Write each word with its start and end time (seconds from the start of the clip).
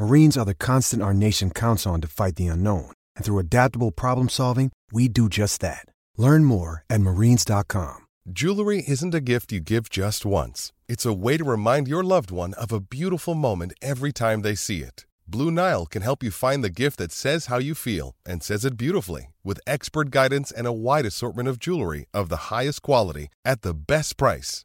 Marines 0.00 0.38
are 0.38 0.46
the 0.46 0.54
constant 0.54 1.02
our 1.02 1.12
nation 1.12 1.50
counts 1.50 1.86
on 1.86 2.00
to 2.00 2.08
fight 2.08 2.36
the 2.36 2.46
unknown. 2.46 2.90
And 3.16 3.24
through 3.24 3.38
adaptable 3.38 3.90
problem 3.90 4.30
solving, 4.30 4.72
we 4.90 5.08
do 5.08 5.28
just 5.28 5.60
that. 5.60 5.84
Learn 6.16 6.42
more 6.44 6.84
at 6.88 7.02
marines.com. 7.02 8.06
Jewelry 8.32 8.82
isn't 8.88 9.14
a 9.14 9.20
gift 9.20 9.52
you 9.52 9.60
give 9.60 9.90
just 9.90 10.24
once, 10.24 10.72
it's 10.88 11.04
a 11.04 11.12
way 11.12 11.36
to 11.36 11.44
remind 11.44 11.86
your 11.86 12.02
loved 12.02 12.30
one 12.30 12.54
of 12.54 12.72
a 12.72 12.80
beautiful 12.80 13.34
moment 13.34 13.74
every 13.82 14.10
time 14.10 14.40
they 14.40 14.54
see 14.54 14.80
it. 14.80 15.04
Blue 15.28 15.50
Nile 15.50 15.84
can 15.84 16.00
help 16.00 16.22
you 16.22 16.30
find 16.30 16.64
the 16.64 16.70
gift 16.70 16.96
that 16.96 17.12
says 17.12 17.46
how 17.46 17.58
you 17.58 17.74
feel 17.74 18.14
and 18.24 18.42
says 18.42 18.64
it 18.64 18.78
beautifully 18.78 19.34
with 19.44 19.60
expert 19.66 20.10
guidance 20.10 20.50
and 20.50 20.66
a 20.66 20.72
wide 20.72 21.04
assortment 21.04 21.48
of 21.48 21.58
jewelry 21.58 22.06
of 22.14 22.30
the 22.30 22.44
highest 22.48 22.80
quality 22.80 23.28
at 23.44 23.60
the 23.60 23.74
best 23.74 24.16
price. 24.16 24.64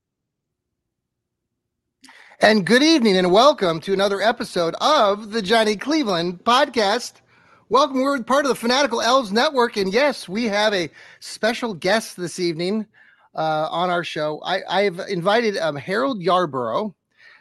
and 2.41 2.65
good 2.65 2.81
evening 2.81 3.17
and 3.17 3.31
welcome 3.31 3.79
to 3.79 3.93
another 3.93 4.19
episode 4.19 4.73
of 4.81 5.31
the 5.31 5.43
Johnny 5.43 5.75
Cleveland 5.75 6.43
podcast. 6.43 7.21
Welcome. 7.69 8.01
We're 8.01 8.23
part 8.23 8.45
of 8.45 8.49
the 8.49 8.55
Fanatical 8.55 8.99
Elves 8.99 9.31
Network. 9.31 9.77
And 9.77 9.93
yes, 9.93 10.27
we 10.27 10.45
have 10.45 10.73
a 10.73 10.89
special 11.19 11.75
guest 11.75 12.17
this 12.17 12.39
evening 12.39 12.87
uh, 13.35 13.67
on 13.69 13.91
our 13.91 14.03
show. 14.03 14.41
I, 14.43 14.81
have 14.81 14.99
invited 15.07 15.55
um, 15.57 15.75
Harold 15.75 16.19
Yarborough, 16.19 16.95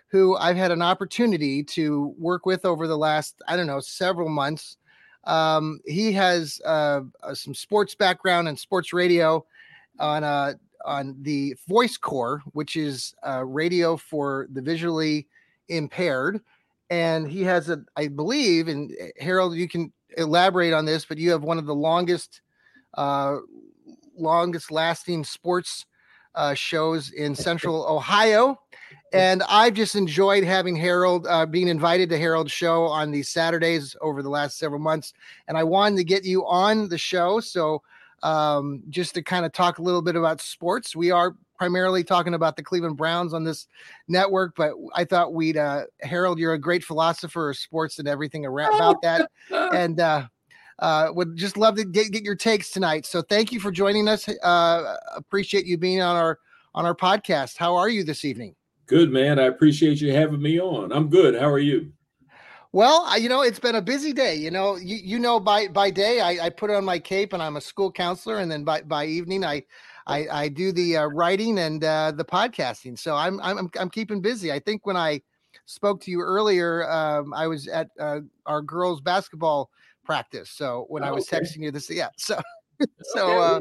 who 0.08 0.36
I've 0.36 0.56
had 0.56 0.70
an 0.70 0.82
opportunity 0.82 1.64
to 1.64 2.14
work 2.18 2.44
with 2.44 2.66
over 2.66 2.86
the 2.86 2.98
last, 2.98 3.40
I 3.48 3.56
don't 3.56 3.66
know, 3.66 3.80
several 3.80 4.28
months. 4.28 4.76
Um, 5.24 5.80
he 5.86 6.12
has 6.12 6.60
uh, 6.66 7.02
uh 7.22 7.34
some 7.34 7.54
sports 7.54 7.94
background 7.94 8.48
and 8.48 8.58
sports 8.58 8.92
radio 8.92 9.46
on 9.98 10.24
uh, 10.24 10.54
on 10.84 11.16
the 11.22 11.54
Voice 11.68 11.96
Corps, 11.96 12.42
which 12.52 12.76
is 12.76 13.14
uh, 13.26 13.44
radio 13.44 13.96
for 13.96 14.48
the 14.52 14.62
visually 14.62 15.26
impaired. 15.68 16.40
And 16.90 17.28
he 17.28 17.42
has 17.44 17.68
a, 17.68 17.82
I 17.96 18.08
believe, 18.08 18.68
and 18.68 18.92
eh, 18.98 19.10
Harold, 19.20 19.54
you 19.54 19.68
can 19.68 19.92
elaborate 20.16 20.72
on 20.72 20.84
this, 20.84 21.04
but 21.04 21.18
you 21.18 21.30
have 21.30 21.42
one 21.42 21.58
of 21.58 21.66
the 21.66 21.74
longest, 21.74 22.40
uh, 22.94 23.36
longest 24.16 24.70
lasting 24.70 25.24
sports 25.24 25.86
uh, 26.34 26.54
shows 26.54 27.10
in 27.10 27.34
Central 27.34 27.86
Ohio. 27.86 28.58
And 29.12 29.42
I've 29.48 29.74
just 29.74 29.96
enjoyed 29.96 30.44
having 30.44 30.76
Harold 30.76 31.26
uh, 31.28 31.46
being 31.46 31.68
invited 31.68 32.08
to 32.10 32.18
Harold's 32.18 32.52
show 32.52 32.84
on 32.84 33.10
these 33.10 33.28
Saturdays 33.28 33.96
over 34.00 34.22
the 34.22 34.28
last 34.28 34.58
several 34.58 34.80
months. 34.80 35.12
And 35.48 35.58
I 35.58 35.64
wanted 35.64 35.96
to 35.96 36.04
get 36.04 36.24
you 36.24 36.46
on 36.46 36.88
the 36.88 36.98
show. 36.98 37.40
So 37.40 37.82
um, 38.22 38.82
just 38.88 39.14
to 39.14 39.22
kind 39.22 39.44
of 39.44 39.52
talk 39.52 39.78
a 39.78 39.82
little 39.82 40.02
bit 40.02 40.16
about 40.16 40.40
sports. 40.40 40.94
We 40.94 41.10
are 41.10 41.34
primarily 41.58 42.04
talking 42.04 42.34
about 42.34 42.56
the 42.56 42.62
Cleveland 42.62 42.96
Browns 42.96 43.34
on 43.34 43.44
this 43.44 43.66
network, 44.08 44.54
but 44.56 44.72
I 44.94 45.04
thought 45.04 45.34
we'd 45.34 45.56
uh, 45.56 45.84
Harold, 46.00 46.38
you're 46.38 46.54
a 46.54 46.58
great 46.58 46.84
philosopher 46.84 47.50
of 47.50 47.56
sports 47.56 47.98
and 47.98 48.08
everything 48.08 48.46
around 48.46 48.74
about 48.74 49.02
that, 49.02 49.30
and 49.50 50.00
uh, 50.00 50.26
uh, 50.78 51.08
would 51.12 51.36
just 51.36 51.56
love 51.56 51.76
to 51.76 51.84
get, 51.84 52.10
get 52.12 52.22
your 52.22 52.36
takes 52.36 52.70
tonight. 52.70 53.06
So 53.06 53.22
thank 53.22 53.52
you 53.52 53.60
for 53.60 53.70
joining 53.70 54.08
us. 54.08 54.28
Uh, 54.28 54.96
appreciate 55.14 55.66
you 55.66 55.76
being 55.76 56.00
on 56.00 56.16
our 56.16 56.38
on 56.74 56.86
our 56.86 56.94
podcast. 56.94 57.56
How 57.56 57.76
are 57.76 57.88
you 57.88 58.04
this 58.04 58.24
evening? 58.24 58.54
Good 58.86 59.12
man. 59.12 59.38
I 59.38 59.44
appreciate 59.44 60.00
you 60.00 60.12
having 60.12 60.42
me 60.42 60.60
on. 60.60 60.92
I'm 60.92 61.08
good. 61.08 61.38
How 61.38 61.48
are 61.48 61.58
you? 61.58 61.92
Well, 62.72 63.04
I, 63.06 63.16
you 63.16 63.28
know, 63.28 63.42
it's 63.42 63.58
been 63.58 63.74
a 63.74 63.82
busy 63.82 64.12
day. 64.12 64.36
You 64.36 64.50
know, 64.50 64.76
you, 64.76 64.96
you 64.96 65.18
know, 65.18 65.40
by 65.40 65.66
by 65.68 65.90
day 65.90 66.20
I, 66.20 66.46
I 66.46 66.50
put 66.50 66.70
on 66.70 66.84
my 66.84 66.98
cape 66.98 67.32
and 67.32 67.42
I'm 67.42 67.56
a 67.56 67.60
school 67.60 67.90
counselor, 67.90 68.38
and 68.38 68.50
then 68.50 68.62
by 68.62 68.82
by 68.82 69.06
evening 69.06 69.44
I 69.44 69.64
I, 70.06 70.28
I 70.28 70.48
do 70.48 70.70
the 70.70 70.98
uh, 70.98 71.06
writing 71.06 71.58
and 71.58 71.82
uh, 71.82 72.12
the 72.12 72.24
podcasting. 72.24 72.98
So 72.98 73.16
I'm 73.16 73.40
I'm 73.40 73.68
I'm 73.78 73.90
keeping 73.90 74.20
busy. 74.20 74.52
I 74.52 74.60
think 74.60 74.86
when 74.86 74.96
I 74.96 75.20
spoke 75.66 76.00
to 76.02 76.10
you 76.12 76.20
earlier, 76.20 76.88
um, 76.88 77.34
I 77.34 77.48
was 77.48 77.66
at 77.66 77.90
uh, 77.98 78.20
our 78.46 78.62
girls 78.62 79.00
basketball 79.00 79.70
practice. 80.04 80.50
So 80.50 80.86
when 80.88 81.02
oh, 81.02 81.08
I 81.08 81.10
was 81.10 81.26
okay. 81.32 81.40
texting 81.40 81.64
you 81.64 81.72
this, 81.72 81.90
yeah. 81.90 82.08
So 82.16 82.40
so. 83.02 83.30
Okay. 83.30 83.56
Uh, 83.56 83.60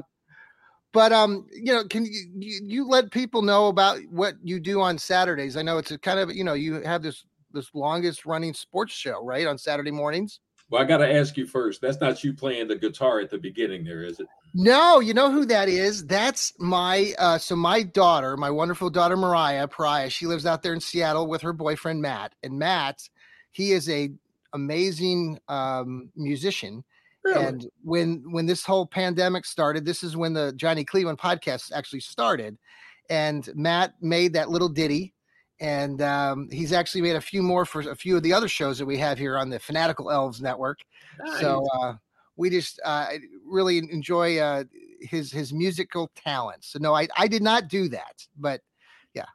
but 0.92 1.12
um, 1.14 1.46
you 1.54 1.72
know, 1.72 1.84
can 1.84 2.04
you, 2.04 2.32
you, 2.36 2.62
you 2.66 2.88
let 2.88 3.12
people 3.12 3.44
know 3.44 3.68
about 3.68 4.00
what 4.10 4.34
you 4.44 4.60
do 4.60 4.82
on 4.82 4.98
Saturdays? 4.98 5.56
I 5.56 5.62
know 5.62 5.78
it's 5.78 5.92
a 5.92 6.00
kind 6.00 6.18
of 6.18 6.34
you 6.36 6.44
know 6.44 6.54
you 6.54 6.82
have 6.82 7.04
this 7.04 7.26
this 7.52 7.74
longest 7.74 8.26
running 8.26 8.54
sports 8.54 8.94
show, 8.94 9.24
right? 9.24 9.48
On 9.48 9.58
Saturday 9.58 9.92
mornings. 9.92 10.40
Well, 10.70 10.82
I 10.82 10.86
got 10.86 10.98
to 10.98 11.12
ask 11.12 11.36
you 11.36 11.48
first. 11.48 11.82
That's 11.82 12.00
not 12.00 12.24
you 12.24 12.34
playing 12.34 12.68
the 12.68 12.76
guitar 12.76 13.20
at 13.20 13.32
the 13.32 13.40
beginning, 13.40 13.84
there 13.84 14.04
is 14.04 14.20
it? 14.20 14.28
No, 14.54 15.00
you 15.00 15.16
know 15.16 15.32
who 15.32 15.46
that 15.46 15.68
is? 15.68 16.06
That's 16.06 16.54
my 16.60 17.14
uh, 17.18 17.40
so 17.40 17.56
my 17.56 17.82
daughter, 17.82 18.38
my 18.38 18.52
wonderful 18.52 18.90
daughter 18.90 19.18
Mariah 19.18 19.68
Pariah. 19.68 20.10
She 20.10 20.28
lives 20.28 20.46
out 20.46 20.62
there 20.62 20.74
in 20.74 20.80
Seattle 20.80 21.28
with 21.28 21.42
her 21.42 21.54
boyfriend 21.54 22.02
Matt, 22.02 22.36
and 22.44 22.58
Matt, 22.58 23.02
he 23.52 23.72
is 23.72 23.90
a 23.90 24.12
amazing 24.54 25.40
um, 25.48 26.12
musician. 26.16 26.84
Really? 27.24 27.46
And 27.46 27.70
when 27.84 28.24
when 28.32 28.46
this 28.46 28.64
whole 28.64 28.86
pandemic 28.86 29.46
started, 29.46 29.86
this 29.86 30.04
is 30.04 30.16
when 30.16 30.34
the 30.34 30.54
Johnny 30.56 30.84
Cleveland 30.84 31.18
podcast 31.18 31.72
actually 31.74 32.02
started. 32.02 32.58
And 33.10 33.50
Matt 33.56 33.96
made 34.02 34.34
that 34.34 34.50
little 34.50 34.70
ditty 34.70 35.14
and 35.60 36.02
um, 36.02 36.50
he's 36.52 36.72
actually 36.72 37.02
made 37.02 37.16
a 37.16 37.22
few 37.22 37.42
more 37.42 37.66
for 37.66 37.82
a 37.82 37.96
few 37.96 38.16
of 38.18 38.24
the 38.24 38.34
other 38.34 38.48
shows 38.48 38.78
that 38.80 38.86
we 38.86 38.98
have 38.98 39.18
here 39.18 39.38
on 39.38 39.50
the 39.50 39.60
Fanatical 39.60 40.10
Elves 40.12 40.42
Network. 40.42 40.80
Nice. 41.24 41.42
So 41.42 41.66
uh, 41.74 41.94
we 42.36 42.50
just 42.50 42.80
uh, 42.86 43.08
really 43.46 43.78
enjoy 43.78 44.38
uh, 44.38 44.64
his 45.02 45.32
his 45.32 45.54
musical 45.54 46.10
talents. 46.16 46.70
So 46.70 46.80
no, 46.80 46.94
I 46.96 47.08
I 47.18 47.28
did 47.28 47.44
not 47.44 47.68
do 47.68 47.90
that, 47.90 48.26
but 48.38 48.62
yeah. 49.14 49.26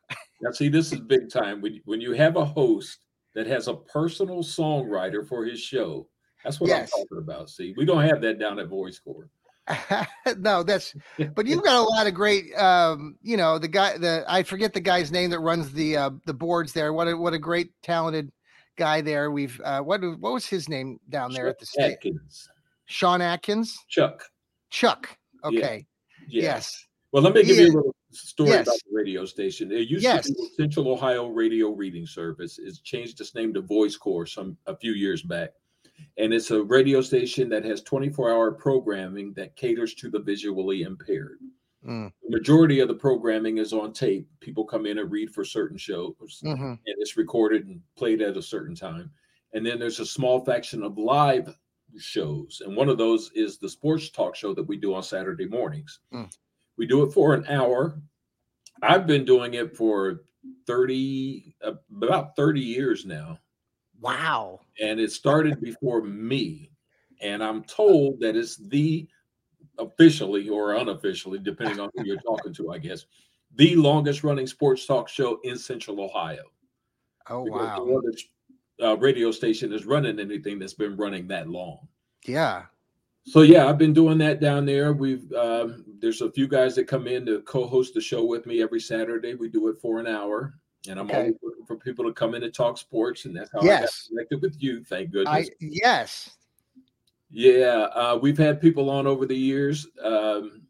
Now, 0.40 0.50
see, 0.50 0.68
this 0.68 0.92
is 0.92 1.00
big 1.00 1.30
time. 1.30 1.60
When, 1.60 1.80
when 1.84 2.00
you 2.00 2.12
have 2.12 2.36
a 2.36 2.44
host 2.44 3.06
that 3.34 3.46
has 3.46 3.68
a 3.68 3.74
personal 3.74 4.42
songwriter 4.42 5.26
for 5.26 5.44
his 5.44 5.60
show, 5.60 6.06
that's 6.42 6.60
what 6.60 6.68
Yes. 6.68 6.90
I'm 6.94 7.04
talking 7.04 7.18
about. 7.18 7.50
See, 7.50 7.74
we 7.76 7.84
don't 7.84 8.02
have 8.02 8.20
that 8.22 8.38
down 8.38 8.58
at 8.58 8.68
Voice 8.68 8.98
Corps. 8.98 9.30
no, 10.38 10.62
that's 10.62 10.94
but 11.34 11.46
you've 11.46 11.64
got 11.64 11.76
a 11.76 11.82
lot 11.82 12.06
of 12.06 12.14
great 12.14 12.54
um, 12.56 13.16
you 13.22 13.36
know, 13.36 13.58
the 13.58 13.68
guy 13.68 13.96
the 13.96 14.24
I 14.28 14.42
forget 14.42 14.72
the 14.74 14.80
guy's 14.80 15.10
name 15.10 15.30
that 15.30 15.40
runs 15.40 15.72
the 15.72 15.96
uh 15.96 16.10
the 16.26 16.34
boards 16.34 16.72
there. 16.72 16.92
What 16.92 17.08
a 17.08 17.16
what 17.16 17.32
a 17.32 17.38
great 17.38 17.70
talented 17.82 18.30
guy 18.76 19.00
there. 19.00 19.30
We've 19.30 19.60
uh 19.64 19.80
what 19.80 20.00
what 20.02 20.32
was 20.32 20.46
his 20.46 20.68
name 20.68 21.00
down 21.08 21.32
there 21.32 21.48
at 21.48 21.58
the 21.58 21.66
state? 21.66 21.92
Atkins. 21.94 22.48
Sean 22.86 23.20
Atkins? 23.22 23.78
Chuck. 23.88 24.24
Chuck. 24.70 25.16
Okay. 25.44 25.86
Yeah. 26.28 26.42
Yes. 26.42 26.86
Well, 27.12 27.22
let 27.22 27.34
me 27.34 27.44
give 27.44 27.56
you 27.56 27.66
a 27.66 27.74
little 27.74 27.94
story 28.10 28.50
Yes. 28.50 28.66
about 28.66 28.78
the 28.90 28.96
radio 28.96 29.24
station. 29.24 29.72
It 29.72 29.88
used 29.88 30.02
Yes. 30.02 30.26
to 30.26 30.34
be 30.34 30.48
Central 30.56 30.88
Ohio 30.88 31.28
Radio 31.28 31.70
Reading 31.70 32.06
Service. 32.06 32.58
It's 32.58 32.80
changed 32.80 33.20
its 33.20 33.34
name 33.34 33.54
to 33.54 33.60
Voice 33.60 33.96
Corps 33.96 34.26
some 34.26 34.56
a 34.66 34.76
few 34.76 34.92
years 34.92 35.22
back. 35.22 35.52
And 36.16 36.32
it's 36.32 36.50
a 36.50 36.62
radio 36.62 37.00
station 37.00 37.48
that 37.50 37.64
has 37.64 37.82
24-hour 37.82 38.52
programming 38.52 39.32
that 39.34 39.56
caters 39.56 39.94
to 39.94 40.10
the 40.10 40.20
visually 40.20 40.82
impaired. 40.82 41.38
Mm. 41.86 42.10
The 42.22 42.36
majority 42.36 42.80
of 42.80 42.88
the 42.88 42.94
programming 42.94 43.58
is 43.58 43.72
on 43.72 43.92
tape. 43.92 44.28
People 44.40 44.64
come 44.64 44.86
in 44.86 44.98
and 44.98 45.10
read 45.10 45.30
for 45.30 45.44
certain 45.44 45.76
shows, 45.76 46.40
Mhm. 46.42 46.70
and 46.70 46.80
it's 46.98 47.16
recorded 47.16 47.66
and 47.66 47.82
played 47.96 48.22
at 48.22 48.36
a 48.36 48.42
certain 48.42 48.74
time. 48.74 49.10
And 49.52 49.64
then 49.64 49.78
there's 49.78 50.00
a 50.00 50.06
small 50.06 50.44
faction 50.44 50.82
of 50.82 50.98
live 50.98 51.56
shows, 51.98 52.62
and 52.64 52.74
one 52.74 52.88
of 52.88 52.98
those 52.98 53.30
is 53.34 53.58
the 53.58 53.68
sports 53.68 54.08
talk 54.10 54.34
show 54.34 54.54
that 54.54 54.64
we 54.64 54.76
do 54.76 54.94
on 54.94 55.02
Saturday 55.02 55.46
mornings. 55.46 56.00
Mm. 56.12 56.34
We 56.76 56.86
do 56.86 57.02
it 57.02 57.12
for 57.12 57.34
an 57.34 57.46
hour. 57.46 58.00
I've 58.82 59.06
been 59.06 59.24
doing 59.24 59.54
it 59.54 59.76
for 59.76 60.24
30 60.66 61.54
uh, 61.62 61.74
about 61.94 62.34
30 62.36 62.60
years 62.60 63.06
now 63.06 63.38
Wow. 64.00 64.60
and 64.80 65.00
it 65.00 65.12
started 65.12 65.60
before 65.60 66.02
me 66.02 66.70
and 67.20 67.42
i'm 67.42 67.62
told 67.64 68.20
that 68.20 68.36
it's 68.36 68.56
the 68.56 69.06
officially 69.78 70.48
or 70.48 70.74
unofficially 70.74 71.38
depending 71.38 71.80
on 71.80 71.90
who 71.94 72.04
you're 72.04 72.20
talking 72.20 72.52
to 72.54 72.70
i 72.72 72.78
guess 72.78 73.06
the 73.56 73.74
longest 73.76 74.22
running 74.24 74.46
sports 74.46 74.84
talk 74.86 75.08
show 75.08 75.38
in 75.44 75.56
central 75.58 76.00
ohio 76.00 76.44
Oh 77.30 77.44
because 77.44 77.60
wow. 77.78 77.84
no 77.86 77.98
other 77.98 78.12
uh, 78.82 78.96
radio 78.98 79.30
station 79.30 79.72
is 79.72 79.86
running 79.86 80.18
anything 80.20 80.58
that's 80.58 80.74
been 80.74 80.96
running 80.96 81.26
that 81.28 81.48
long 81.48 81.86
Yeah. 82.26 82.64
so 83.24 83.40
yeah 83.42 83.66
i've 83.66 83.78
been 83.78 83.94
doing 83.94 84.18
that 84.18 84.40
down 84.40 84.66
there 84.66 84.92
we've 84.92 85.32
um, 85.32 85.84
there's 86.00 86.20
a 86.20 86.30
few 86.32 86.46
guys 86.48 86.74
that 86.74 86.86
come 86.88 87.06
in 87.06 87.24
to 87.26 87.40
co-host 87.42 87.94
the 87.94 88.00
show 88.00 88.24
with 88.24 88.44
me 88.44 88.60
every 88.62 88.80
saturday 88.80 89.34
we 89.34 89.48
do 89.48 89.68
it 89.68 89.78
for 89.80 89.98
an 90.00 90.06
hour 90.06 90.54
and 90.88 90.98
i'm 90.98 91.06
Okay. 91.06 91.16
always 91.18 91.34
looking 91.42 91.64
for 91.66 91.76
people 91.76 92.04
to 92.04 92.12
come 92.12 92.34
in 92.34 92.42
and 92.42 92.52
talk 92.54 92.78
sports 92.78 93.24
and 93.24 93.36
that's 93.36 93.50
how 93.52 93.62
Yes. 93.62 93.80
i 93.82 93.82
got 93.84 94.28
connected 94.28 94.42
with 94.42 94.62
you 94.62 94.84
thank 94.84 95.10
goodness 95.10 95.48
I 95.50 95.50
yes. 95.60 96.30
Yeah, 97.30 97.88
uh, 97.94 98.16
we've 98.20 98.38
had 98.38 98.60
people 98.60 98.88
on 98.90 99.08
over 99.08 99.26
the 99.26 99.34
years. 99.36 99.88
Um, 100.00 100.62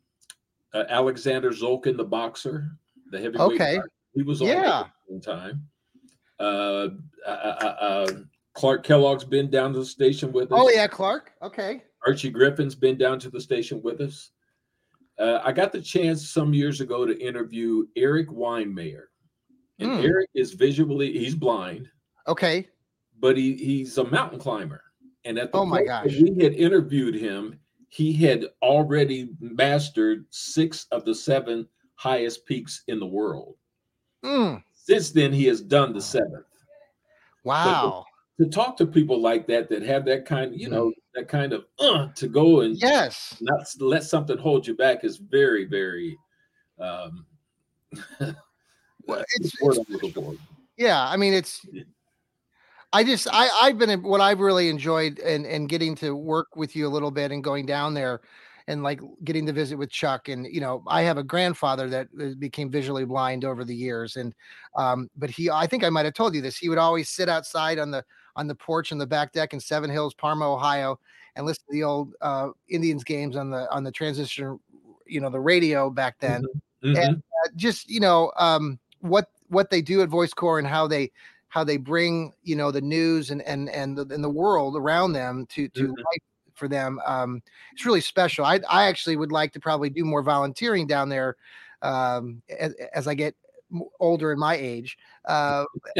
uh, 0.72 0.84
Alexander 0.88 1.50
Zolkin, 1.50 1.94
the 1.94 2.05
boxer, 2.05 2.70
the 3.11 3.20
heavyweight. 3.20 3.61
Okay. 3.61 3.76
boxer, 3.76 3.90
he 4.14 4.22
was 4.22 4.40
on 4.40 4.49
Yeah. 4.49 4.87
one 5.06 5.20
time. 5.20 5.69
Uh, 6.40 6.88
uh, 7.26 7.28
uh, 7.28 7.76
uh, 7.81 8.12
Clark 8.55 8.82
Kellogg's 8.82 9.25
been 9.25 9.50
down 9.50 9.75
to 9.75 9.81
the 9.81 9.84
station 9.84 10.32
with 10.32 10.52
us. 10.52 10.58
Oh 10.58 10.70
yeah, 10.70 10.87
Clark. 10.87 11.32
Okay. 11.43 11.82
Archie 12.06 12.31
Griffin's 12.31 12.75
been 12.75 12.96
down 12.96 13.19
to 13.19 13.28
the 13.28 13.40
station 13.40 13.82
with 13.82 14.00
us. 14.00 14.31
Uh, 15.19 15.40
I 15.44 15.52
got 15.52 15.70
the 15.70 15.82
chance 15.82 16.31
some 16.31 16.55
years 16.55 16.81
ago 16.81 17.05
to 17.05 17.19
interview 17.20 17.87
Erik 17.94 18.28
Weihenmayer. 18.28 19.05
And 19.79 19.91
Hmm. 19.93 20.00
Erik 20.05 20.31
is 20.35 20.53
visually, 20.55 21.12
he's 21.19 21.35
blind 21.35 21.91
Okay. 22.29 22.69
but 23.21 23.37
he 23.37 23.55
he's 23.56 23.97
a 23.99 24.05
mountain 24.05 24.38
climber. 24.38 24.82
And 25.25 25.38
at 25.38 25.53
the 25.53 25.59
Oh 25.59 25.65
my 25.65 25.82
gosh. 25.85 26.12
we 26.21 26.35
had 26.43 26.53
interviewed 26.55 27.15
him, 27.15 27.59
he 27.88 28.12
had 28.12 28.47
already 28.62 29.31
mastered 29.41 30.26
six 30.31 30.87
of 30.91 31.05
the 31.05 31.15
seven 31.15 31.69
highest 31.97 32.44
peaks 32.47 32.82
in 32.88 32.99
the 33.00 33.06
world. 33.06 33.56
Mm. 34.25 34.62
Since 34.73 35.12
then, 35.12 35.32
he 35.32 35.44
has 35.47 35.61
done 35.62 35.93
the 35.93 36.00
seventh. 36.03 36.47
Wow. 37.44 38.05
To 38.41 38.47
talk 38.47 38.77
to 38.79 38.87
people 38.87 39.20
like 39.20 39.47
that 39.47 39.69
that 39.70 39.82
have 39.82 40.05
that 40.06 40.25
kind, 40.27 40.59
you 40.61 40.69
Mm. 40.69 40.73
know, 40.73 40.93
that 41.15 41.29
kind 41.29 41.53
of 41.53 41.67
uh, 41.79 42.09
to 42.15 42.29
go 42.29 42.61
and 42.62 42.77
Yes. 42.77 43.37
not 43.41 43.67
let 43.81 44.03
something 44.05 44.37
hold 44.38 44.67
you 44.67 44.77
back 44.77 45.05
is 45.05 45.17
very, 45.19 45.65
very. 45.65 46.19
Um, 46.79 47.27
Well, 49.06 49.21
it's- 49.37 49.53
the 49.59 49.65
word 49.67 49.79
I'm 49.79 49.85
looking 49.89 50.12
for. 50.12 50.35
Yeah, 50.77 51.06
I 51.09 51.17
mean 51.17 51.35
it's 51.35 51.65
I 52.93 53.03
just 53.05 53.27
I 53.31 53.49
I've 53.62 53.79
been 53.79 54.03
what 54.03 54.21
I've 54.21 54.41
really 54.41 54.69
enjoyed 54.69 55.19
and 55.19 55.47
and 55.47 55.69
getting 55.69 55.95
to 55.97 56.15
work 56.15 56.56
with 56.56 56.77
you 56.77 56.87
a 56.87 56.89
little 56.89 57.11
bit 57.11 57.33
and 57.33 57.43
going 57.43 57.67
down 57.67 57.95
there 57.95 58.21
and 58.67 58.83
like 58.83 59.01
getting 59.25 59.45
to 59.47 59.53
visit 59.53 59.77
with 59.77 59.91
Chuck 59.91 60.29
and 60.29 60.47
you 60.47 60.61
know 60.61 60.83
I 60.87 61.03
have 61.03 61.19
a 61.19 61.23
grandfather 61.25 61.89
that 61.91 62.09
uh, 62.21 62.31
became 62.39 62.71
visually 62.71 63.05
blind 63.05 63.45
over 63.45 63.65
the 63.65 63.75
years 63.75 64.17
and 64.17 64.33
um 64.77 65.11
but 65.17 65.29
he 65.29 65.51
I 65.51 65.67
think 65.67 65.85
I 65.85 65.91
might 65.91 66.05
have 66.06 66.15
told 66.15 66.35
you 66.35 66.41
this 66.41 66.56
he 66.56 66.69
would 66.69 66.79
always 66.79 67.09
sit 67.09 67.29
outside 67.29 67.79
on 67.79 67.91
the 67.91 68.05
on 68.37 68.47
the 68.47 68.55
porch 68.55 68.91
on 68.93 68.99
the 68.99 69.06
back 69.06 69.33
deck 69.33 69.53
in 69.53 69.61
Seven 69.61 69.91
Hills 69.91 70.15
Parma 70.15 70.51
Ohio 70.53 70.99
and 71.37 71.47
listen 71.47 71.65
to 71.67 71.73
the 71.73 71.83
old 71.83 72.15
uh 72.21 72.51
Indians 72.69 73.05
games 73.05 73.37
on 73.37 73.51
the 73.51 73.71
on 73.73 73.83
the 73.85 73.93
transition 73.93 74.59
you 75.06 75.21
know 75.21 75.31
the 75.31 75.41
radio 75.41 75.91
back 75.91 76.17
then 76.21 76.45
Mhm. 76.85 77.17
uh, 77.17 77.49
just 77.56 77.91
you 77.91 77.99
know 78.01 78.31
um 78.37 78.79
what 79.05 79.29
what 79.49 79.69
they 79.71 79.83
do 79.83 80.01
at 80.03 80.09
Voice 80.09 80.33
Corps 80.33 80.59
and 80.59 80.67
how 80.67 80.87
they 80.87 81.12
how 81.49 81.62
they 81.62 81.77
bring 81.77 82.33
you 82.43 82.56
know 82.56 82.71
the 82.71 82.81
news 82.81 83.31
and 83.31 83.43
and 83.43 83.69
and 83.69 83.97
the, 83.97 84.03
and 84.12 84.25
the 84.25 84.31
world 84.31 84.77
around 84.77 85.12
them 85.12 85.47
to 85.51 85.69
to 85.69 85.85
Mhm. 85.85 85.97
life 85.97 86.23
for 86.55 86.69
them 86.69 87.01
um 87.05 87.43
it's 87.73 87.85
really 87.85 88.01
special 88.01 88.45
i 88.45 88.61
i 88.71 88.85
actually 88.87 89.17
would 89.17 89.33
like 89.33 89.53
to 89.53 89.61
probably 89.61 89.91
do 89.91 90.05
more 90.05 90.23
volunteering 90.23 90.87
down 90.87 91.09
there 91.09 91.37
um 91.83 92.41
as, 92.59 92.75
as 92.95 93.09
i 93.09 93.15
get 93.15 93.35
older 93.99 94.31
in 94.33 94.39
my 94.39 94.55
age 94.55 94.97
uh 95.27 95.65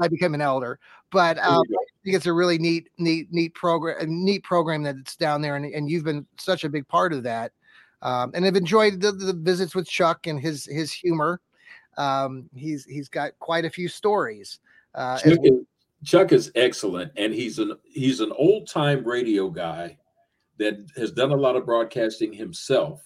i 0.00 0.08
become 0.08 0.34
an 0.34 0.40
elder 0.40 0.78
but 1.10 1.36
um, 1.38 1.64
i 1.68 1.84
think 2.04 2.14
it's 2.16 2.26
a 2.26 2.32
really 2.32 2.58
neat 2.58 2.88
neat 2.98 3.26
neat 3.32 3.52
program 3.54 3.96
a 4.00 4.06
neat 4.06 4.44
program 4.44 4.84
that's 4.84 5.16
down 5.16 5.42
there 5.42 5.56
and, 5.56 5.66
and 5.66 5.90
you've 5.90 6.04
been 6.04 6.24
such 6.38 6.62
a 6.62 6.68
big 6.68 6.86
part 6.86 7.12
of 7.12 7.24
that 7.24 7.50
um, 8.02 8.30
and 8.34 8.44
I've 8.44 8.56
enjoyed 8.56 9.00
the, 9.00 9.10
the 9.10 9.32
visits 9.32 9.74
with 9.74 9.88
Chuck 9.88 10.26
and 10.26 10.38
his 10.38 10.66
his 10.66 10.92
humor. 10.92 11.40
Um, 11.96 12.48
he's 12.54 12.84
he's 12.84 13.08
got 13.08 13.38
quite 13.38 13.64
a 13.64 13.70
few 13.70 13.88
stories. 13.88 14.58
Uh, 14.94 15.18
Chuck, 15.18 15.38
is, 15.42 15.52
Chuck 16.04 16.32
is 16.32 16.52
excellent, 16.54 17.12
and 17.16 17.34
he's 17.34 17.58
an 17.58 17.72
he's 17.84 18.20
an 18.20 18.32
old 18.32 18.68
time 18.68 19.04
radio 19.04 19.48
guy 19.50 19.98
that 20.58 20.74
has 20.96 21.12
done 21.12 21.32
a 21.32 21.36
lot 21.36 21.56
of 21.56 21.66
broadcasting 21.66 22.32
himself. 22.32 23.02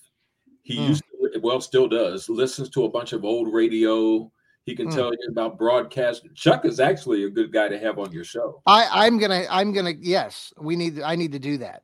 He 0.62 0.76
Hmm. 0.76 0.88
used 0.88 1.02
to, 1.34 1.40
well, 1.40 1.60
still 1.60 1.88
does. 1.88 2.28
Listens 2.28 2.68
to 2.70 2.84
a 2.84 2.88
bunch 2.88 3.12
of 3.12 3.24
old 3.24 3.52
radio. 3.52 4.30
He 4.66 4.76
can 4.76 4.86
Hmm. 4.88 4.94
tell 4.96 5.12
you 5.12 5.28
about 5.30 5.58
broadcast. 5.58 6.26
Chuck 6.34 6.64
is 6.64 6.78
actually 6.80 7.24
a 7.24 7.30
good 7.30 7.52
guy 7.52 7.68
to 7.68 7.78
have 7.78 7.98
on 7.98 8.12
your 8.12 8.24
show. 8.24 8.62
I 8.66 9.06
I'm 9.06 9.18
gonna 9.18 9.46
I'm 9.50 9.72
gonna 9.72 9.94
yes 9.98 10.52
we 10.60 10.76
need 10.76 11.00
I 11.00 11.16
need 11.16 11.32
to 11.32 11.38
do 11.38 11.56
that. 11.58 11.82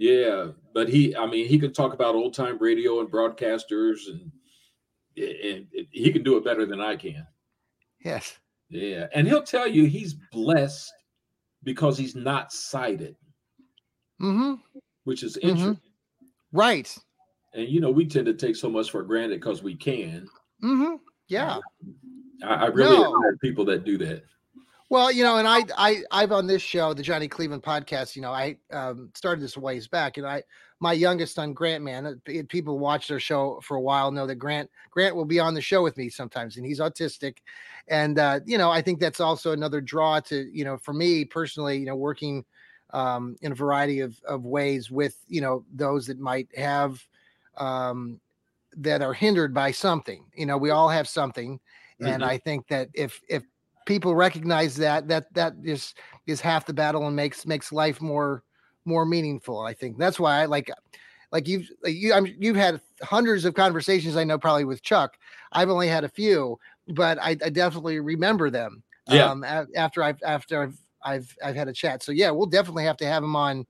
Yeah, 0.00 0.52
but 0.74 0.88
he, 0.88 1.16
I 1.16 1.26
mean, 1.26 1.48
he 1.48 1.58
can 1.58 1.72
talk 1.72 1.92
about 1.92 2.14
old 2.14 2.32
time 2.32 2.56
radio 2.58 3.00
and 3.00 3.10
broadcasters, 3.10 4.08
and, 4.08 4.30
and 5.20 5.66
he 5.90 6.12
can 6.12 6.22
do 6.22 6.36
it 6.36 6.44
better 6.44 6.66
than 6.66 6.80
I 6.80 6.96
can. 6.96 7.26
Yes. 8.04 8.38
Yeah, 8.70 9.06
and 9.14 9.26
he'll 9.26 9.42
tell 9.42 9.66
you 9.66 9.86
he's 9.86 10.14
blessed 10.32 10.92
because 11.64 11.96
he's 11.98 12.14
not 12.14 12.52
sighted, 12.52 13.16
Mm-hmm. 14.20 14.54
which 15.04 15.22
is 15.22 15.36
Mhm. 15.36 15.42
interesting. 15.48 15.80
Right. 16.52 16.98
And 17.54 17.68
you 17.68 17.80
know, 17.80 17.90
we 17.90 18.06
tend 18.06 18.26
to 18.26 18.34
take 18.34 18.56
so 18.56 18.68
much 18.68 18.90
for 18.90 19.02
granted 19.02 19.40
because 19.40 19.62
we 19.62 19.74
can. 19.74 20.28
Mm-hmm. 20.62 20.96
Yeah. 21.28 21.58
I, 22.42 22.54
I 22.54 22.66
really 22.66 22.96
No. 22.98 23.14
admire 23.14 23.36
people 23.38 23.64
that 23.66 23.84
do 23.84 23.96
that. 23.98 24.24
Well, 24.90 25.12
you 25.12 25.22
know, 25.22 25.36
and 25.36 25.46
I, 25.46 25.64
I, 25.76 26.02
I've 26.10 26.32
on 26.32 26.46
this 26.46 26.62
show, 26.62 26.94
the 26.94 27.02
Johnny 27.02 27.28
Cleveland 27.28 27.62
podcast. 27.62 28.16
You 28.16 28.22
know, 28.22 28.32
I 28.32 28.56
um, 28.72 29.10
started 29.14 29.42
this 29.42 29.56
a 29.56 29.60
ways 29.60 29.86
back, 29.86 30.16
and 30.16 30.26
I, 30.26 30.42
my 30.80 30.94
youngest 30.94 31.34
son, 31.34 31.52
Grant, 31.52 31.84
man, 31.84 32.06
uh, 32.06 32.14
people 32.48 32.78
watch 32.78 33.08
their 33.08 33.20
show 33.20 33.60
for 33.62 33.76
a 33.76 33.80
while 33.82 34.10
know 34.10 34.26
that 34.26 34.36
Grant, 34.36 34.70
Grant 34.90 35.14
will 35.14 35.26
be 35.26 35.40
on 35.40 35.52
the 35.52 35.60
show 35.60 35.82
with 35.82 35.98
me 35.98 36.08
sometimes, 36.08 36.56
and 36.56 36.64
he's 36.64 36.80
autistic, 36.80 37.38
and 37.88 38.18
uh, 38.18 38.40
you 38.46 38.56
know, 38.56 38.70
I 38.70 38.80
think 38.80 38.98
that's 38.98 39.20
also 39.20 39.52
another 39.52 39.82
draw 39.82 40.20
to, 40.20 40.48
you 40.56 40.64
know, 40.64 40.78
for 40.78 40.94
me 40.94 41.24
personally, 41.26 41.76
you 41.78 41.86
know, 41.86 41.96
working 41.96 42.46
um, 42.90 43.36
in 43.42 43.52
a 43.52 43.54
variety 43.56 44.00
of 44.00 44.18
of 44.26 44.46
ways 44.46 44.90
with, 44.90 45.22
you 45.28 45.42
know, 45.42 45.66
those 45.70 46.06
that 46.06 46.18
might 46.18 46.48
have, 46.56 47.06
um, 47.58 48.20
that 48.76 49.02
are 49.02 49.14
hindered 49.14 49.54
by 49.54 49.70
something. 49.70 50.26
You 50.36 50.46
know, 50.46 50.58
we 50.58 50.70
all 50.70 50.88
have 50.90 51.08
something, 51.08 51.60
and 52.04 52.22
Mhm. 52.22 52.28
I 52.28 52.38
think 52.38 52.68
that 52.68 52.88
if 52.94 53.20
if 53.28 53.44
people 53.88 54.14
recognize 54.14 54.76
that 54.76 55.08
that 55.08 55.32
that 55.34 55.54
is 55.64 55.94
is 56.26 56.40
half 56.40 56.66
the 56.66 56.72
battle 56.72 57.06
and 57.06 57.16
makes 57.16 57.46
makes 57.46 57.72
life 57.72 58.00
more 58.00 58.44
more 58.84 59.04
meaningful 59.04 59.60
i 59.60 59.74
think 59.74 59.98
that's 59.98 60.20
why 60.20 60.42
i 60.42 60.44
like 60.44 60.70
like 61.32 61.48
you've 61.48 61.68
like 61.82 61.94
you 61.94 62.14
I'm, 62.14 62.26
you've 62.38 62.56
had 62.56 62.80
hundreds 63.02 63.44
of 63.44 63.54
conversations 63.54 64.16
i 64.16 64.22
know 64.24 64.38
probably 64.38 64.64
with 64.64 64.82
chuck 64.82 65.18
i've 65.52 65.70
only 65.70 65.88
had 65.88 66.04
a 66.04 66.08
few 66.08 66.58
but 66.88 67.18
I, 67.20 67.30
I 67.30 67.50
definitely 67.50 68.00
remember 68.00 68.50
them. 68.50 68.82
Yeah. 69.08 69.30
Um, 69.30 69.44
a- 69.44 69.66
after 69.76 70.02
I've 70.02 70.22
after 70.24 70.62
I've 70.62 70.78
I've 71.04 71.36
I've 71.44 71.56
had 71.56 71.68
a 71.68 71.72
chat. 71.72 72.02
So 72.02 72.12
yeah, 72.12 72.30
we'll 72.30 72.46
definitely 72.46 72.84
have 72.84 72.96
to 72.98 73.06
have 73.06 73.22
him 73.22 73.36
on 73.36 73.66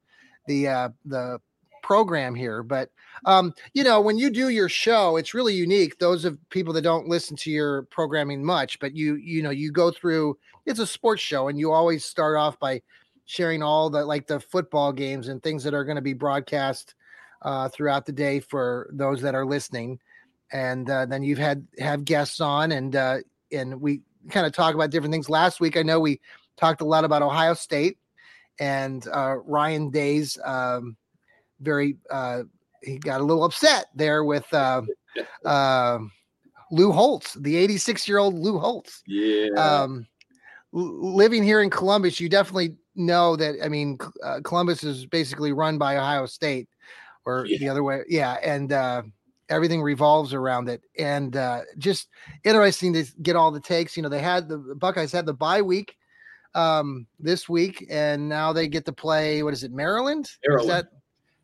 the 0.47 0.69
uh 0.69 0.89
the 1.05 1.41
program 1.83 2.35
here. 2.35 2.63
But 2.63 2.91
um, 3.25 3.55
you 3.73 3.85
know, 3.85 4.01
when 4.01 4.19
you 4.19 4.31
do 4.31 4.49
your 4.49 4.69
show, 4.69 5.17
it's 5.17 5.35
really 5.35 5.55
unique. 5.55 5.99
Those 5.99 6.25
of 6.25 6.39
people 6.51 6.73
that 6.75 6.83
don't 6.83 7.09
listen 7.09 7.37
to 7.39 7.51
your 7.51 7.83
programming 7.85 8.45
much, 8.45 8.79
but 8.79 8.95
you 8.95 9.17
you 9.17 9.43
know, 9.43 9.51
you 9.51 9.73
go 9.73 9.91
through 9.91 10.39
it's 10.67 10.79
a 10.79 10.87
sports 10.87 11.23
show 11.23 11.49
and 11.49 11.59
you 11.59 11.73
always 11.73 12.05
start 12.05 12.37
off 12.37 12.59
by 12.59 12.83
sharing 13.25 13.63
all 13.63 13.91
the 13.91 14.05
like 14.05 14.27
the 14.27 14.41
football 14.41 14.93
games 14.93 15.29
and 15.29 15.43
things 15.43 15.65
that 15.65 15.75
are 15.75 15.85
going 15.85 15.97
to 15.97 16.03
be 16.03 16.15
broadcast 16.15 16.95
uh, 17.43 17.69
throughout 17.69 18.07
the 18.07 18.13
day 18.13 18.41
for 18.41 18.91
those 18.93 19.21
that 19.23 19.35
are 19.35 19.47
listening. 19.47 19.99
And 20.53 20.89
uh, 20.89 21.07
then 21.07 21.23
you've 21.23 21.39
had 21.39 21.67
have 21.79 22.05
guests 22.05 22.41
on 22.41 22.73
and 22.73 22.95
uh, 22.97 23.19
and 23.53 23.81
we 23.81 24.03
kind 24.31 24.47
of 24.47 24.53
talk 24.53 24.75
about 24.75 24.91
different 24.91 25.13
things. 25.13 25.29
Last 25.29 25.61
week, 25.61 25.77
I 25.77 25.83
know 25.83 26.01
we 26.01 26.21
talked 26.57 26.81
a 26.81 26.87
lot 26.87 27.05
about 27.05 27.23
Ohio 27.23 27.55
State 27.55 27.99
and 28.59 29.07
uh, 29.09 29.37
Ryan 29.45 29.91
Day's 29.91 30.39
um, 30.45 30.97
very 31.61 31.97
uh, 32.11 32.43
he 32.83 32.99
got 32.99 33.21
a 33.21 33.25
little 33.25 33.45
upset 33.45 33.87
there 33.95 34.25
with 34.25 34.47
uh, 34.53 34.83
uh, 35.45 35.99
Lou 36.71 36.93
Holtz, 36.93 37.35
the 37.35 37.57
86 37.57 38.07
year 38.09 38.19
old 38.19 38.35
Lou 38.35 38.59
Holtz. 38.59 39.03
Yeah. 39.07 39.49
Um, 39.57 40.07
living 40.73 41.43
here 41.43 41.63
in 41.63 41.71
Columbus, 41.71 42.21
you 42.21 42.29
definitely 42.29 42.77
know 42.95 43.37
that. 43.37 43.57
I 43.65 43.69
mean, 43.69 43.99
uh, 44.23 44.41
Columbus 44.45 44.85
is 44.85 45.07
basically 45.07 45.53
run 45.53 45.79
by 45.79 45.97
Ohio 45.97 46.27
State, 46.27 46.69
or 47.25 47.47
Yeah. 47.47 47.59
the 47.59 47.69
other 47.69 47.83
way. 47.83 48.03
Yeah, 48.09 48.35
and 48.43 48.73
uh, 48.73 49.03
everything 49.49 49.83
revolves 49.83 50.35
around 50.35 50.69
it. 50.69 50.83
And 50.99 51.37
uh, 51.37 51.63
just 51.79 52.09
interesting 52.45 52.93
to 52.95 53.05
get 53.23 53.35
all 53.35 53.51
the 53.51 53.61
takes. 53.61 53.97
You 53.97 54.03
know, 54.03 54.09
they 54.09 54.21
had 54.21 54.49
the, 54.49 54.59
the 54.59 54.75
Buckeyes 54.75 55.13
had 55.13 55.27
the 55.27 55.35
bye 55.35 55.63
week 55.63 55.95
um 56.55 57.07
this 57.19 57.49
week, 57.49 57.87
and 57.91 58.29
now 58.29 58.53
they 58.53 58.69
get 58.69 58.85
to 58.87 58.93
play. 58.93 59.43
What 59.43 59.53
is 59.53 59.65
it, 59.65 59.73
Maryland? 59.73 60.31
Is 60.43 60.67
that 60.67 60.89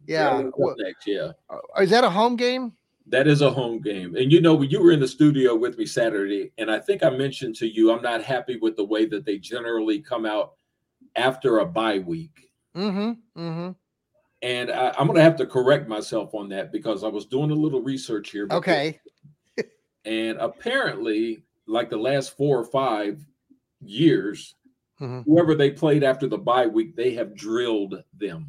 yeah? 0.07 0.43
Next, 0.79 1.07
yeah. 1.07 1.33
uh, 1.51 1.59
is 1.81 1.91
that 1.91 2.05
a 2.05 2.11
home 2.11 2.37
game? 2.37 2.73
That 3.07 3.27
is 3.27 3.43
a 3.43 3.51
home 3.51 3.81
game. 3.81 4.17
And 4.17 4.33
you 4.33 4.41
know, 4.41 4.55
when 4.55 4.71
you 4.71 4.83
were 4.83 4.91
in 4.93 5.01
the 5.01 5.09
studio 5.09 5.55
with 5.55 5.77
me 5.77 5.85
Saturday, 5.87 6.53
and 6.59 6.71
I 6.71 6.79
think 6.79 7.03
I 7.03 7.11
mentioned 7.11 7.55
to 7.57 7.67
you, 7.67 7.93
I'm 7.93 8.01
not 8.03 8.23
happy 8.23 8.57
with 8.57 8.77
the 8.77 8.85
way 8.85 9.05
that 9.07 9.25
they 9.27 9.37
generally 9.39 10.01
come 10.01 10.25
out 10.25 10.55
after 11.17 11.59
a 11.59 11.67
bye 11.67 11.99
week. 11.99 12.51
Mm-hmm. 12.75 13.41
Mm-hmm. 13.41 13.71
And 14.43 14.71
I, 14.71 14.89
I'm 14.99 15.07
going 15.07 15.17
to 15.17 15.23
have 15.23 15.37
to 15.37 15.47
correct 15.47 15.89
myself 15.89 16.35
on 16.35 16.49
that 16.51 16.73
because 16.73 17.05
I 17.05 17.09
was 17.09 17.27
doing 17.27 17.51
a 17.51 17.55
little 17.55 17.83
research 17.83 18.31
here. 18.31 18.47
before- 18.47 18.59
Okay. 18.59 19.01
And 20.07 20.37
apparently, 20.39 21.45
like 21.67 21.89
the 21.89 21.97
last 21.97 22.37
four 22.37 22.59
or 22.59 22.65
five 22.65 23.25
years, 23.81 24.55
Mhm. 25.01 25.25
whoever 25.25 25.55
they 25.55 25.71
played 25.71 26.05
after 26.05 26.27
the 26.27 26.39
bye 26.39 26.67
week, 26.67 26.95
they 26.95 27.13
have 27.15 27.35
drilled 27.35 28.03
them. 28.19 28.47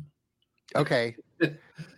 Okay. 0.75 1.15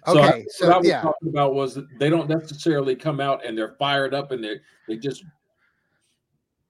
So 0.07 0.13
Okay. 0.13 0.21
I, 0.39 0.45
So, 0.49 0.67
what 0.67 0.75
I 0.75 0.77
was 0.79 0.87
yeah. 0.87 1.01
talking 1.01 1.27
about 1.29 1.53
was 1.53 1.75
that 1.75 1.85
they 1.99 2.09
don't 2.09 2.29
necessarily 2.29 2.95
come 2.95 3.19
out 3.19 3.45
and 3.45 3.57
they're 3.57 3.75
fired 3.77 4.13
up 4.13 4.31
and 4.31 4.41
they 4.43 4.55
they 4.87 4.95
just 4.97 5.23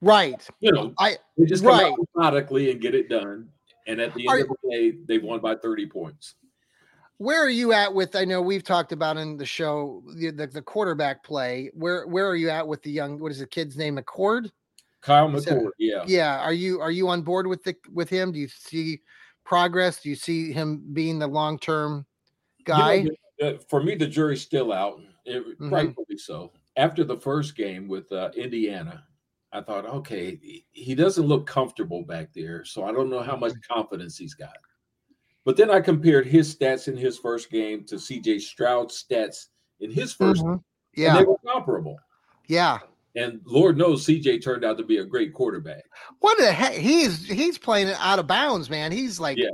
Right. 0.02 0.48
you 0.60 0.72
know 0.72 0.94
I 1.00 1.18
they 1.38 1.46
just 1.46 1.64
come 1.64 1.72
right. 1.74 1.92
out 1.92 2.00
methodically 2.16 2.72
and 2.72 2.82
get 2.82 2.94
it 2.96 3.10
done. 3.10 3.50
And 3.88 4.02
at 4.02 4.14
the 4.16 4.28
end 4.28 4.30
Are- 4.30 4.42
of 4.44 4.48
the 4.64 4.70
day, 4.70 4.98
they've 5.08 5.24
won 5.24 5.40
by 5.40 5.56
30 5.56 5.86
points. 5.88 6.36
where 7.18 7.44
are 7.44 7.50
you 7.50 7.74
at 7.74 7.92
with 7.94 8.16
i 8.16 8.24
know 8.26 8.42
we've 8.42 8.64
talked 8.64 8.92
about 8.92 9.18
in 9.18 9.38
the 9.38 9.46
show 9.46 10.04
the, 10.18 10.30
the, 10.32 10.46
the 10.48 10.62
quarterback 10.62 11.24
play 11.24 11.72
where 11.74 12.06
where 12.08 12.28
are 12.28 12.36
you 12.36 12.50
at 12.50 12.68
with 12.68 12.82
the 12.84 12.92
young 12.92 13.18
what 13.20 13.32
is 13.32 13.40
the 13.40 13.48
kid's 13.48 13.76
name 13.78 13.98
mccord 13.98 14.52
Kyle 15.02 15.28
McCord, 15.30 15.70
yeah. 15.80 16.04
yeah 16.08 16.40
are 16.40 16.54
you 16.54 16.80
are 16.82 16.92
you 16.92 17.08
on 17.08 17.22
board 17.24 17.48
with 17.48 17.64
the 17.64 17.76
with 17.94 18.10
him 18.10 18.32
do 18.32 18.40
you 18.40 18.48
see 18.48 19.00
progress 19.52 20.02
do 20.02 20.10
you 20.10 20.16
see 20.16 20.52
him 20.52 20.84
being 20.94 21.18
the 21.20 21.28
long-term 21.28 22.06
You 22.60 22.66
know, 22.74 22.78
guy 22.78 23.04
the- 23.04 23.18
the- 23.40 23.60
for 23.70 23.82
me, 23.82 23.96
the 23.96 24.06
jury's 24.08 24.42
still 24.42 24.74
out, 24.74 25.00
it- 25.26 25.58
Mhm. 25.60 25.72
rightfully 25.72 26.18
so. 26.18 26.52
After 26.76 27.06
the 27.06 27.16
first 27.18 27.56
game 27.56 27.88
with 27.88 28.12
uh, 28.12 28.30
Indiana, 28.36 29.06
I 29.54 29.62
thought, 29.62 29.86
okay, 29.86 30.36
he- 30.72 30.96
doesn't 30.96 31.26
look 31.26 31.48
comfortable 31.48 32.04
back 32.04 32.34
there, 32.34 32.66
so 32.66 32.84
I 32.84 32.92
don't 32.92 33.10
know 33.10 33.22
how 33.22 33.38
much 33.38 33.54
Mm-hmm. 33.54 33.74
confidence 33.74 34.18
he's 34.18 34.34
got. 34.34 34.58
But 35.46 35.56
then 35.56 35.72
I 35.72 35.80
compared 35.80 36.28
his 36.28 36.54
stats 36.54 36.90
in 36.90 36.98
his 36.98 37.18
first 37.18 37.50
game 37.50 37.86
to 37.86 37.96
CJ 37.98 38.40
Stroud's 38.40 39.02
stats 39.02 39.48
in 39.80 39.90
his 39.92 40.12
1st 40.14 40.44
Mhm. 40.44 40.52
and 40.56 40.62
yeah 40.94 41.18
they 41.20 41.24
were 41.26 41.38
comparable. 41.46 41.98
yeah 42.48 42.80
And 43.18 43.42
Lord 43.46 43.78
knows 43.78 44.06
CJ 44.06 44.42
turned 44.44 44.64
out 44.64 44.78
to 44.78 44.84
be 44.86 44.98
a 45.00 45.04
great 45.06 45.34
quarterback. 45.34 45.84
what 46.20 46.38
the 46.38 46.52
heck 46.52 46.74
he's 46.74 47.26
he's 47.28 47.58
playing 47.58 47.88
it 47.88 47.98
out 48.00 48.20
of 48.20 48.28
bounds 48.28 48.70
man 48.70 48.92
he's 48.92 49.20
like 49.20 49.38
Yeah. 49.38 49.50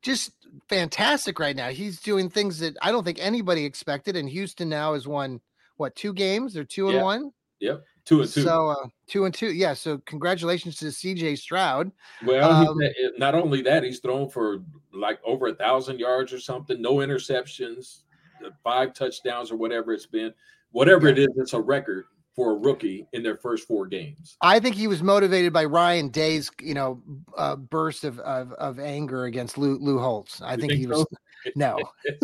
just 0.00 0.32
fantastic 0.68 1.38
right 1.38 1.56
now 1.56 1.68
he's 1.68 2.00
doing 2.00 2.30
things 2.30 2.58
that 2.60 2.76
i 2.82 2.90
don't 2.92 3.04
think 3.04 3.18
anybody 3.20 3.64
expected 3.64 4.16
and 4.16 4.28
houston 4.28 4.68
now 4.68 4.94
has 4.94 5.06
won 5.08 5.40
what 5.76 5.94
two 5.96 6.12
games 6.12 6.54
they're 6.54 6.64
two 6.64 6.86
and 6.88 6.96
Yeah. 6.96 7.02
one 7.02 7.32
Yep, 7.60 7.84
two 8.06 8.22
and 8.22 8.30
two. 8.32 8.42
So 8.42 8.68
uh, 8.70 8.86
two 9.06 9.26
and 9.26 9.34
two, 9.34 9.52
yeah. 9.52 9.74
So 9.74 9.98
congratulations 10.06 10.76
to 10.76 10.86
CJ 10.86 11.36
Stroud. 11.36 11.92
Well, 12.22 12.50
Um, 12.52 12.78
he, 12.80 12.86
eh, 12.86 13.10
not 13.18 13.34
only 13.34 13.60
that, 13.60 13.82
he's 13.82 13.98
thrown 14.00 14.30
for 14.30 14.62
like 14.94 15.18
over 15.26 15.48
a 15.48 15.54
thousand 15.54 15.98
yards 15.98 16.32
or 16.32 16.40
something, 16.40 16.80
no 16.80 16.94
interceptions, 16.96 18.04
uh, 18.42 18.48
five 18.64 18.94
touchdowns 18.94 19.50
or 19.50 19.56
whatever 19.56 19.92
it's 19.92 20.06
been. 20.06 20.32
Whatever 20.72 21.08
it 21.08 21.18
is, 21.18 21.28
it's 21.36 21.52
a 21.52 21.60
record 21.60 22.06
for 22.40 22.52
a 22.52 22.54
rookie 22.54 23.06
in 23.12 23.22
their 23.22 23.36
first 23.36 23.68
four 23.68 23.86
games. 23.86 24.38
I 24.40 24.60
think 24.60 24.74
he 24.74 24.86
was 24.86 25.02
motivated 25.02 25.52
by 25.52 25.66
Ryan 25.66 26.08
Day's, 26.08 26.50
you 26.58 26.72
know, 26.72 27.02
uh, 27.36 27.56
burst 27.56 28.02
of, 28.02 28.18
of 28.20 28.54
of 28.54 28.78
anger 28.80 29.26
against 29.26 29.58
Lou, 29.58 29.76
Lou 29.76 29.98
Holtz. 29.98 30.40
I 30.40 30.56
think, 30.56 30.70
think 30.70 30.80
he 30.80 30.86
was 30.86 31.04
no, 31.54 31.78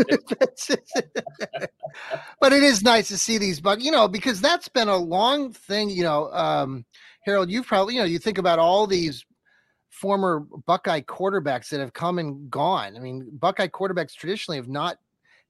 but 2.41 2.55
it 2.55 2.63
is 2.63 2.83
nice 2.83 3.09
to 3.09 3.19
see 3.19 3.37
these 3.37 3.61
bug, 3.61 3.83
you 3.83 3.91
know, 3.91 4.09
because 4.09 4.41
that's 4.41 4.69
been 4.69 4.89
a 4.89 4.97
long 4.97 5.53
thing. 5.53 5.91
You 5.91 6.05
know, 6.05 6.33
um, 6.33 6.87
Harold, 7.21 7.51
you've 7.51 7.67
probably, 7.67 7.97
you 7.97 8.01
know, 8.01 8.07
you 8.07 8.19
think 8.19 8.39
about 8.39 8.59
all 8.59 8.87
these 8.87 9.23
former 9.91 10.47
Buckeye 10.65 11.03
quarterbacks 11.03 11.69
that 11.69 11.81
have 11.81 11.93
come 11.93 12.19
and 12.19 12.51
gone. 12.51 12.97
I 12.97 13.01
mean, 13.01 13.29
Buckeye 13.33 13.69
quarterbacks 13.69 14.15
traditionally 14.15 14.57
have 14.57 14.69
not 14.69 14.97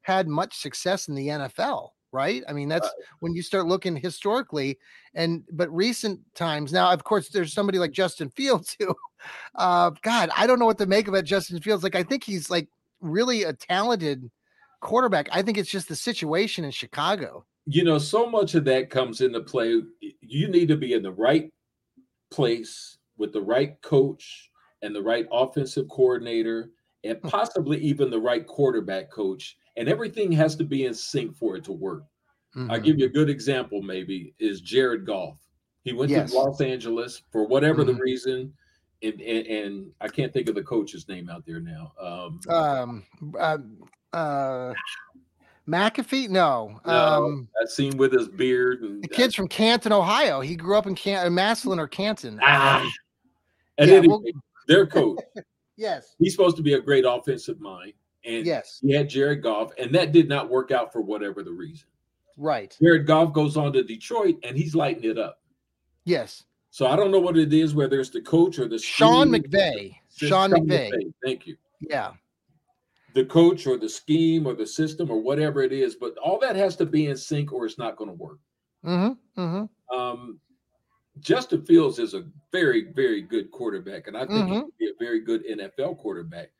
had 0.02 0.26
much 0.26 0.56
success 0.58 1.06
in 1.06 1.14
the 1.14 1.28
NFL, 1.28 1.90
right? 2.12 2.42
I 2.48 2.52
mean, 2.52 2.68
that's 2.68 2.88
when 3.20 3.34
you 3.34 3.42
start 3.42 3.66
looking 3.66 3.96
historically 3.96 4.78
and 5.14 5.44
but 5.52 5.74
recent 5.74 6.20
times 6.34 6.72
now, 6.72 6.92
of 6.92 7.04
course, 7.04 7.28
there's 7.28 7.52
somebody 7.52 7.78
like 7.78 7.92
Justin 7.92 8.30
Fields 8.30 8.76
who 8.78 8.94
uh 9.54 9.90
God, 10.02 10.30
I 10.36 10.46
don't 10.46 10.58
know 10.58 10.66
what 10.66 10.78
to 10.78 10.86
make 10.86 11.08
about 11.08 11.24
Justin 11.24 11.60
Fields. 11.60 11.82
Like 11.82 11.96
I 11.96 12.02
think 12.02 12.24
he's 12.24 12.50
like 12.50 12.68
really 13.00 13.42
a 13.42 13.52
talented 13.52 14.30
quarterback. 14.80 15.28
I 15.32 15.42
think 15.42 15.58
it's 15.58 15.70
just 15.70 15.88
the 15.88 15.96
situation 15.96 16.64
in 16.64 16.70
Chicago. 16.70 17.44
You 17.66 17.82
know, 17.82 17.98
so 17.98 18.30
much 18.30 18.54
of 18.54 18.64
that 18.66 18.90
comes 18.90 19.20
into 19.20 19.40
play. 19.40 19.82
You 20.20 20.48
need 20.48 20.68
to 20.68 20.76
be 20.76 20.92
in 20.92 21.02
the 21.02 21.12
right 21.12 21.52
place 22.30 22.98
with 23.18 23.32
the 23.32 23.42
right 23.42 23.80
coach 23.82 24.50
and 24.82 24.94
the 24.94 25.02
right 25.02 25.26
offensive 25.32 25.88
coordinator 25.88 26.70
and 27.04 27.20
possibly 27.24 27.78
even 27.78 28.10
the 28.10 28.20
right 28.20 28.46
quarterback 28.46 29.10
coach. 29.10 29.56
And 29.76 29.88
everything 29.88 30.32
has 30.32 30.56
to 30.56 30.64
be 30.64 30.86
in 30.86 30.94
sync 30.94 31.36
for 31.36 31.56
it 31.56 31.64
to 31.64 31.72
work. 31.72 32.04
I'll 32.56 32.80
Mhm. 32.80 32.84
give 32.84 32.98
you 32.98 33.04
a 33.06 33.10
good 33.10 33.28
example, 33.28 33.82
maybe, 33.82 34.34
is 34.38 34.62
Jared 34.62 35.04
Goff. 35.04 35.38
He 35.82 35.92
went 35.92 36.10
Yes. 36.10 36.30
to 36.32 36.38
Los 36.38 36.60
Angeles 36.62 37.22
for 37.30 37.46
whatever 37.46 37.84
the 37.84 37.92
Mhm. 37.92 38.00
reason. 38.00 38.54
And, 39.02 39.20
and, 39.20 39.46
and 39.46 39.92
I 40.00 40.08
can't 40.08 40.32
think 40.32 40.48
of 40.48 40.54
the 40.54 40.62
coach's 40.62 41.06
name 41.06 41.28
out 41.28 41.44
there 41.44 41.60
now. 41.60 41.92
Um, 42.00 42.40
um 42.48 43.04
uh, 43.38 43.58
uh 44.16 44.72
McAfee? 45.68 46.30
No. 46.30 46.80
no, 46.86 46.92
Um 46.92 47.48
that 47.60 47.68
scene 47.68 47.96
with 47.98 48.12
his 48.12 48.28
beard 48.28 48.82
and 48.82 49.02
the 49.02 49.08
kid's 49.08 49.34
from 49.34 49.48
Canton, 49.48 49.92
Ohio. 49.92 50.40
He 50.40 50.56
grew 50.56 50.78
up 50.78 50.86
in 50.86 50.94
Can- 50.94 51.34
Massillon 51.34 51.78
or 51.78 51.88
Canton. 51.88 52.38
Ah. 52.42 52.80
Um, 52.82 52.90
And 53.78 53.90
Yeah, 53.90 53.96
anyway, 53.98 54.08
well- 54.08 54.42
their 54.68 54.86
coach, 54.86 55.18
yes. 55.76 56.14
he's 56.18 56.32
supposed 56.32 56.56
to 56.56 56.62
be 56.62 56.72
a 56.72 56.80
great 56.80 57.04
offensive 57.06 57.60
mind. 57.60 57.92
And 58.26 58.44
Yes. 58.44 58.80
he 58.82 58.92
had 58.92 59.08
Jared 59.08 59.42
Goff, 59.42 59.70
and 59.78 59.94
that 59.94 60.12
did 60.12 60.28
not 60.28 60.50
work 60.50 60.70
out 60.72 60.92
for 60.92 61.00
whatever 61.00 61.42
the 61.42 61.52
reason. 61.52 61.86
Right. 62.36 62.76
Jared 62.82 63.06
Goff 63.06 63.32
goes 63.32 63.56
on 63.56 63.72
to 63.72 63.82
Detroit 63.82 64.36
and 64.42 64.56
he's 64.58 64.74
lighting 64.74 65.04
it 65.04 65.16
up. 65.18 65.40
Yes. 66.04 66.44
So 66.70 66.86
I 66.86 66.94
don't 66.96 67.10
know 67.10 67.20
what 67.20 67.38
it 67.38 67.52
is, 67.54 67.74
whether 67.74 67.98
it's 67.98 68.10
the 68.10 68.20
coach 68.20 68.58
or 68.58 68.68
the 68.68 68.78
Sean. 68.78 69.28
McVay. 69.30 69.94
Sean 70.14 70.50
McVay. 70.50 71.12
Thank 71.24 71.46
you. 71.46 71.56
Yeah. 71.80 72.12
The 73.14 73.24
coach 73.24 73.66
or 73.66 73.78
the 73.78 73.88
scheme 73.88 74.46
or 74.46 74.54
the 74.54 74.66
system 74.66 75.10
or 75.10 75.18
whatever 75.18 75.62
it 75.62 75.72
is, 75.72 75.94
but 75.94 76.18
all 76.18 76.38
that 76.40 76.56
has 76.56 76.76
to 76.76 76.84
be 76.84 77.06
in 77.06 77.16
sync 77.16 77.52
or 77.52 77.64
it's 77.64 77.78
not 77.78 77.96
going 77.96 78.10
to 78.10 78.16
work. 78.16 78.38
Mm-hmm. 78.84 79.40
Mm-hmm. 79.40 79.96
Um, 79.98 80.38
Justin 81.20 81.64
Fields 81.64 81.98
is 81.98 82.12
a 82.12 82.24
very, 82.52 82.92
very 82.92 83.22
good 83.22 83.50
quarterback, 83.50 84.06
and 84.08 84.16
I 84.16 84.26
think 84.26 84.48
he 84.48 84.54
Mhm. 84.56 84.64
could 84.64 84.76
be 84.78 84.86
a 84.88 84.94
very 84.98 85.20
good 85.20 85.44
NFL 85.46 85.94
quarterback. 85.96 86.50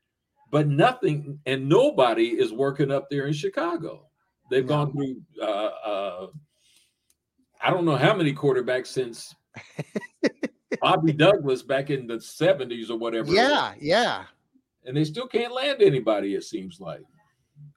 But 0.51 0.69
nothing 0.69 1.39
and 1.47 1.69
nobody 1.69 2.29
is 2.29 2.53
working 2.53 2.91
up 2.91 3.11
there 3.11 3.27
in 3.27 3.33
Chicago. 3.33 4.07
They've 4.51 4.65
No. 4.65 4.69
gone 4.69 4.93
through 4.93 5.17
uh, 5.43 5.45
uh, 5.45 6.27
I 7.63 7.71
don't 7.71 7.85
know 7.85 7.97
how 7.97 8.15
many 8.15 8.33
quarterbacks 8.33 8.89
since 8.89 9.35
Bobby 10.81 11.13
Douglas 11.13 11.63
back 11.63 11.91
in 11.91 12.07
the 12.07 12.17
70s 12.17 12.91
or 12.91 12.97
whatever. 12.97 13.33
Yeah, 13.33 13.73
yeah. 13.81 14.25
And 14.85 14.97
they 14.97 15.05
still 15.05 15.27
can't 15.27 15.53
land 15.53 15.83
anybody, 15.83 16.35
it 16.35 16.45
seems 16.45 16.79
like. 16.81 17.03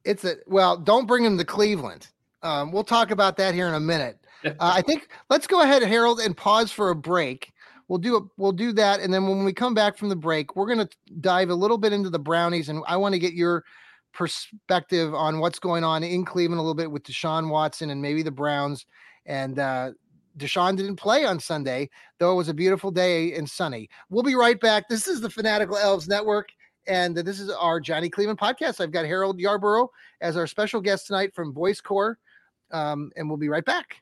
It's 0.06 0.26
a 0.26 0.36
well, 0.46 0.78
don't 0.78 1.08
bring 1.08 1.24
him 1.24 1.38
to 1.38 1.46
Cleveland. 1.46 2.08
Um, 2.44 2.72
we'll 2.72 2.84
talk 2.84 3.12
about 3.12 3.36
that 3.38 3.54
here 3.54 3.68
in 3.68 3.74
a 3.74 3.80
minute. 3.80 4.18
Uh, 4.46 4.54
I 4.62 4.82
think 4.82 5.10
let's 5.30 5.46
go 5.48 5.64
ahead, 5.64 5.84
Harold, 5.84 6.22
and 6.22 6.36
pause 6.38 6.72
for 6.72 6.92
a 6.92 6.96
break. 6.96 7.52
We'll 7.90 8.00
do 8.00 8.16
it. 8.16 8.24
We'll 8.38 8.54
do 8.54 8.72
that, 8.74 9.02
and 9.02 9.14
then 9.14 9.28
when 9.28 9.44
we 9.44 9.52
come 9.52 9.74
back 9.74 9.98
from 9.98 10.08
the 10.08 10.16
break, 10.16 10.56
we're 10.56 10.68
going 10.68 10.88
to 10.88 10.90
dive 11.20 11.50
a 11.50 11.56
little 11.56 11.78
bit 11.78 11.92
into 11.92 12.10
the 12.10 12.20
Brownies, 12.20 12.70
and 12.70 12.82
I 12.88 12.96
want 12.96 13.14
to 13.14 13.20
get 13.20 13.34
your 13.34 13.66
perspective 14.14 15.14
on 15.14 15.40
what's 15.40 15.60
going 15.60 15.84
on 15.84 16.04
in 16.04 16.26
Cleveland 16.26 16.60
a 16.60 16.62
little 16.62 16.76
bit 16.76 16.92
with 16.92 17.04
Deshaun 17.04 17.50
Watson 17.50 17.90
and 17.90 18.02
maybe 18.02 18.22
the 18.24 18.32
Browns. 18.32 18.86
And 19.26 19.60
uh, 19.60 19.92
Deshaun 20.38 20.78
didn't 20.78 20.96
play 20.96 21.26
on 21.26 21.40
Sunday, 21.40 21.90
though 22.18 22.32
it 22.34 22.36
was 22.36 22.50
a 22.50 22.54
beautiful 22.54 22.92
day 22.92 23.34
and 23.34 23.50
sunny. 23.50 23.90
We'll 24.10 24.24
be 24.24 24.36
right 24.36 24.60
back. 24.60 24.90
This 24.90 25.08
is 25.08 25.22
the 25.22 25.30
Fanatical 25.30 25.78
Elves 25.78 26.08
Network. 26.08 26.50
And 26.88 27.16
this 27.16 27.40
is 27.40 27.52
our 27.52 27.80
Johnny 27.80 28.10
Cleveland 28.10 28.40
podcast. 28.40 28.82
I've 28.82 28.92
got 28.92 29.06
Harold 29.06 29.40
Yarborough 29.40 29.92
as 30.22 30.36
our 30.38 30.48
special 30.48 30.82
guest 30.82 31.08
tonight 31.08 31.36
from 31.36 31.54
Voice 31.54 31.82
Corps. 31.82 32.18
Um, 32.72 33.12
and 33.16 33.28
we'll 33.28 33.38
be 33.38 33.50
right 33.50 33.66
back. 33.66 34.02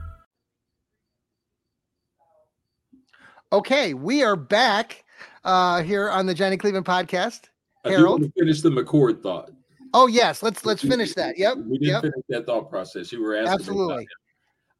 Okay, 3.53 3.93
we 3.93 4.23
are 4.23 4.37
back 4.37 5.03
uh, 5.43 5.83
here 5.83 6.09
on 6.09 6.25
the 6.25 6.33
Johnny 6.33 6.55
Cleveland 6.55 6.85
podcast. 6.85 7.49
Harold. 7.83 8.31
finish 8.37 8.61
the 8.61 8.69
McCord 8.69 9.21
thought. 9.21 9.51
Oh 9.93 10.07
yes, 10.07 10.41
let's 10.41 10.63
let's 10.65 10.81
finish 10.81 11.13
that. 11.15 11.37
Yep. 11.37 11.57
We 11.57 11.77
didn't 11.77 11.87
Yep. 11.87 12.01
finish 12.03 12.25
that 12.29 12.45
thought 12.45 12.69
process. 12.69 13.11
You 13.11 13.21
were 13.21 13.35
asking. 13.35 13.49
me 13.49 13.53
Absolutely. 13.55 14.07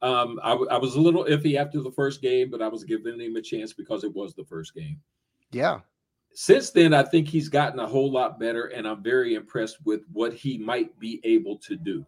Um, 0.02 0.40
I, 0.42 0.54
I 0.54 0.78
was 0.78 0.96
a 0.96 1.02
little 1.02 1.26
iffy 1.26 1.58
after 1.58 1.82
the 1.82 1.92
first 1.92 2.22
game, 2.22 2.50
but 2.50 2.62
I 2.62 2.68
was 2.70 2.84
giving 2.86 3.20
him 3.20 3.36
a 3.36 3.42
chance 3.42 3.74
because 3.74 4.04
it 4.06 4.14
was 4.16 4.34
the 4.34 4.46
first 4.46 4.74
game. 4.74 5.00
Yeah. 5.52 5.80
Since 6.34 6.70
then, 6.70 6.94
I 6.94 7.04
think 7.04 7.28
he's 7.28 7.50
gotten 7.50 7.80
a 7.80 7.86
whole 7.86 8.10
lot 8.10 8.40
better, 8.40 8.68
and 8.68 8.88
I'm 8.88 9.04
very 9.04 9.36
impressed 9.36 9.80
with 9.86 10.02
what 10.14 10.34
he 10.34 10.58
might 10.58 10.98
be 10.98 11.20
able 11.26 11.58
to 11.58 11.76
do. 11.76 12.06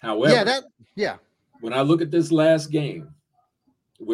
However, 0.00 0.32
yeah. 0.32 0.44
That. 0.44 0.64
Yeah. 0.94 1.16
when 1.60 1.72
I 1.72 1.80
look 1.82 2.00
at 2.00 2.12
this 2.12 2.30
last 2.30 2.70
game, 2.70 3.12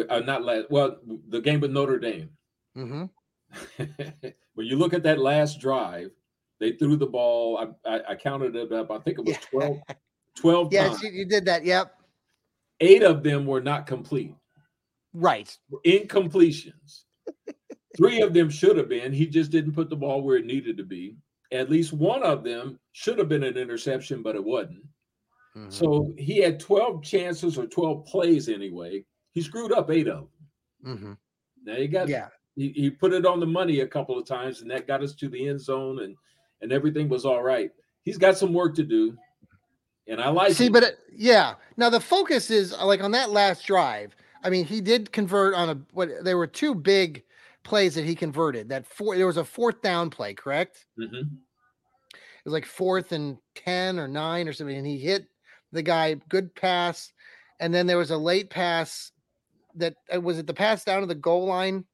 uh, 0.09 0.19
not 0.19 0.43
last, 0.43 0.65
well, 0.69 0.97
the 1.29 1.41
game 1.41 1.59
with 1.59 1.71
Notre 1.71 1.99
Dame, 1.99 2.29
hmm 2.75 3.05
when 3.77 4.65
you 4.65 4.75
look 4.77 4.93
at 4.93 5.03
that 5.03 5.19
last 5.19 5.59
drive, 5.59 6.11
they 6.59 6.73
threw 6.73 6.95
the 6.95 7.05
ball. 7.05 7.57
I, 7.85 7.89
I, 7.95 8.01
I 8.09 8.15
counted 8.15 8.55
it 8.55 8.71
up. 8.71 8.91
I 8.91 8.99
think 8.99 9.19
it 9.19 9.25
was 9.25 9.35
Yeah. 9.53 9.59
12, 9.59 9.77
12 10.35 10.73
Yes, 10.73 10.89
times. 11.01 11.03
you, 11.13 11.25
did 11.25 11.45
that. 11.45 11.63
Yep. 11.63 11.93
Eight 12.81 13.03
of 13.03 13.23
them 13.23 13.45
were 13.45 13.61
not 13.61 13.87
complete. 13.87 14.35
Right. 15.13 15.55
incompletions. 15.85 17.03
Three 17.95 18.21
of 18.21 18.33
them 18.33 18.49
should 18.49 18.77
have 18.77 18.89
been. 18.89 19.11
He 19.13 19.25
just 19.25 19.49
didn't 19.49 19.73
put 19.73 19.89
the 19.89 19.95
ball 19.95 20.21
where 20.21 20.37
it 20.37 20.45
needed 20.45 20.77
to 20.77 20.83
be. 20.83 21.15
At 21.51 21.69
least 21.71 21.93
one 21.93 22.21
of 22.23 22.43
them 22.43 22.79
should 22.91 23.17
have 23.17 23.29
been 23.29 23.43
an 23.43 23.57
interception, 23.57 24.21
but 24.21 24.35
it 24.35 24.43
wasn't. 24.43 24.83
Mhm. 25.55 25.71
So 25.71 26.13
he 26.17 26.37
had 26.37 26.59
12 26.59 27.01
chances 27.03 27.57
or 27.57 27.65
12 27.65 28.05
plays 28.05 28.49
anyway. 28.49 29.03
He 29.37 29.43
screwed 29.43 29.71
up 29.71 29.91
eight 29.91 30.07
of 30.07 30.27
them. 30.83 30.97
Mhm. 30.97 31.17
Now 31.63 31.75
you 31.77 31.87
got 31.87 32.09
Yeah. 32.09 32.29
he, 32.55 32.69
he 32.69 32.89
put 32.89 33.13
it 33.13 33.23
on 33.23 33.39
the 33.39 33.45
money 33.45 33.81
a 33.81 33.87
couple 33.87 34.17
of 34.17 34.25
times, 34.25 34.61
and 34.63 34.71
that 34.71 34.87
got 34.87 35.03
us 35.03 35.13
to 35.13 35.29
the 35.29 35.47
end 35.47 35.61
zone, 35.61 35.99
and 36.01 36.15
and 36.61 36.71
everything 36.71 37.07
was 37.07 37.23
all 37.23 37.43
right. 37.43 37.69
He's 38.01 38.17
got 38.17 38.35
some 38.35 38.51
work 38.51 38.73
to 38.77 38.83
do, 38.83 39.15
and 40.07 40.19
I 40.19 40.29
like 40.29 40.53
See, 40.53 40.65
it. 40.65 40.73
but 40.73 40.81
it, 40.81 40.97
yeah. 41.15 41.53
Now 41.77 41.91
the 41.91 41.99
focus 41.99 42.49
is 42.49 42.73
uh, 42.73 42.83
like 42.83 43.03
on 43.03 43.11
that 43.11 43.29
last 43.29 43.63
drive. 43.67 44.15
I 44.43 44.49
mean, 44.49 44.65
he 44.65 44.81
did 44.81 45.11
convert 45.11 45.53
on 45.53 45.69
a 45.69 45.75
what 45.93 46.09
there 46.23 46.37
were 46.39 46.47
two 46.47 46.73
big 46.73 47.23
plays 47.63 47.93
that 47.93 48.05
he 48.05 48.15
converted. 48.15 48.69
That 48.69 48.87
four 48.87 49.15
there 49.17 49.27
was 49.27 49.37
a 49.37 49.45
fourth 49.45 49.83
down 49.83 50.09
play, 50.09 50.33
correct? 50.33 50.87
Mhm. 50.99 51.29
It 52.15 52.43
was 52.43 52.53
like 52.53 52.65
fourth 52.65 53.11
and 53.11 53.37
10 53.53 53.99
or 53.99 54.07
9 54.07 54.47
or 54.47 54.53
something 54.53 54.77
and 54.77 54.87
he 54.87 54.97
hit 54.97 55.27
the 55.73 55.83
guy 55.83 56.15
good 56.29 56.55
pass 56.55 57.11
and 57.59 57.71
then 57.73 57.85
there 57.85 57.97
was 57.97 58.11
a 58.11 58.17
late 58.17 58.49
pass 58.49 59.11
that 59.77 59.95
uh, 60.13 60.19
was 60.21 60.37
it 60.37 60.47
the 60.47 60.53
pass 60.53 60.83
down 60.83 61.01
to 61.01 61.07
the 61.07 61.15
goal 61.15 61.45
line 61.45 61.85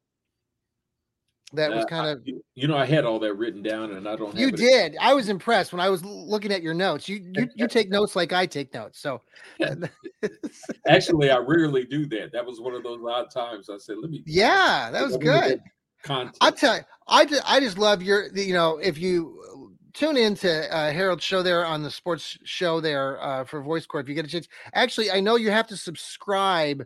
that 1.54 1.72
was 1.72 1.86
Uh, 1.86 1.88
kind 1.88 2.08
of 2.08 2.22
you, 2.26 2.44
you 2.56 2.68
know 2.68 2.76
I 2.76 2.86
had 2.86 3.06
all 3.06 3.20
that 3.20 3.36
written 3.36 3.62
down, 3.62 3.92
and 3.92 4.08
I 4.08 4.16
don't. 4.16 4.32
Have 4.32 4.40
you 4.40 4.48
it. 4.48 4.56
did 4.56 4.98
i 5.00 5.14
was 5.14 5.30
impressed 5.30 5.72
when 5.72 5.80
i 5.80 5.90
was 5.90 6.04
looking 6.04 6.52
at 6.52 6.64
your 6.64 6.74
notes 6.74 7.08
you 7.08 7.18
you, 7.36 7.48
you 7.56 7.68
take 7.68 7.90
notes 7.98 8.16
like 8.16 8.34
i 8.34 8.46
take 8.46 8.74
notes 8.74 9.00
so 9.00 9.22
Actually, 10.88 11.30
I 11.30 11.38
rarely 11.38 11.86
do 11.86 12.06
that. 12.08 12.32
That 12.32 12.46
was 12.46 12.60
one 12.60 12.74
of 12.74 12.84
those 12.84 13.00
odd 13.06 13.30
times. 13.30 13.70
I 13.70 13.78
said, 13.78 13.98
"Let 14.00 14.10
me." 14.10 14.24
yeah 14.26 14.90
that 14.92 15.04
was 15.04 15.14
let 15.14 15.22
me 15.22 15.26
get 15.28 15.48
good 15.50 15.62
Content. 16.04 16.38
i 16.42 16.52
tell 16.52 16.76
you 16.76 16.84
i 17.08 17.26
just, 17.26 17.42
I 17.46 17.60
just 17.60 17.78
love 17.78 18.02
your. 18.02 18.28
You 18.36 18.54
know 18.54 18.78
if 18.78 18.98
you 18.98 19.72
tune 19.94 20.18
into 20.18 20.74
uh, 20.74 20.92
harold's 20.92 21.24
show 21.24 21.44
there 21.44 21.66
on 21.66 21.84
the 21.84 21.92
sports 21.92 22.38
show 22.44 22.82
there 22.82 23.22
uh, 23.22 23.44
for 23.44 23.62
Voice 23.62 23.86
Corps 23.86 24.02
if 24.02 24.10
you 24.10 24.16
get 24.16 24.26
a 24.26 24.28
chance 24.28 24.48
actually 24.74 25.12
i 25.12 25.20
know 25.20 25.36
you 25.36 25.52
have 25.52 25.68
to 25.68 25.78
subscribe 25.78 26.84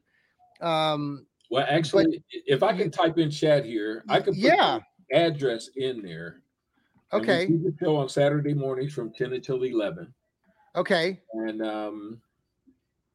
um 0.62 1.26
well, 1.50 1.66
actually, 1.70 2.22
if 2.46 2.62
I 2.62 2.76
can 2.76 2.92
type 2.92 3.18
in 3.18 3.32
chat 3.32 3.66
here, 3.66 4.04
I 4.10 4.18
can 4.20 4.34
put 4.34 4.36
yeah. 4.36 4.80
the 5.10 5.18
address 5.18 5.70
in 5.78 6.02
there. 6.02 6.42
and 7.14 7.22
we 7.22 7.28
okay. 7.28 7.48
do 7.48 7.58
the 7.60 7.74
show 7.82 7.96
on 7.96 8.10
Saturday 8.10 8.54
mornings 8.54 8.94
from 8.94 9.14
ten 9.14 9.34
until 9.34 9.64
eleven, 9.64 10.14
okay. 10.76 11.22
And 11.34 11.62
um, 11.62 12.22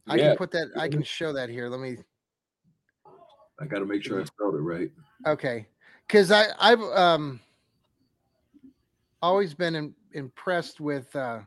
i 0.09 0.16
yeah, 0.16 0.28
can 0.28 0.37
put 0.37 0.50
that 0.50 0.68
i 0.76 0.88
can 0.88 1.02
show 1.02 1.33
that 1.33 1.48
here. 1.48 1.68
Let 1.68 1.81
me 1.81 1.98
I 3.61 3.66
got 3.66 3.78
to 3.78 3.87
make 3.87 4.02
sure 4.02 4.20
I 4.20 4.24
spelled 4.24 4.55
it 4.55 4.59
right. 4.59 4.90
okay. 5.26 5.66
Because 6.07 6.31
i 6.31 6.46
i've 6.59 6.81
um 6.81 7.40
always 9.20 9.55
been 9.55 9.76
im- 9.76 9.94
impressed 10.12 10.81
with 10.81 11.14
uh 11.14 11.40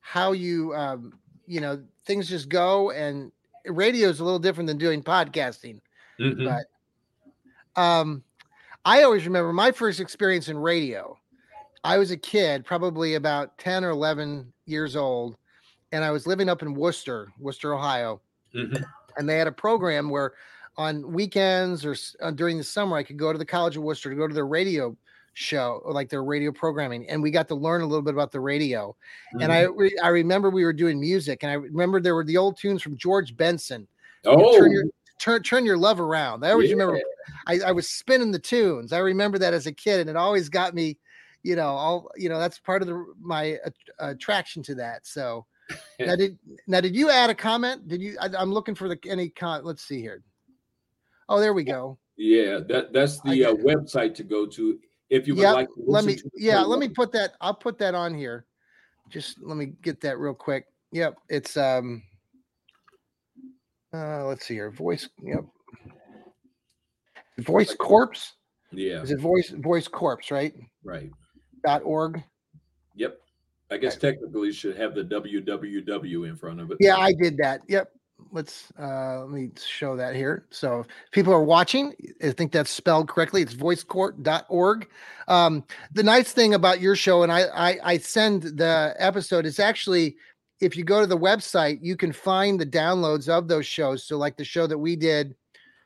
how 0.00 0.32
you 0.32 0.74
um 0.74 1.12
you 1.46 1.60
know 1.60 1.82
things 2.06 2.28
just 2.28 2.48
go 2.48 2.90
and 2.92 3.30
radio 3.68 4.08
is 4.08 4.20
a 4.20 4.24
little 4.24 4.38
different 4.38 4.66
than 4.66 4.78
doing 4.78 5.02
podcasting 5.02 5.80
Mhm. 6.20 6.44
but 7.76 7.80
um 7.80 8.22
i 8.84 9.02
always 9.02 9.24
remember 9.26 9.52
my 9.52 9.70
first 9.70 10.00
experience 10.00 10.48
in 10.48 10.58
radio 10.58 11.16
i 11.84 11.98
was 11.98 12.10
a 12.10 12.16
kid 12.16 12.64
probably 12.64 13.14
about 13.14 13.56
10 13.58 13.84
or 13.84 13.90
11 13.90 14.52
years 14.66 14.96
old 14.96 15.36
and 15.92 16.04
i 16.04 16.10
was 16.10 16.26
living 16.26 16.48
up 16.48 16.62
in 16.62 16.74
Wooster 16.74 17.28
Wooster 17.38 17.74
ohio 17.74 18.20
Mhm. 18.54 18.84
and 19.16 19.28
they 19.28 19.36
had 19.38 19.46
a 19.46 19.52
program 19.52 20.10
where 20.10 20.32
on 20.76 21.12
weekends 21.12 21.84
or 21.84 21.96
uh, 22.20 22.30
during 22.30 22.56
the 22.58 22.64
summer 22.64 22.96
i 22.96 23.02
could 23.02 23.18
go 23.18 23.32
to 23.32 23.38
the 23.38 23.44
college 23.44 23.76
of 23.76 23.82
Wooster 23.82 24.10
to 24.10 24.16
go 24.16 24.26
to 24.28 24.34
their 24.34 24.46
radio 24.46 24.96
show 25.40 25.80
like 25.86 26.08
their 26.08 26.24
radio 26.24 26.50
programming 26.50 27.08
and 27.08 27.22
we 27.22 27.30
got 27.30 27.46
to 27.46 27.54
learn 27.54 27.80
a 27.80 27.86
little 27.86 28.02
bit 28.02 28.12
about 28.12 28.32
the 28.32 28.40
radio 28.40 28.94
and 29.40 29.52
I 29.52 29.64
Mm-hmm. 29.66 29.78
re- 29.78 29.98
I 30.02 30.08
remember 30.08 30.50
we 30.50 30.64
were 30.64 30.72
doing 30.72 30.98
music, 30.98 31.44
and 31.44 31.52
I 31.52 31.54
remember 31.54 32.00
there 32.00 32.16
were 32.16 32.24
the 32.24 32.36
old 32.36 32.58
tunes 32.58 32.82
from 32.82 32.96
George 32.96 33.36
Benson. 33.36 33.86
oh, 34.26 34.58
turn 34.58 34.72
your 34.72 34.84
turn 35.20 35.42
turn 35.44 35.64
your 35.64 35.76
love 35.78 36.00
around. 36.00 36.44
I 36.44 36.50
always 36.50 36.70
remember. 36.72 37.00
I, 37.46 37.60
I 37.66 37.72
was 37.72 37.88
spinning 37.88 38.32
the 38.32 38.38
tunes. 38.38 38.92
I 38.92 38.98
remember 38.98 39.38
that 39.38 39.54
as 39.54 39.66
a 39.66 39.72
kid, 39.72 40.00
and 40.00 40.10
it 40.10 40.16
always 40.16 40.48
got 40.48 40.74
me, 40.74 40.96
you 41.44 41.54
know, 41.56 41.68
all 41.68 42.10
you 42.16 42.28
know. 42.28 42.38
That's 42.40 42.58
part 42.58 42.82
of 42.82 42.88
the 42.88 43.04
my 43.20 43.58
att- 43.64 43.74
attraction 44.00 44.62
to 44.64 44.74
that. 44.76 45.06
So 45.06 45.46
now 46.00 46.16
did 46.22 46.36
now 46.66 46.80
did 46.80 46.96
you 46.96 47.10
add 47.10 47.30
a 47.30 47.34
comment? 47.34 47.86
Did 47.86 48.00
you? 48.02 48.16
I, 48.20 48.28
I'm 48.36 48.52
looking 48.52 48.74
for 48.74 48.88
the 48.88 48.98
any 49.08 49.28
con. 49.28 49.64
Let's 49.64 49.84
see 49.86 50.00
here. 50.00 50.22
Oh, 51.28 51.38
there 51.38 51.52
we 51.52 51.62
go. 51.62 51.96
yeah, 52.16 52.58
that 52.68 52.92
that's 52.92 53.20
the 53.20 53.44
uh, 53.44 53.54
website 53.54 54.14
to 54.16 54.24
go 54.24 54.46
to 54.46 54.78
if 55.10 55.26
you 55.26 55.34
would 55.34 55.42
Yep, 55.42 55.54
like. 55.54 55.68
To 55.68 55.82
Let 55.86 56.04
me 56.04 56.18
yeah. 56.34 56.60
Let 56.60 56.78
me 56.78 56.88
put 56.88 57.12
that. 57.12 57.34
I'll 57.40 57.54
put 57.54 57.78
that 57.78 57.94
on 57.94 58.14
here. 58.14 58.44
Just 59.10 59.40
let 59.40 59.56
me 59.56 59.72
get 59.82 60.00
that 60.02 60.18
real 60.18 60.34
quick. 60.34 60.66
Yep, 60.92 61.16
it's 61.28 61.56
um. 61.56 62.02
Uh, 63.92 64.26
let's 64.26 64.46
see 64.46 64.54
here. 64.54 64.70
Voice. 64.70 65.08
Yep. 65.22 65.44
Voice 67.38 67.74
Corpse. 67.74 68.34
Yeah, 68.72 69.02
Is 69.02 69.10
it 69.10 69.20
voice 69.20 69.48
voice 69.50 69.88
corpse 69.88 70.30
right? 70.30 70.54
right. 70.84 71.10
Dot 71.64 71.82
org. 71.84 72.22
Yep. 72.96 73.18
I 73.70 73.76
guess 73.78 73.96
technically 73.96 74.48
it 74.48 74.54
should 74.54 74.76
have 74.76 74.94
the 74.94 75.04
www 75.04 76.28
in 76.28 76.36
front 76.36 76.60
of 76.60 76.70
it. 76.70 76.76
Yeah, 76.80 76.96
I 76.96 77.12
did 77.12 77.36
that. 77.38 77.62
Yep. 77.68 77.90
Let's 78.30 78.72
uh, 78.78 79.20
let 79.20 79.30
me 79.30 79.50
show 79.64 79.96
that 79.96 80.14
here. 80.14 80.44
So 80.50 80.80
if 80.80 81.10
people 81.12 81.32
are 81.32 81.42
watching, 81.42 81.94
I 82.22 82.30
think 82.32 82.52
that's 82.52 82.70
spelled 82.70 83.08
correctly. 83.08 83.42
It's 83.42 83.54
voicecorps.org. 83.54 84.88
Um, 85.28 85.64
the 85.92 86.02
nice 86.02 86.32
thing 86.32 86.54
about 86.54 86.80
your 86.80 86.96
show, 86.96 87.22
and 87.22 87.32
I, 87.32 87.44
I 87.54 87.78
I 87.84 87.98
send 87.98 88.42
the 88.42 88.94
episode, 88.98 89.46
is 89.46 89.58
actually 89.58 90.16
if 90.60 90.76
you 90.76 90.84
go 90.84 91.00
to 91.00 91.06
the 91.06 91.16
website, 91.16 91.78
you 91.82 91.96
can 91.96 92.12
find 92.12 92.60
the 92.60 92.66
downloads 92.66 93.28
of 93.28 93.48
those 93.48 93.66
shows. 93.66 94.04
So 94.04 94.18
like 94.18 94.36
the 94.36 94.44
show 94.44 94.66
that 94.66 94.78
we 94.78 94.96
did 94.96 95.34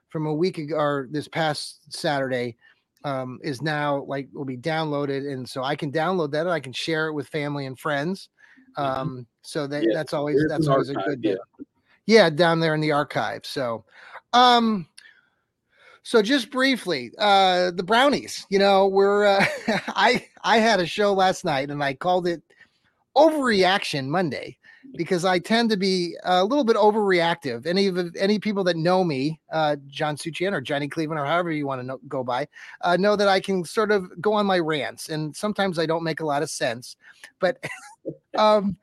from 0.08 0.26
a 0.26 0.34
week 0.34 0.58
ago 0.58 0.76
or 0.76 1.08
this 1.10 1.28
past 1.28 1.80
Saturday 1.94 2.56
um, 3.04 3.38
is 3.42 3.62
now 3.62 4.04
like 4.04 4.28
will 4.32 4.44
be 4.44 4.56
downloaded, 4.56 5.30
and 5.32 5.48
so 5.48 5.62
I 5.62 5.76
can 5.76 5.92
download 5.92 6.32
that 6.32 6.42
and 6.42 6.50
I 6.50 6.60
can 6.60 6.72
share 6.72 7.08
it 7.08 7.12
with 7.12 7.28
family 7.28 7.66
and 7.66 7.78
friends. 7.78 8.28
Mhm. 8.78 8.82
Um, 8.82 9.26
so 9.42 9.66
that 9.66 9.84
Yeah, 9.84 9.94
that's 9.94 10.12
always 10.12 10.36
there's 10.36 10.50
that's 10.50 10.68
always 10.68 10.88
a 10.88 10.94
good 10.94 11.20
yeah. 11.22 11.34
Yeah, 12.06 12.30
down 12.30 12.60
there 12.60 12.74
in 12.74 12.80
the 12.80 12.92
archive. 12.92 13.46
So, 13.46 13.84
um, 14.32 14.86
so 16.02 16.20
just 16.20 16.50
briefly, 16.50 17.12
uh, 17.18 17.70
the 17.70 17.84
brownies. 17.84 18.44
You 18.50 18.58
know, 18.58 18.88
we're 18.88 19.24
uh, 19.24 19.44
I 19.88 20.26
I 20.42 20.58
had 20.58 20.80
a 20.80 20.86
show 20.86 21.12
last 21.12 21.44
night 21.44 21.70
and 21.70 21.82
I 21.82 21.94
called 21.94 22.26
it 22.26 22.42
Overreaction 23.16 24.08
Monday 24.08 24.58
because 24.96 25.24
I 25.24 25.38
tend 25.38 25.70
to 25.70 25.76
be 25.76 26.16
a 26.24 26.44
little 26.44 26.64
bit 26.64 26.76
overreactive. 26.76 27.66
Any 27.66 27.86
of 27.86 28.14
any 28.16 28.38
people 28.38 28.64
that 28.64 28.76
know 28.76 29.04
me, 29.04 29.40
uh, 29.52 29.76
John 29.86 30.16
Suchian 30.16 30.52
or 30.52 30.60
Johnny 30.60 30.88
Cleveland 30.88 31.20
or 31.20 31.24
however 31.26 31.52
you 31.52 31.66
want 31.66 31.80
to 31.80 31.86
know, 31.86 32.00
go 32.08 32.24
by, 32.24 32.48
uh, 32.82 32.96
know 32.96 33.14
that 33.16 33.28
I 33.28 33.40
can 33.40 33.64
sort 33.64 33.92
of 33.92 34.10
go 34.20 34.32
on 34.32 34.46
my 34.46 34.58
rants, 34.58 35.08
and 35.08 35.34
sometimes 35.34 35.78
I 35.78 35.86
don't 35.86 36.02
make 36.02 36.20
a 36.20 36.26
lot 36.26 36.42
of 36.42 36.50
sense. 36.50 36.96
But 37.38 37.64
um, 38.36 38.76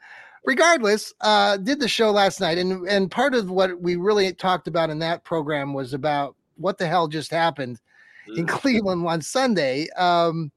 regardless, 0.49 1.13
uh, 1.21 1.57
did 1.57 1.79
the 1.79 1.88
show 1.88 2.09
last 2.09 2.41
night, 2.41 2.57
and 2.57 2.88
and 2.88 3.12
part 3.12 3.35
of 3.35 3.51
what 3.51 3.79
we 3.79 3.95
really 3.95 4.33
talked 4.33 4.67
about 4.67 4.89
in 4.89 4.97
that 4.97 5.23
program 5.23 5.75
was 5.75 5.93
about 5.93 6.35
what 6.55 6.79
the 6.79 6.88
hell 6.88 7.07
just 7.07 7.29
happened 7.29 7.79
in 8.35 8.47
Mhm. 8.47 8.49
Cleveland 8.62 9.07
on 9.07 9.21
Sunday 9.21 9.88
um, 9.91 10.51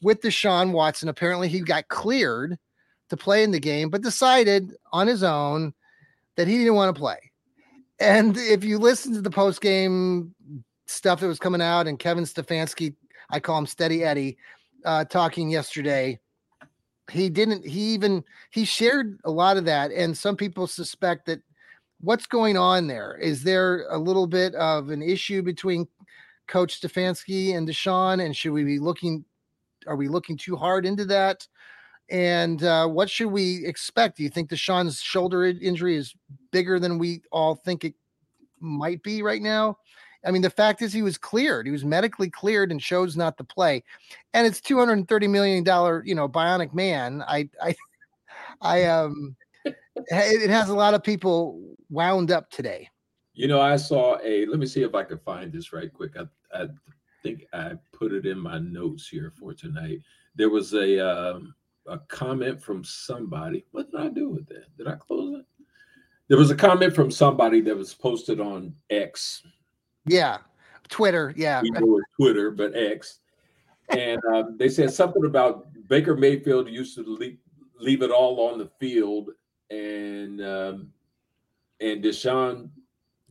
with 0.00 0.22
Deshaun 0.22 0.72
Watson. 0.72 1.10
Apparently, 1.10 1.48
he 1.48 1.60
got 1.60 1.88
cleared 1.88 2.58
to 3.10 3.16
play 3.18 3.42
in 3.42 3.50
the 3.50 3.60
game, 3.60 3.90
but 3.90 4.00
decided 4.00 4.72
on 4.94 5.06
his 5.06 5.22
own 5.22 5.74
that 6.36 6.48
he 6.48 6.56
didn't 6.56 6.74
want 6.74 6.94
to 6.94 6.98
play. 6.98 7.18
And 8.00 8.38
if 8.38 8.64
you 8.64 8.78
listen 8.78 9.12
to 9.12 9.20
the 9.20 9.30
post 9.30 9.60
game 9.60 10.34
stuff 10.86 11.20
that 11.20 11.28
was 11.28 11.38
coming 11.38 11.60
out, 11.60 11.86
and 11.86 11.98
Kevin 11.98 12.24
Stefanski, 12.24 12.94
I 13.28 13.40
call 13.40 13.58
him 13.58 13.66
Steady 13.66 14.04
Eddie, 14.04 14.38
uh, 14.86 15.04
talking 15.04 15.50
yesterday, 15.50 16.18
he 17.10 17.28
didn't. 17.28 17.66
He 17.66 17.94
even 17.94 18.24
he 18.50 18.64
shared 18.64 19.18
a 19.24 19.30
lot 19.30 19.56
of 19.56 19.64
that, 19.66 19.90
and 19.92 20.16
some 20.16 20.36
people 20.36 20.66
suspect 20.66 21.26
that 21.26 21.40
what's 22.00 22.26
going 22.26 22.56
on 22.56 22.86
there 22.86 23.16
is 23.16 23.42
there 23.42 23.86
a 23.90 23.98
little 23.98 24.26
bit 24.26 24.54
of 24.54 24.90
an 24.90 25.02
issue 25.02 25.42
between 25.42 25.86
Coach 26.48 26.80
Stefanski 26.80 27.56
and 27.56 27.68
Deshaun, 27.68 28.24
and 28.24 28.36
should 28.36 28.52
we 28.52 28.64
be 28.64 28.78
looking? 28.78 29.24
Are 29.86 29.96
we 29.96 30.08
looking 30.08 30.36
too 30.36 30.56
hard 30.56 30.86
into 30.86 31.04
that? 31.06 31.46
And 32.10 32.62
uh, 32.62 32.86
what 32.86 33.08
should 33.10 33.28
we 33.28 33.64
expect? 33.66 34.16
Do 34.16 34.22
you 34.22 34.30
think 34.30 34.50
Deshaun's 34.50 35.00
shoulder 35.00 35.44
injury 35.44 35.96
is 35.96 36.14
bigger 36.52 36.78
than 36.78 36.98
we 36.98 37.22
all 37.32 37.54
think 37.54 37.84
it 37.84 37.94
might 38.60 39.02
be 39.02 39.22
right 39.22 39.42
now? 39.42 39.78
I 40.24 40.30
mean, 40.30 40.42
the 40.42 40.50
fact 40.50 40.82
is 40.82 40.92
he 40.92 41.02
was 41.02 41.18
cleared. 41.18 41.66
He 41.66 41.72
was 41.72 41.84
medically 41.84 42.30
cleared 42.30 42.70
and 42.70 42.80
chose 42.80 43.16
not 43.16 43.36
to 43.38 43.44
play. 43.44 43.82
And 44.32 44.46
it's 44.46 44.60
two 44.60 44.78
hundred 44.78 44.94
and 44.94 45.08
thirty 45.08 45.28
million 45.28 45.64
dollar, 45.64 46.02
you 46.04 46.14
know, 46.14 46.28
bionic 46.28 46.74
man. 46.74 47.22
I, 47.26 47.48
I, 47.62 47.74
I, 48.60 48.84
um, 48.84 49.36
it, 49.64 50.50
has 50.50 50.68
a 50.68 50.74
lot 50.74 50.94
of 50.94 51.02
people 51.02 51.60
wound 51.90 52.30
up 52.30 52.50
today. 52.50 52.88
You 53.34 53.48
know, 53.48 53.60
I 53.60 53.76
saw 53.76 54.18
a. 54.22 54.46
Let 54.46 54.58
me 54.58 54.66
see 54.66 54.82
if 54.82 54.94
I 54.94 55.04
can 55.04 55.18
find 55.18 55.52
this 55.52 55.72
right 55.72 55.92
quick. 55.92 56.12
I, 56.16 56.24
I 56.56 56.68
think 57.22 57.46
I 57.52 57.72
put 57.92 58.12
it 58.12 58.26
in 58.26 58.38
my 58.38 58.58
notes 58.58 59.08
here 59.08 59.32
for 59.38 59.52
tonight. 59.54 60.00
There 60.36 60.50
was 60.50 60.72
a 60.74 61.00
um, 61.00 61.54
a 61.86 61.98
comment 61.98 62.62
from 62.62 62.84
somebody. 62.84 63.64
What 63.72 63.90
did 63.90 64.00
I 64.00 64.08
do 64.08 64.30
with 64.30 64.46
that? 64.48 64.76
Did 64.76 64.88
I 64.88 64.94
close 64.94 65.40
it? 65.40 65.46
There 66.28 66.38
was 66.38 66.50
a 66.50 66.56
comment 66.56 66.94
from 66.94 67.10
somebody 67.10 67.60
that 67.62 67.76
was 67.76 67.92
posted 67.92 68.40
on 68.40 68.74
X. 68.88 69.42
Yeah, 70.06 70.38
Twitter. 70.88 71.32
Yeah, 71.36 71.62
We 71.62 71.70
know 71.70 71.98
it 71.98 72.04
Twitter, 72.20 72.50
but 72.50 72.76
X. 72.76 73.20
And 73.90 74.20
um, 74.32 74.56
they 74.58 74.68
said 74.68 74.92
something 74.92 75.24
about 75.24 75.66
Baker 75.88 76.16
Mayfield 76.16 76.68
used 76.68 76.94
to 76.96 77.02
leave, 77.02 77.38
leave 77.78 78.02
it 78.02 78.10
all 78.10 78.48
on 78.50 78.58
the 78.58 78.70
field, 78.80 79.30
and 79.70 80.40
um, 80.42 80.92
and 81.80 82.02
Deshaun 82.02 82.70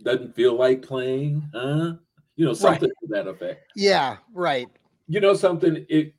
doesn't 0.04 0.36
feel 0.36 0.56
like 0.56 0.82
playing, 0.82 1.44
huh? 1.54 1.94
You 2.36 2.46
know, 2.46 2.54
something 2.54 2.90
to 2.90 3.08
that 3.10 3.28
effect. 3.28 3.72
yeah, 3.76 4.18
right. 4.34 4.68
You 5.08 5.20
know, 5.20 5.34
something. 5.34 5.86
If 5.90 6.14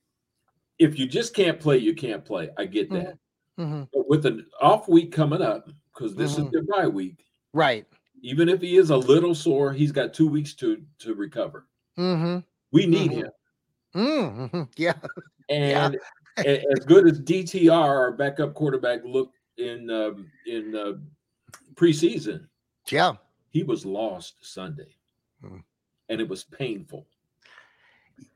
if 0.79 0.99
you 0.99 1.07
just 1.07 1.35
can't 1.35 1.59
play, 1.61 1.79
you 1.79 1.95
can't 1.95 2.25
play. 2.25 2.51
I 2.59 2.67
get 2.67 2.91
that. 2.93 3.19
hmm 3.57 3.85
But 3.93 4.09
with 4.09 4.27
an 4.27 4.47
off 4.61 4.89
week 4.89 5.13
coming 5.13 5.43
up, 5.43 5.69
because 5.93 6.15
this 6.17 6.35
Mhm. 6.37 6.47
is 6.47 6.51
their 6.51 6.63
bye 6.65 6.89
week, 6.89 7.25
Right. 7.53 7.87
Even 8.25 8.49
if 8.49 8.63
he 8.63 8.77
is 8.79 8.89
a 8.89 8.97
little 8.97 9.35
sore, 9.35 9.71
he's 9.75 9.93
got 9.93 10.15
two 10.15 10.27
weeks 10.27 10.55
to 10.55 10.83
to 10.99 11.15
recover. 11.15 11.67
Mm-hmm. 11.99 12.39
We 12.73 12.87
need 12.87 13.11
Mhm. 13.11 13.15
him. 13.17 13.31
Mm-hmm. 13.95 14.63
Yeah. 14.77 14.95
And 15.51 15.99
a- 16.39 16.65
as 16.73 16.85
good 16.87 17.07
as 17.07 17.21
DTR, 17.21 17.71
our 17.71 18.13
backup 18.13 18.55
quarterback, 18.55 19.05
looked 19.05 19.37
in 19.59 19.91
um, 19.91 20.31
in 20.47 20.75
uh, 20.75 20.93
preseason, 21.75 22.49
Yeah. 22.91 23.13
he 23.51 23.63
was 23.63 23.85
lost 23.85 24.37
Sunday, 24.41 24.97
Hmm. 25.43 25.59
and 26.09 26.21
it 26.21 26.29
was 26.29 26.45
painful. 26.45 27.07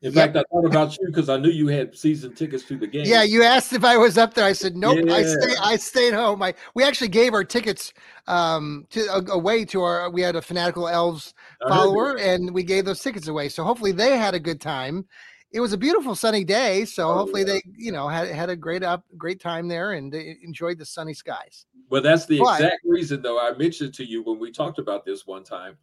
In 0.01 0.13
Yep. 0.13 0.15
fact, 0.15 0.37
I 0.37 0.43
thought 0.53 0.65
about 0.65 0.97
you 0.97 1.07
because 1.07 1.29
I 1.29 1.39
knew 1.39 1.51
you 1.51 1.67
had 1.69 1.97
season 1.97 2.33
tickets 2.35 2.63
to 2.65 2.77
the 2.79 2.87
game. 2.87 3.05
Yeah, 3.07 3.25
you 3.25 3.43
asked 3.43 3.73
if 3.73 3.85
I 3.85 3.97
was 3.97 4.17
up 4.17 4.35
there. 4.35 4.45
I 4.45 4.53
said 4.53 4.77
nope. 4.77 5.09
I 5.11 5.23
stay. 5.25 5.55
I 5.61 5.77
stayed 5.77 6.15
home. 6.15 6.41
I 6.43 6.55
we 6.75 6.85
actually 6.85 7.09
gave 7.09 7.35
our 7.35 7.43
tickets 7.45 7.93
um 8.29 8.87
to 8.91 9.01
a- 9.13 9.33
away 9.33 9.65
to 9.67 9.83
our. 9.83 10.09
We 10.11 10.21
had 10.23 10.37
a 10.37 10.43
fanatical 10.43 10.89
elves 10.89 11.35
I 11.65 11.69
follower, 11.69 12.17
and 12.17 12.53
we 12.55 12.63
gave 12.63 12.85
those 12.85 13.01
tickets 13.03 13.27
away. 13.29 13.49
So 13.49 13.65
hopefully 13.65 13.91
they 13.93 14.17
had 14.17 14.35
a 14.35 14.41
good 14.41 14.61
time. 14.61 15.07
It 15.51 15.61
was 15.61 15.73
a 15.73 15.79
beautiful 15.79 16.15
sunny 16.15 16.45
day, 16.45 16.85
so 16.85 17.09
Oh, 17.09 17.15
hopefully 17.15 17.41
yeah. 17.43 17.55
they 17.55 17.63
you 17.77 17.91
know 17.91 18.07
had 18.07 18.29
had 18.29 18.51
a 18.51 18.57
great 18.57 18.85
up 18.85 19.05
great 19.17 19.41
time 19.41 19.67
there 19.67 19.93
and 19.93 20.13
they 20.13 20.37
enjoyed 20.45 20.79
the 20.79 20.85
sunny 20.87 21.15
skies. 21.15 21.67
Well, 21.91 22.03
that's 22.03 22.27
the 22.27 22.39
But- 22.39 22.61
exact 22.61 22.83
reason, 22.85 23.23
though. 23.23 23.41
I 23.41 23.57
mentioned 23.57 23.95
to 23.95 24.05
you 24.05 24.23
when 24.23 24.39
we 24.39 24.53
talked 24.53 24.79
about 24.79 25.05
this 25.07 25.27
one 25.27 25.43
time. 25.43 25.77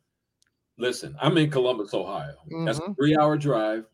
Listen, 0.78 1.16
I'm 1.22 1.38
in 1.38 1.50
Columbus, 1.50 1.94
Ohio. 1.94 2.36
That's 2.66 2.80
a 2.80 2.82
Mhm. 2.82 2.96
three 2.96 3.16
hour 3.18 3.38
drive. 3.38 3.86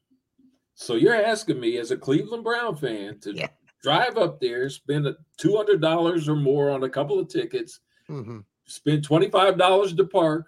So 0.74 0.96
you're 0.96 1.16
asking 1.16 1.60
me, 1.60 1.78
as 1.78 1.92
a 1.92 1.98
Cleveland 1.98 2.44
Brown 2.44 2.76
fan, 2.76 3.20
to 3.20 3.34
Yeah. 3.34 3.50
drive 3.84 4.18
up 4.18 4.40
there, 4.40 4.70
spend 4.70 5.06
a 5.06 5.18
$200 5.38 6.28
or 6.28 6.36
more 6.36 6.72
on 6.72 6.84
a 6.84 6.90
couple 6.90 7.20
of 7.20 7.28
tickets, 7.28 7.80
hmm 8.08 8.40
spend 8.66 9.04
$25 9.04 9.94
to 9.96 10.06
park, 10.06 10.48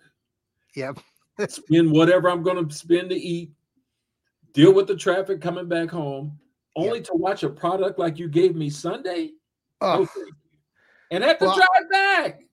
Yep. 0.75 0.99
spend 1.49 1.91
whatever 1.91 2.29
I'm 2.29 2.41
going 2.41 2.67
to 2.67 2.73
spend 2.73 3.09
to 3.09 3.15
eat, 3.15 3.51
deal 4.53 4.73
with 4.73 4.87
the 4.87 4.95
traffic 4.95 5.41
coming 5.41 5.67
back 5.67 5.89
home, 5.89 6.39
only 6.75 7.01
to 7.01 7.13
watch 7.13 7.43
a 7.43 7.49
product 7.49 7.99
like 7.99 8.17
you 8.17 8.29
gave 8.29 8.55
me 8.55 8.69
Sunday. 8.69 9.33
Oh, 9.81 10.07
you. 10.15 10.31
And 11.11 11.23
have 11.23 11.37
to 11.39 11.45
Well, 11.45 11.55
drive 11.55 11.89
back. 11.91 12.43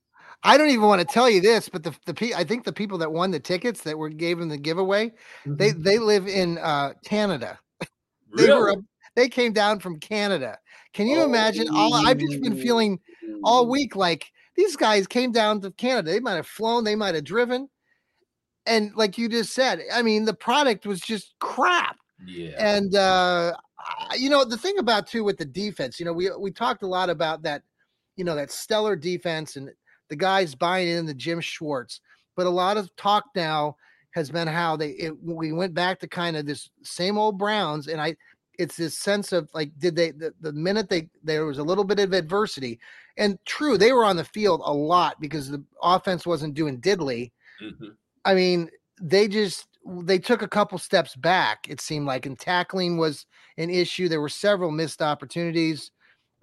I 0.42 0.57
don't 0.57 0.70
even 0.70 0.87
want 0.87 1.00
to 1.00 1.07
tell 1.07 1.29
you 1.29 1.40
this, 1.40 1.68
but 1.68 1.83
the 1.83 1.94
the 2.07 2.14
pe- 2.14 2.33
I 2.33 2.44
think 2.44 2.64
the 2.64 2.72
people 2.72 2.98
that 2.98 3.12
won 3.12 3.31
the 3.31 3.40
tickets 3.40 3.83
that 3.83 3.98
were 3.98 4.09
gave 4.09 4.38
them 4.38 4.48
the 4.48 4.57
giveaway, 4.57 5.12
they 5.44 5.72
they 5.72 5.98
live 5.98 6.26
in 6.29 6.59
uh 6.59 6.94
Canada. 7.05 7.59
They 8.37 8.48
were 8.48 8.66
Really? 8.66 8.76
up, 8.76 8.85
they 9.16 9.29
came 9.29 9.53
down 9.53 9.81
from 9.81 9.98
Canada. 9.98 10.57
Can 10.92 11.09
you 11.09 11.22
imagine? 11.22 11.68
All 11.74 11.94
I've 11.94 12.18
just 12.18 12.40
been 12.40 12.57
feeling 12.57 13.00
all 13.42 13.66
week 13.66 13.96
like 13.96 14.31
these 14.57 14.76
guys 14.76 15.07
came 15.07 15.33
down 15.33 15.61
to 15.62 15.70
Canada. 15.72 16.12
They 16.12 16.20
might 16.20 16.35
have 16.37 16.46
flown, 16.46 16.85
they 16.85 16.94
might 16.94 17.14
have 17.16 17.24
driven. 17.24 17.68
And 18.66 18.94
like 18.94 19.18
you 19.18 19.29
just 19.29 19.53
said, 19.53 19.83
I 19.92 20.03
mean, 20.03 20.24
the 20.24 20.35
product 20.35 20.87
was 20.87 21.00
just 21.00 21.35
crap. 21.40 21.96
Yeah. 22.24 22.55
And 22.59 22.94
uh 22.94 23.53
you 24.16 24.31
know, 24.31 24.44
the 24.44 24.57
thing 24.59 24.79
about 24.79 25.07
too 25.09 25.24
with 25.24 25.38
the 25.38 25.44
defense, 25.44 25.98
you 25.98 26.07
know, 26.07 26.12
we 26.12 26.31
we 26.38 26.50
talked 26.53 26.83
a 26.83 26.87
lot 26.87 27.11
about 27.11 27.42
that, 27.42 27.62
you 28.16 28.24
know, 28.24 28.37
that 28.37 28.50
stellar 28.53 28.94
defense 28.94 29.57
and 29.57 29.70
the 30.11 30.16
guys 30.16 30.55
buying 30.55 30.88
in 30.88 31.07
the 31.07 31.14
Jim 31.14 31.40
Schwartz. 31.40 32.01
But 32.37 32.46
a 32.46 32.51
lot 32.51 32.77
of 32.77 32.94
talk 32.96 33.25
now 33.35 33.77
has 34.12 34.31
been 34.31 34.49
how 34.49 34.77
they 34.77 34.90
it, 34.90 35.14
we 35.23 35.53
went 35.53 35.73
back 35.73 35.99
to 36.01 36.09
kind 36.09 36.37
of 36.37 36.44
this 36.44 36.68
same 36.83 37.16
old 37.16 37.38
Browns, 37.38 37.88
and 37.88 38.01
I 38.01 38.16
it's 38.59 38.77
this 38.77 38.99
sense 38.99 39.33
of 39.33 39.49
like 39.55 39.70
did 39.79 39.96
they 39.96 40.11
the, 40.11 40.35
the 40.40 40.53
minute 40.53 40.90
they 40.90 41.09
there 41.23 41.46
was 41.46 41.59
a 41.59 41.62
little 41.62 41.85
bit 41.85 41.99
of 41.99 42.12
adversity, 42.12 42.79
and 43.16 43.38
true 43.46 43.79
they 43.79 43.92
were 43.92 44.05
on 44.05 44.16
the 44.16 44.25
field 44.25 44.61
a 44.64 44.73
lot 44.73 45.18
because 45.20 45.49
the 45.49 45.62
offense 45.83 46.27
wasn't 46.27 46.55
doing 46.55 46.81
diddly. 46.81 47.31
Mhm. 47.62 47.94
I 48.25 48.35
mean, 48.35 48.68
they 49.01 49.29
just 49.29 49.68
they 49.87 50.18
took 50.18 50.42
a 50.42 50.49
couple 50.49 50.79
steps 50.79 51.16
back. 51.16 51.66
It 51.68 51.81
seemed 51.81 52.07
like, 52.07 52.27
and 52.27 52.38
tackling 52.38 52.99
was 52.99 53.27
an 53.57 53.70
issue. 53.70 54.09
There 54.09 54.20
were 54.20 54.29
several 54.29 54.70
missed 54.70 55.01
opportunities 55.01 55.90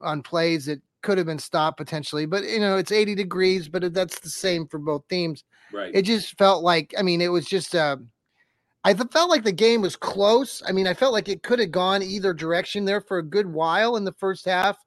on 0.02 0.24
plays 0.24 0.66
that 0.66 0.82
could 1.02 1.18
have 1.18 1.28
been 1.28 1.40
stopped 1.40 1.78
potentially, 1.78 2.26
but 2.26 2.44
you 2.44 2.60
know, 2.60 2.78
it's 2.78 2.92
80 2.92 3.16
degrees, 3.16 3.70
but 3.70 3.94
that's 3.94 4.20
the 4.20 4.30
same 4.30 4.68
for 4.68 4.80
both 4.80 5.08
teams. 5.08 5.44
Right. 5.72 5.92
It 5.94 6.04
just 6.04 6.38
felt 6.38 6.64
like, 6.64 6.94
I 6.98 7.02
mean, 7.02 7.22
it 7.22 7.32
was 7.32 7.46
just, 7.46 7.76
uh, 7.76 7.98
I 8.84 8.94
th- 8.94 9.12
felt 9.12 9.30
like 9.30 9.44
the 9.44 9.52
game 9.52 9.82
was 9.82 9.96
close. 9.96 10.64
I 10.66 10.72
mean, 10.72 10.88
I 10.88 10.94
felt 10.94 11.14
like 11.14 11.30
it 11.30 11.44
could 11.44 11.60
have 11.60 11.72
gone 11.72 12.02
either 12.02 12.34
direction 12.34 12.86
there 12.86 13.02
for 13.02 13.18
a 13.18 13.24
good 13.24 13.48
while 13.48 13.98
in 13.98 14.06
the 14.06 14.14
first 14.14 14.46
half. 14.46 14.78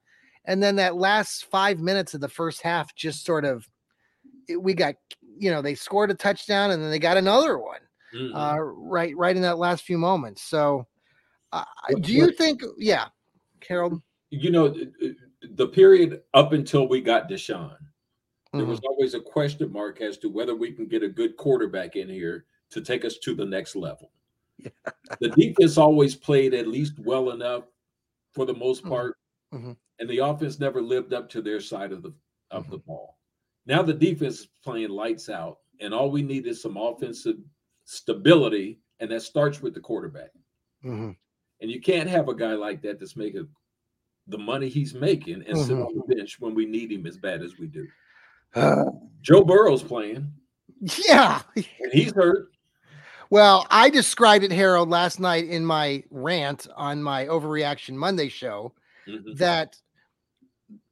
And 0.46 0.62
then 0.62 0.76
that 0.76 0.96
last 0.96 1.46
five 1.50 1.80
minutes 1.80 2.14
of 2.14 2.20
the 2.20 2.28
first 2.28 2.62
half 2.62 2.94
just 2.94 3.24
sort 3.24 3.44
of, 3.44 3.68
it, 4.48 4.60
we 4.60 4.74
got, 4.74 4.94
you 5.38 5.50
know, 5.50 5.60
they 5.60 5.74
scored 5.74 6.10
a 6.10 6.14
touchdown 6.14 6.70
and 6.70 6.82
then 6.82 6.90
they 6.90 6.98
got 6.98 7.16
another 7.16 7.58
one 7.58 7.80
Mhm. 8.14 8.34
uh, 8.34 8.60
right, 8.60 9.16
right 9.16 9.36
in 9.36 9.42
that 9.42 9.58
last 9.58 9.84
few 9.84 9.98
moments. 9.98 10.42
So, 10.42 10.86
uh, 11.52 11.64
do 12.00 12.12
you 12.12 12.32
think, 12.32 12.62
yeah, 12.78 13.08
Carol? 13.60 14.02
you 14.30 14.50
know, 14.50 14.74
the 15.60 15.68
period 15.68 16.22
up 16.32 16.54
until 16.54 16.88
we 16.88 17.02
got 17.02 17.28
Deshaun, 17.28 17.76
there 18.54 18.62
Mhm. 18.62 18.68
was 18.68 18.80
always 18.80 19.12
a 19.12 19.20
question 19.20 19.70
mark 19.70 20.00
as 20.00 20.16
to 20.16 20.30
whether 20.30 20.56
we 20.56 20.72
can 20.72 20.86
get 20.86 21.02
a 21.02 21.08
good 21.08 21.36
quarterback 21.36 21.96
in 21.96 22.08
here 22.08 22.46
to 22.70 22.80
take 22.80 23.04
us 23.04 23.18
to 23.18 23.34
the 23.34 23.44
next 23.44 23.76
level. 23.76 24.10
the 25.20 25.28
defense 25.30 25.76
always 25.78 26.14
played 26.16 26.52
at 26.54 26.66
least 26.66 26.98
well 27.00 27.30
enough 27.30 27.64
for 28.32 28.44
the 28.46 28.54
most 28.54 28.84
Mhm. 28.84 28.88
part, 28.88 29.18
Mhm. 29.52 29.76
and 29.98 30.08
the 30.08 30.18
offense 30.18 30.58
never 30.60 30.80
lived 30.80 31.12
up 31.12 31.28
to 31.30 31.42
their 31.42 31.60
side 31.60 31.92
of 31.92 32.02
the 32.02 32.12
of 32.50 32.62
Mm-hmm. 32.64 32.72
the 32.72 32.78
ball. 32.78 33.18
Now 33.66 33.82
the 33.82 33.92
defense 33.94 34.40
is 34.40 34.46
playing 34.64 34.88
lights 34.90 35.28
out, 35.28 35.60
and 35.78 35.92
all 35.92 36.10
we 36.10 36.22
need 36.22 36.46
is 36.46 36.60
some 36.62 36.76
offensive 36.78 37.38
stability, 37.84 38.80
and 38.98 39.10
that 39.10 39.20
starts 39.22 39.60
with 39.60 39.74
the 39.74 39.80
quarterback. 39.80 40.32
Mhm. 40.82 41.16
And 41.60 41.70
you 41.70 41.80
can't 41.82 42.08
have 42.08 42.28
a 42.30 42.34
guy 42.34 42.54
like 42.54 42.80
that 42.82 42.98
that's 42.98 43.14
making 43.16 43.48
the 44.30 44.38
money 44.38 44.68
he's 44.68 44.94
making 44.94 45.44
and 45.46 45.58
sit 45.58 45.76
Mhm. 45.76 45.86
on 45.86 45.94
the 45.96 46.14
bench 46.14 46.40
when 46.40 46.54
we 46.54 46.66
need 46.66 46.92
him 46.92 47.06
as 47.06 47.16
bad 47.16 47.42
as 47.42 47.58
we 47.58 47.66
do. 47.66 47.86
Uh, 48.54 48.84
Joe 49.22 49.44
Burrow's 49.44 49.82
playing, 49.82 50.32
yeah. 51.08 51.42
and 51.54 51.92
he's 51.92 52.12
hurt. 52.12 52.52
Well, 53.28 53.66
I 53.70 53.90
described 53.90 54.44
it, 54.44 54.50
Harold, 54.50 54.88
last 54.88 55.20
night 55.20 55.46
in 55.46 55.64
my 55.64 56.02
rant 56.10 56.66
on 56.76 57.02
my 57.02 57.26
Overreaction 57.26 57.94
Monday 57.94 58.28
show 58.28 58.72
Mhm. 59.06 59.36
that 59.36 59.76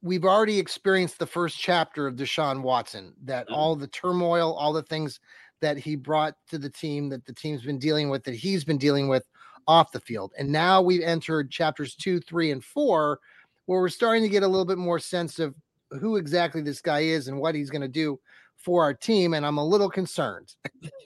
we've 0.01 0.23
already 0.25 0.59
experienced 0.59 1.19
the 1.19 1.25
first 1.25 1.57
chapter 1.57 2.05
of 2.07 2.15
Deshaun 2.15 2.61
Watson, 2.61 3.13
that 3.23 3.47
Mhm. 3.49 3.53
all 3.55 3.75
the 3.75 3.87
turmoil, 3.87 4.53
all 4.53 4.71
the 4.73 4.83
things 4.83 5.19
that 5.61 5.77
he 5.77 5.95
brought 5.95 6.35
to 6.49 6.57
the 6.57 6.69
team 6.69 7.09
that 7.09 7.25
the 7.25 7.33
team's 7.33 7.63
been 7.63 7.79
dealing 7.79 8.09
with, 8.09 8.23
that 8.23 8.35
he's 8.35 8.63
been 8.63 8.77
dealing 8.77 9.07
with 9.09 9.25
off 9.69 9.91
the 9.91 9.99
field. 9.99 10.33
And 10.37 10.51
now 10.51 10.81
we've 10.81 11.03
entered 11.03 11.51
chapters 11.51 11.93
two, 11.95 12.19
three, 12.19 12.49
and 12.49 12.63
four, 12.65 13.19
where 13.67 13.79
we're 13.79 13.87
starting 13.89 14.23
to 14.23 14.29
get 14.29 14.41
a 14.41 14.47
little 14.47 14.65
bit 14.65 14.79
more 14.79 14.97
sense 14.97 15.37
of 15.37 15.53
who 15.91 16.17
exactly 16.17 16.61
this 16.63 16.81
guy 16.81 17.01
is 17.01 17.27
and 17.27 17.39
what 17.39 17.53
he's 17.53 17.69
going 17.69 17.83
to 17.83 17.87
do 17.87 18.19
for 18.57 18.81
our 18.81 18.95
team. 18.95 19.35
And 19.35 19.45
I'm 19.45 19.59
a 19.59 19.63
little 19.65 19.89
concerned. 19.89 20.55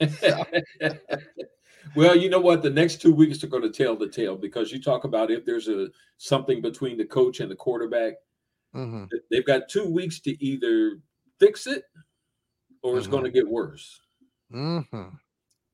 well, 1.94 2.16
you 2.16 2.30
know 2.30 2.40
what? 2.40 2.62
The 2.62 2.70
next 2.70 3.02
two 3.02 3.14
weeks 3.14 3.44
are 3.44 3.48
going 3.48 3.70
to 3.70 3.84
tell 3.84 3.96
the 3.96 4.08
tale 4.08 4.34
because 4.34 4.72
you 4.72 4.80
talk 4.82 5.04
about 5.04 5.30
if 5.30 5.44
there's 5.44 5.68
a 5.68 5.88
something 6.16 6.62
between 6.62 6.96
the 6.96 7.04
coach 7.04 7.40
and 7.40 7.50
the 7.50 7.56
quarterback. 7.56 8.14
Mhm. 8.74 9.08
They've 9.30 9.44
got 9.46 9.68
two 9.68 9.86
weeks 9.88 10.20
to 10.20 10.42
either 10.42 11.00
fix 11.38 11.66
it 11.66 11.84
or 12.82 12.96
it's 12.96 13.06
Mhm. 13.06 13.10
going 13.10 13.24
to 13.24 13.30
get 13.30 13.46
worse. 13.46 14.00
Mhm. 14.50 15.18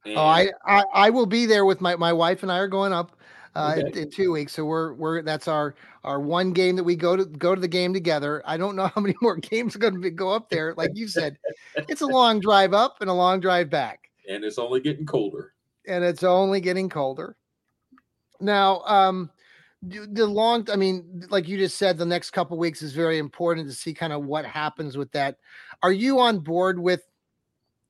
And 0.04 0.16
Oh, 0.16 0.22
I, 0.24 0.50
I 0.66 0.82
I 0.94 1.10
will 1.10 1.26
be 1.26 1.46
there 1.46 1.64
with 1.64 1.80
my 1.80 1.94
my 1.96 2.12
wife 2.12 2.42
and 2.42 2.50
I 2.50 2.58
are 2.58 2.68
going 2.68 2.92
up 2.92 3.16
uh, 3.54 3.74
in, 3.78 3.88
Okay. 3.88 4.02
in 4.02 4.10
two 4.10 4.32
weeks. 4.32 4.52
So 4.54 4.64
we're 4.64 4.94
we're 4.94 5.22
that's 5.22 5.46
our 5.48 5.74
our 6.04 6.20
one 6.20 6.52
game 6.52 6.76
that 6.76 6.84
we 6.84 6.96
go 6.96 7.16
to 7.16 7.24
go 7.26 7.54
to 7.54 7.60
the 7.60 7.68
game 7.68 7.92
together. 7.92 8.42
I 8.46 8.56
don't 8.56 8.76
know 8.76 8.86
how 8.94 9.00
many 9.00 9.14
more 9.20 9.36
games 9.36 9.76
are 9.76 9.78
going 9.80 10.00
to 10.00 10.10
go 10.10 10.30
up 10.30 10.48
there. 10.48 10.74
Like 10.76 10.92
you 10.94 11.06
said, 11.08 11.36
it's 11.88 12.00
a 12.00 12.06
long 12.06 12.40
drive 12.40 12.72
up 12.72 12.96
and 13.00 13.10
a 13.10 13.12
long 13.14 13.40
drive 13.40 13.68
back, 13.68 14.10
and 14.28 14.42
it's 14.44 14.58
only 14.58 14.80
getting 14.80 15.04
colder. 15.06 15.52
and 15.86 16.02
it's 16.04 16.22
only 16.22 16.60
getting 16.60 16.88
colder. 16.88 17.36
Now, 18.40 18.80
um, 18.86 19.30
the 19.82 20.26
long 20.26 20.66
I 20.72 20.76
mean, 20.76 21.26
like 21.30 21.46
you 21.46 21.58
just 21.58 21.76
said, 21.76 21.98
the 21.98 22.06
next 22.06 22.30
couple 22.30 22.56
weeks 22.56 22.80
is 22.80 22.94
very 22.94 23.18
important 23.18 23.68
to 23.68 23.74
see 23.74 23.92
kind 23.92 24.12
of 24.14 24.24
what 24.24 24.46
happens 24.46 24.96
with 24.96 25.12
that. 25.12 25.36
Are 25.82 25.92
you 25.92 26.20
on 26.20 26.38
board 26.38 26.78
with? 26.78 27.02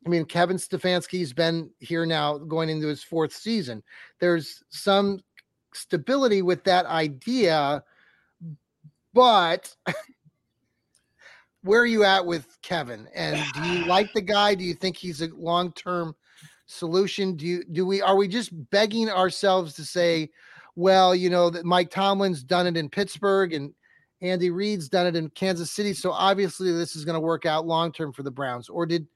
I 0.05 0.09
mean, 0.09 0.25
Kevin 0.25 0.57
Stefanski's 0.57 1.33
been 1.33 1.71
here 1.79 2.07
now 2.07 2.39
going 2.39 2.69
into 2.69 2.87
his 2.87 3.03
fourth 3.03 3.33
season. 3.33 3.83
There's 4.19 4.63
some 4.71 5.21
stability 5.75 6.43
with 6.43 6.65
that 6.65 6.87
idea, 6.87 7.85
but 9.13 9.75
where 11.63 11.81
are 11.81 11.87
you 11.87 12.05
at 12.05 12.25
with 12.25 12.59
Kevin? 12.63 13.09
And 13.15 13.43
do 13.55 13.63
you 13.63 13.85
like 13.87 14.13
the 14.13 14.23
guy? 14.23 14.55
Do 14.55 14.65
you 14.65 14.75
think 14.75 14.97
he's 14.97 15.21
a 15.21 15.29
long-term 15.35 16.15
solution? 16.67 17.37
Do 17.37 17.47
you 17.47 17.65
do 17.65 17.85
we 17.85 18.01
are 18.01 18.17
we 18.17 18.27
just 18.29 18.71
begging 18.71 19.11
ourselves 19.11 19.75
to 19.75 19.85
say, 19.85 20.31
well, 20.77 21.15
you 21.15 21.29
know, 21.29 21.51
that 21.51 21.67
Mike 21.67 21.91
Tomlin's 21.91 22.43
done 22.43 22.67
it 22.67 22.77
in 22.77 22.89
Pittsburgh 22.89 23.53
and 23.53 23.75
Andy 24.23 24.51
Reid's 24.51 24.89
done 24.89 25.07
it 25.07 25.17
in 25.17 25.31
Kansas 25.31 25.71
City, 25.71 25.95
so 25.95 26.13
obviously 26.13 26.71
this 26.73 26.95
is 26.95 27.07
going 27.07 27.15
to 27.15 27.21
work 27.21 27.47
out 27.47 27.67
long 27.67 27.91
term 27.91 28.13
for 28.13 28.23
the 28.23 28.31
Browns. 28.31 28.69
Or 28.69 28.85
did 28.87 29.07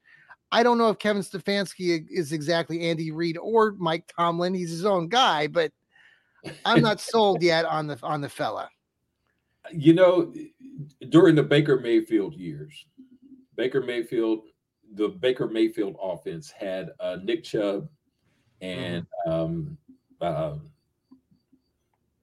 I 0.55 0.63
don't 0.63 0.79
know 0.79 0.89
if 0.89 1.01
Kevin 1.01 1.23
Stefanski 1.23 2.07
is 2.09 2.31
exactly 2.31 2.83
Andy 2.83 3.11
Reid 3.11 3.37
or 3.39 3.73
Mike 3.73 4.13
Tomlin. 4.17 4.55
He's 4.55 4.71
his 4.71 4.85
own 4.85 5.09
guy, 5.09 5.49
but 5.49 5.73
I'm 6.65 6.81
not 6.81 7.01
sold 7.01 7.43
yet 7.43 7.65
on 7.65 7.89
the 7.89 7.99
on 8.05 8.21
the 8.21 8.29
fella. 8.29 8.71
You 9.73 9.95
know, 9.95 10.33
during 11.09 11.35
the 11.35 11.43
Baker 11.43 11.81
Mayfield 11.81 12.35
years, 12.35 12.87
Baker 13.57 13.83
Mayfield, 13.83 14.43
the 14.93 15.09
Baker 15.09 15.49
Mayfield 15.49 15.97
offense 16.01 16.53
had 16.53 16.91
uh, 17.01 17.17
Nick 17.21 17.43
Chubb 17.43 17.89
and 18.61 19.05
um, 19.27 19.77
uh, 20.21 20.55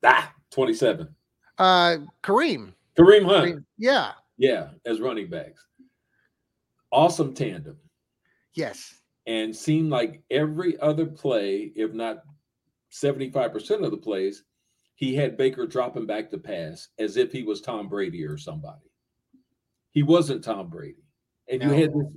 ah, 0.06 0.34
27, 0.52 1.14
Uh 1.58 1.98
Kareem. 2.24 2.72
Kareem 2.98 3.26
Hunt. 3.26 3.56
Kareem. 3.56 3.66
Yeah. 3.78 4.14
Yeah, 4.38 4.70
as 4.86 5.02
running 5.02 5.30
backs. 5.30 5.66
Awesome 6.94 7.34
tandem. 7.34 7.76
Yes. 8.54 8.94
And 9.28 9.56
seemed 9.56 9.90
like 9.92 10.24
every 10.32 10.80
other 10.80 11.06
play, 11.06 11.72
if 11.76 11.94
not 11.94 12.24
75% 12.92 13.84
of 13.86 13.92
the 13.92 13.98
plays, 13.98 14.44
he 14.96 15.16
had 15.16 15.38
Baker 15.38 15.66
dropping 15.66 16.06
back 16.06 16.30
to 16.32 16.38
pass 16.38 16.90
as 17.00 17.18
if 17.18 17.32
he 17.32 17.44
was 17.44 17.62
Tom 17.62 17.88
Brady 17.88 18.24
or 18.26 18.38
somebody. 18.38 18.92
He 19.92 20.04
wasn't 20.04 20.44
Tom 20.44 20.70
Brady. 20.70 21.04
And 21.50 21.62
you 21.62 21.70
had 21.70 21.94
this 21.94 22.08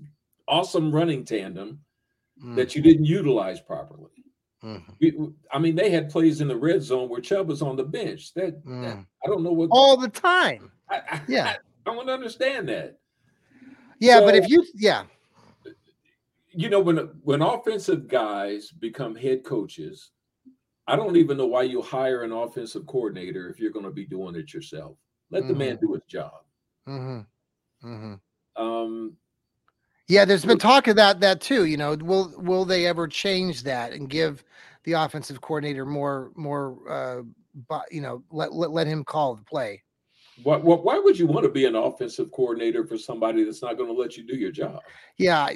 awesome 0.48 0.92
running 0.94 1.24
tandem 1.24 1.80
Mm, 2.44 2.56
that 2.56 2.74
you 2.74 2.82
didn't 2.82 3.04
utilize 3.04 3.60
properly. 3.60 4.10
mhm, 4.60 5.34
I 5.52 5.58
mean, 5.60 5.76
they 5.76 5.88
had 5.88 6.10
plays 6.10 6.40
in 6.40 6.48
the 6.48 6.56
red 6.56 6.82
zone 6.82 7.08
where 7.08 7.20
Chubb 7.20 7.46
was 7.46 7.62
on 7.62 7.76
the 7.76 7.84
bench. 7.84 8.34
That, 8.34 8.60
that- 8.64 8.68
mm. 8.72 9.06
I 9.24 9.28
don't 9.28 9.44
know 9.44 9.52
what. 9.52 9.68
All 9.70 9.96
the 9.96 10.08
time. 10.08 10.72
I, 10.90 10.96
I, 11.12 11.20
Yeah. 11.28 11.54
I, 11.86 11.90
I 11.90 11.94
want 11.94 12.08
to 12.08 12.12
understand 12.12 12.68
that. 12.70 12.98
Yeah, 14.00 14.18
but 14.18 14.34
if 14.34 14.48
you 14.48 14.64
yeah. 14.74 15.04
You 16.54 16.68
know 16.68 16.80
when 16.80 16.96
when 17.22 17.42
offensive 17.42 18.08
guys 18.08 18.70
become 18.70 19.14
head 19.14 19.44
coaches 19.44 20.10
i 20.86 20.96
don't 20.96 21.16
even 21.16 21.36
know 21.36 21.46
why 21.46 21.62
you 21.62 21.82
hire 21.82 22.22
an 22.22 22.32
offensive 22.32 22.86
coordinator 22.86 23.48
if 23.48 23.58
you're 23.58 23.70
going 23.70 23.84
to 23.84 23.90
be 23.90 24.06
doing 24.06 24.34
it 24.34 24.52
yourself 24.54 24.96
let 25.30 25.46
the 25.46 25.54
man 25.54 25.78
do 25.80 25.92
his 25.92 26.02
job 26.04 26.42
mhm, 26.88 27.26
mhm. 27.84 28.20
um 28.56 29.16
Yeah, 30.06 30.24
there's 30.24 30.44
been 30.44 30.58
talk 30.58 30.86
of 30.88 30.96
that 30.96 31.20
that 31.20 31.40
too. 31.40 31.64
You 31.64 31.76
know, 31.76 31.96
will 31.96 32.32
will 32.36 32.64
they 32.64 32.86
ever 32.86 33.08
change 33.08 33.62
that 33.62 33.92
and 33.92 34.08
give 34.08 34.44
the 34.84 34.92
offensive 34.92 35.40
coordinator 35.40 35.86
more 35.86 36.30
more 36.34 36.78
uh 36.90 37.22
you 37.90 38.00
know, 38.00 38.22
let, 38.30 38.52
let 38.52 38.70
let 38.70 38.86
him 38.86 39.04
call 39.04 39.34
the 39.36 39.44
play. 39.44 39.82
What, 40.42 40.64
what 40.64 40.84
why 40.84 40.98
would 40.98 41.18
you 41.18 41.26
want 41.26 41.44
to 41.44 41.50
be 41.50 41.64
an 41.64 41.76
offensive 41.76 42.30
coordinator 42.32 42.84
for 42.86 42.98
somebody 42.98 43.44
that's 43.44 43.62
not 43.62 43.76
going 43.76 43.88
to 43.88 43.98
let 43.98 44.16
you 44.16 44.26
do 44.26 44.36
your 44.36 44.50
job 44.50 44.80
Yeah, 45.16 45.50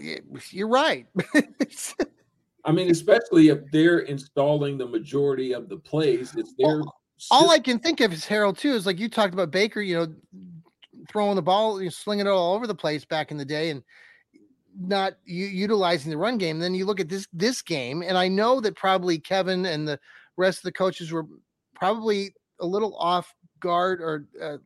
you're 0.51 0.69
right. 0.69 1.07
i 2.65 2.73
mean 2.73 2.91
especially 2.91 3.49
if 3.49 3.61
they're 3.71 4.01
installing 4.01 4.77
the 4.77 4.87
majority 4.87 5.53
of 5.53 5.69
the 5.69 5.77
plays 5.77 6.35
it's 6.37 6.55
their 6.59 6.83
all 7.31 7.51
I 7.51 7.59
can 7.59 7.79
think 7.79 8.01
of 8.01 8.13
is 8.13 8.25
Harold 8.25 8.59
too 8.59 8.73
is 8.73 8.87
like 8.87 8.99
you 8.99 9.09
talked 9.09 9.35
about 9.35 9.51
Baker, 9.51 9.81
you 9.81 9.97
know, 9.97 10.15
throwing 11.09 11.37
the 11.37 11.43
ball, 11.43 11.79
you 11.81 11.87
know, 11.87 11.91
slinging 11.91 12.27
it 12.27 12.31
all 12.31 12.55
over 12.55 12.67
the 12.67 12.75
place 12.75 13.05
back 13.05 13.31
in 13.31 13.37
the 13.37 13.45
day, 13.45 13.71
and 13.71 13.83
not 14.79 15.15
u- 15.25 15.47
utilizing 15.47 16.11
the 16.11 16.17
run 16.17 16.39
game. 16.39 16.59
Then 16.59 16.75
you 16.75 16.87
look 16.87 17.01
at 17.01 17.09
this 17.09 17.27
this 17.33 17.63
game, 17.63 18.03
and 18.03 18.17
I 18.17 18.29
know 18.29 18.61
that 18.61 18.77
probably 18.77 19.19
Kevin 19.19 19.67
and 19.67 19.87
the 19.87 19.99
rest 20.37 20.59
of 20.59 20.65
the 20.65 20.73
coaches 20.73 21.11
were 21.11 21.27
probably 21.75 22.35
a 22.61 22.67
little 22.67 22.97
off 22.97 23.35
guard 23.61 24.01
or 24.01 24.27
uh, 24.41 24.59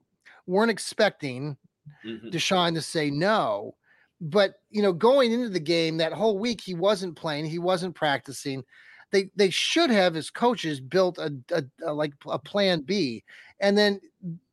weren't 0.47 0.71
expecting 0.71 1.57
Mhm. 2.05 2.33
Deshaun 2.33 2.75
to 2.75 2.83
say 2.83 3.11
no. 3.11 3.77
But 4.21 4.55
you 4.71 4.83
know, 4.83 4.93
going 4.93 5.33
into 5.33 5.49
the 5.49 5.61
game 5.61 5.97
that 5.97 6.13
whole 6.13 6.39
week, 6.39 6.61
he 6.61 6.75
wasn't 6.75 7.17
playing, 7.17 7.47
he 7.47 7.59
wasn't 7.59 7.95
practicing. 7.95 8.65
They 9.11 9.31
they 9.37 9.51
should 9.51 9.91
have, 9.91 10.17
as 10.17 10.31
coaches, 10.31 10.81
built 10.81 11.19
a, 11.19 11.35
a, 11.51 11.65
a 11.85 11.93
like 11.93 12.13
a 12.27 12.39
plan 12.39 12.83
B. 12.83 13.25
And 13.61 13.77
then 13.77 14.01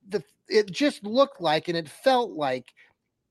the 0.08 0.24
it 0.48 0.72
just 0.72 1.04
looked 1.04 1.40
like 1.40 1.68
and 1.68 1.78
it 1.78 1.88
felt 1.88 2.32
like 2.32 2.72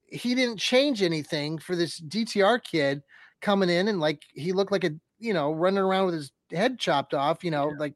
he 0.07 0.35
didn't 0.35 0.59
change 0.59 1.03
anything 1.03 1.59
for 1.59 1.77
this 1.77 2.01
DTR 2.01 2.63
kid 2.63 3.03
coming 3.41 3.69
in 3.69 3.89
and 3.89 4.01
like 4.01 4.23
he 4.33 4.53
looked 4.53 4.73
like 4.73 4.85
a 4.85 4.93
you 5.19 5.35
know 5.35 5.53
running 5.53 5.81
around 5.81 6.07
with 6.07 6.15
his 6.15 6.33
head 6.53 6.79
chopped 6.79 7.15
off. 7.15 7.43
You 7.43 7.51
know, 7.51 7.71
yeah. 7.71 7.77
like 7.79 7.95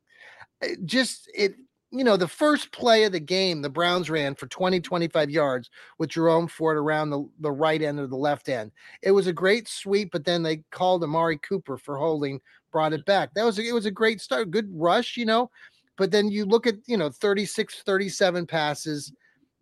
it 0.61 0.85
just 0.85 1.31
it 1.33 1.55
you 1.93 2.05
know, 2.05 2.17
the 2.17 2.27
first 2.27 2.73
play 2.73 3.05
of 3.05 3.13
the 3.13 3.21
game, 3.21 3.61
the 3.61 3.69
Browns 3.69 4.09
ran 4.09 4.35
for 4.35 4.47
20, 4.47 4.81
25 4.81 5.31
yards 5.31 5.71
with 5.99 6.09
Jerome 6.09 6.49
Ford 6.49 6.79
around 6.79 7.11
the, 7.11 7.29
the 7.41 7.53
right 7.53 7.81
end 7.83 8.01
or 8.01 8.07
the 8.07 8.17
left 8.17 8.49
end. 8.49 8.73
It 9.03 9.11
was 9.11 9.27
a 9.27 9.33
great 9.33 9.69
sweep, 9.69 10.11
but 10.11 10.25
then 10.25 10.43
they 10.43 10.65
called 10.71 11.05
Amari 11.05 11.37
Cooper 11.37 11.77
for 11.77 11.99
holding, 11.99 12.41
brought 12.73 12.95
it 12.95 13.05
back. 13.05 13.35
That 13.35 13.45
was 13.45 13.59
it 13.59 13.75
was 13.75 13.85
a 13.85 13.91
great 13.91 14.23
start, 14.23 14.51
good 14.51 14.71
rush, 14.73 15.19
you 15.19 15.27
know. 15.27 15.51
But 15.99 16.11
then 16.11 16.31
you 16.31 16.47
look 16.47 16.67
at, 16.67 16.77
you 16.87 16.97
know, 16.97 17.11
36, 17.11 17.83
37 17.83 18.47
passes, 18.47 19.13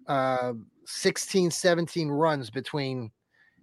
uh, 0.06 0.52
16, 0.86 1.50
17 1.50 2.08
runs 2.08 2.48
between, 2.48 3.10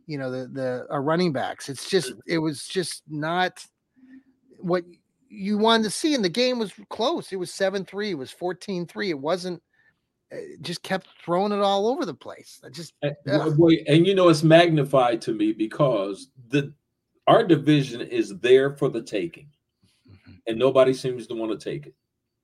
you 0.07 0.17
know, 0.17 0.29
the 0.29 0.47
the 0.47 0.87
uh, 0.91 0.99
running 0.99 1.31
backs. 1.31 1.69
It's 1.69 1.89
just 1.89 2.11
it 2.27 2.39
was 2.39 2.67
just 2.67 3.03
not 3.07 3.65
what 4.59 4.83
you 5.29 5.57
wanted 5.57 5.83
to 5.83 5.89
see, 5.91 6.15
and 6.15 6.23
the 6.23 6.29
game 6.29 6.59
was 6.59 6.73
close. 6.89 7.31
It 7.31 7.37
was 7.37 7.53
7 7.53 7.85
3, 7.85 8.11
it 8.11 8.17
was 8.17 8.31
14 8.31 8.85
3. 8.85 9.09
It 9.09 9.19
wasn't, 9.19 9.61
it 10.31 10.61
just 10.61 10.83
kept 10.83 11.07
throwing 11.23 11.51
it 11.51 11.59
all 11.59 11.87
over 11.87 12.05
the 12.05 12.13
place. 12.13 12.59
I 12.63 12.69
just, 12.69 12.93
and, 13.01 13.15
and 13.25 14.07
you 14.07 14.15
know, 14.15 14.29
it's 14.29 14.43
magnified 14.43 15.21
to 15.23 15.33
me 15.33 15.53
because 15.53 16.29
the 16.49 16.73
our 17.27 17.43
division 17.43 18.01
is 18.01 18.37
there 18.39 18.75
for 18.75 18.89
the 18.89 19.01
taking, 19.01 19.49
mm-hmm. 20.09 20.33
and 20.47 20.57
nobody 20.57 20.93
seems 20.93 21.27
to 21.27 21.35
want 21.35 21.57
to 21.57 21.71
take 21.71 21.87
it. 21.87 21.95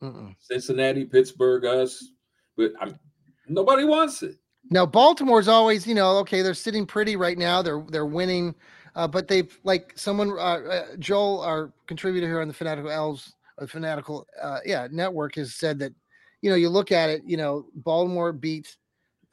Mm-mm. 0.02 0.36
Cincinnati, 0.40 1.06
Pittsburgh, 1.06 1.64
us, 1.64 2.12
but 2.58 2.74
I'm, 2.82 3.00
nobody 3.48 3.86
wants 3.86 4.22
it. 4.24 4.36
Now 4.70 4.86
Baltimore's 4.86 5.48
always, 5.48 5.88
you 5.88 5.96
know, 5.96 6.18
okay, 6.20 6.42
they're 6.42 6.54
sitting 6.54 6.86
pretty 6.86 7.16
right 7.16 7.38
now. 7.38 7.62
They're 7.62 7.84
they're 7.90 8.06
winning 8.06 8.56
uh, 8.96 9.08
but 9.08 9.28
they've 9.28 9.58
like 9.64 9.94
someone 9.96 10.32
uh, 10.32 10.34
uh, 10.34 10.86
Joel, 11.00 11.42
our 11.42 11.72
contributor 11.88 12.28
here 12.28 12.42
on 12.42 12.48
the 12.48 12.54
Fanatical 12.54 12.92
Elves, 12.92 13.34
uh, 13.60 13.66
Fanatical, 13.66 14.28
uh, 14.42 14.60
yeah, 14.66 14.88
network 14.92 15.36
has 15.36 15.56
said 15.56 15.80
that 15.80 15.94
you 16.42 16.50
know 16.50 16.56
you 16.56 16.70
look 16.70 16.92
at 16.92 17.10
it, 17.10 17.24
you 17.26 17.38
know, 17.38 17.66
Baltimore 17.76 18.32
beat 18.32 18.76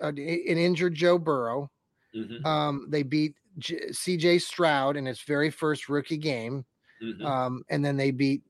uh, 0.03 0.09
an 0.09 0.17
injured 0.19 0.95
Joe 0.95 1.19
Burrow. 1.19 1.71
Mm-hmm. 2.17 2.45
Um, 2.45 2.87
they 2.89 3.03
beat 3.03 3.35
J- 3.59 3.93
C.J. 3.93 4.39
Stroud 4.39 4.97
in 4.97 5.07
his 5.07 5.21
very 5.21 5.51
first 5.51 5.89
rookie 5.89 6.17
game, 6.17 6.65
mm-hmm. 7.03 7.25
um, 7.25 7.63
and 7.69 7.85
then 7.85 7.97
they 7.97 8.11
beat 8.11 8.43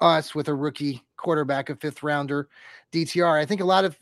us 0.00 0.34
with 0.34 0.48
a 0.48 0.54
rookie 0.54 1.02
quarterback, 1.16 1.70
a 1.70 1.76
fifth 1.76 2.02
rounder, 2.02 2.48
DTR. 2.92 3.40
I 3.40 3.46
think 3.46 3.60
a 3.60 3.64
lot 3.64 3.84
of 3.84 3.96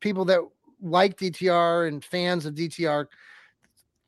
people 0.00 0.24
that 0.26 0.40
like 0.80 1.16
DTR 1.16 1.88
and 1.88 2.04
fans 2.04 2.46
of 2.46 2.54
DTR 2.54 3.06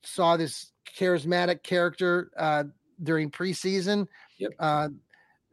saw 0.03 0.37
this 0.37 0.73
charismatic 0.99 1.63
character 1.63 2.31
uh, 2.37 2.65
during 3.03 3.31
preseason. 3.31 4.07
Yep. 4.39 4.53
Uh, 4.59 4.89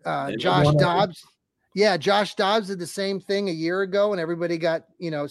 uh, 0.05 0.31
Josh 0.37 0.73
Dobbs. 0.75 1.25
Yeah, 1.73 1.95
Josh 1.97 2.35
Dobbs 2.35 2.67
did 2.67 2.79
the 2.79 2.87
same 2.87 3.19
thing 3.19 3.49
a 3.49 3.53
year 3.53 3.81
ago, 3.81 4.11
and 4.11 4.19
everybody 4.19 4.57
got 4.57 4.85
you 4.97 5.11
know 5.11 5.27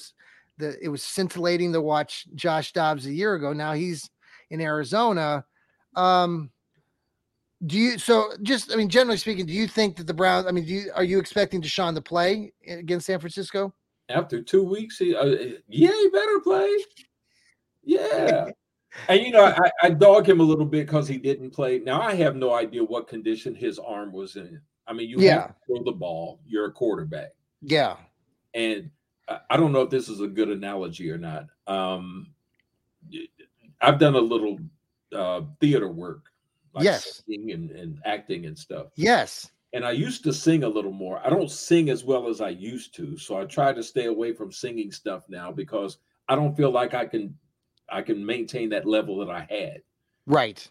the 0.58 0.76
it 0.82 0.88
was 0.88 1.02
scintillating 1.02 1.72
to 1.72 1.80
watch 1.80 2.26
Josh 2.34 2.72
Dobbs 2.72 3.06
a 3.06 3.12
year 3.12 3.34
ago. 3.34 3.52
Now 3.52 3.72
he's 3.72 4.08
in 4.50 4.60
Arizona. 4.60 5.44
Um, 5.96 6.50
do 7.66 7.76
you 7.76 7.98
so 7.98 8.32
just 8.42 8.72
I 8.72 8.76
mean 8.76 8.88
generally 8.88 9.18
speaking, 9.18 9.46
do 9.46 9.52
you 9.52 9.66
think 9.66 9.96
that 9.96 10.06
the 10.06 10.14
Browns? 10.14 10.46
I 10.46 10.52
mean, 10.52 10.64
do 10.64 10.72
you 10.72 10.92
are 10.94 11.04
you 11.04 11.18
expecting 11.18 11.60
Deshaun 11.60 11.94
to 11.94 12.00
play 12.00 12.52
against 12.66 13.06
San 13.06 13.18
Francisco? 13.18 13.74
After 14.08 14.42
two 14.42 14.64
weeks, 14.64 14.98
he 14.98 15.14
uh, 15.14 15.26
yeah, 15.68 15.92
he 15.92 16.08
better 16.12 16.40
play. 16.40 16.74
Yeah, 17.82 18.46
and 19.08 19.20
you 19.20 19.30
know, 19.32 19.44
I, 19.44 19.70
I 19.82 19.90
dog 19.90 20.28
him 20.28 20.40
a 20.40 20.44
little 20.44 20.64
bit 20.64 20.86
because 20.86 21.08
he 21.08 21.18
didn't 21.18 21.50
play. 21.50 21.78
Now 21.78 22.00
I 22.00 22.14
have 22.14 22.36
no 22.36 22.54
idea 22.54 22.84
what 22.84 23.08
condition 23.08 23.54
his 23.54 23.78
arm 23.78 24.12
was 24.12 24.36
in. 24.36 24.60
I 24.86 24.92
mean, 24.92 25.08
you 25.08 25.20
yeah. 25.20 25.42
have 25.42 25.48
to 25.48 25.54
throw 25.66 25.84
the 25.84 25.92
ball. 25.92 26.40
You're 26.46 26.66
a 26.66 26.72
quarterback. 26.72 27.30
Yeah. 27.62 27.96
And 28.54 28.90
I 29.48 29.56
don't 29.56 29.72
know 29.72 29.82
if 29.82 29.90
this 29.90 30.08
is 30.08 30.20
a 30.20 30.26
good 30.26 30.48
analogy 30.48 31.10
or 31.10 31.18
not. 31.18 31.46
Um, 31.66 32.32
I've 33.80 33.98
done 33.98 34.16
a 34.16 34.20
little 34.20 34.58
uh, 35.14 35.42
theater 35.60 35.88
work, 35.88 36.26
like 36.74 36.84
yes, 36.84 37.22
and, 37.28 37.70
and 37.70 37.98
acting 38.04 38.46
and 38.46 38.58
stuff. 38.58 38.88
Yes. 38.96 39.50
And 39.72 39.84
I 39.84 39.92
used 39.92 40.24
to 40.24 40.32
sing 40.32 40.64
a 40.64 40.68
little 40.68 40.92
more. 40.92 41.24
I 41.24 41.30
don't 41.30 41.50
sing 41.50 41.90
as 41.90 42.02
well 42.02 42.28
as 42.28 42.40
I 42.40 42.48
used 42.48 42.92
to, 42.96 43.16
so 43.16 43.40
I 43.40 43.44
try 43.44 43.72
to 43.72 43.82
stay 43.84 44.06
away 44.06 44.32
from 44.32 44.50
singing 44.50 44.90
stuff 44.90 45.22
now 45.28 45.52
because 45.52 45.98
I 46.28 46.34
don't 46.34 46.56
feel 46.56 46.72
like 46.72 46.92
I 46.92 47.06
can 47.06 47.36
I 47.90 48.02
can 48.02 48.24
maintain 48.24 48.68
that 48.70 48.86
level 48.86 49.18
that 49.18 49.30
I 49.30 49.46
had. 49.48 49.82
Right. 50.26 50.66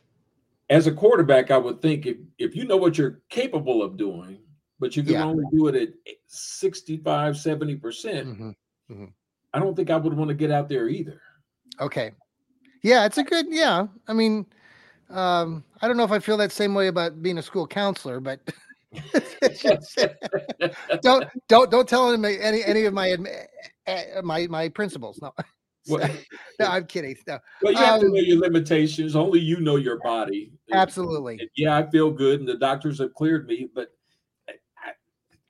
As 0.70 0.88
a 0.88 0.92
quarterback, 0.92 1.52
I 1.52 1.58
would 1.58 1.82
think 1.82 2.06
if 2.06 2.18
if 2.38 2.56
you 2.56 2.66
know 2.66 2.78
what 2.78 2.98
you're 2.98 3.22
capable 3.30 3.82
of 3.82 3.98
doing, 3.98 4.40
but 4.80 4.96
you 4.96 5.04
can 5.04 5.14
yeah. 5.14 5.26
only 5.26 5.44
do 5.52 5.68
it 5.68 5.76
at 5.76 5.90
65, 6.28 7.36
70%, 7.36 7.82
mm-hmm. 7.82 8.50
mm-hmm. 8.50 9.06
I 9.54 9.60
don't 9.60 9.76
think 9.76 9.90
I 9.90 9.98
would 9.98 10.14
want 10.14 10.30
to 10.30 10.36
get 10.36 10.52
out 10.52 10.70
there 10.70 10.88
either. 10.88 11.20
Okay. 11.82 12.12
Yeah, 12.84 13.06
it's 13.06 13.18
a 13.18 13.24
good, 13.24 13.48
yeah. 13.50 13.88
I 14.08 14.14
mean, 14.14 14.46
um, 15.10 15.64
I 15.82 15.88
don't 15.88 15.98
know 15.98 16.04
if 16.04 16.12
I 16.12 16.20
feel 16.20 16.38
that 16.38 16.52
same 16.52 16.74
way 16.74 16.88
about 16.88 17.22
being 17.22 17.40
a 17.40 17.42
school 17.42 17.68
counselor, 17.68 18.20
but 18.20 18.40
don't 21.02 21.28
don't 21.48 21.70
don't 21.70 21.88
tell 21.88 22.12
him 22.12 22.26
any 22.26 22.64
any 22.64 22.86
of 22.86 22.94
my 22.94 23.16
eh, 23.86 24.22
my 24.24 24.48
my 24.48 24.70
principals. 24.70 25.20
No. 25.22 25.32
Well, 25.88 26.10
no, 26.60 26.66
I'm 26.66 26.86
kidding. 26.86 27.16
No. 27.28 27.40
But 27.62 27.72
you 27.72 27.78
have 27.78 27.96
um, 27.96 28.02
to 28.02 28.08
know 28.10 28.22
your 28.22 28.40
limitations. 28.40 29.16
Only 29.16 29.40
you 29.40 29.60
know 29.60 29.78
your 29.78 30.00
body. 30.00 30.52
Absolutely. 30.72 31.38
And 31.40 31.50
yeah, 31.56 31.78
I 31.78 31.90
feel 31.90 32.12
good, 32.12 32.40
and 32.40 32.50
the 32.50 32.58
doctors 32.58 33.00
have 33.00 33.14
cleared 33.14 33.48
me, 33.48 33.70
but 33.74 33.90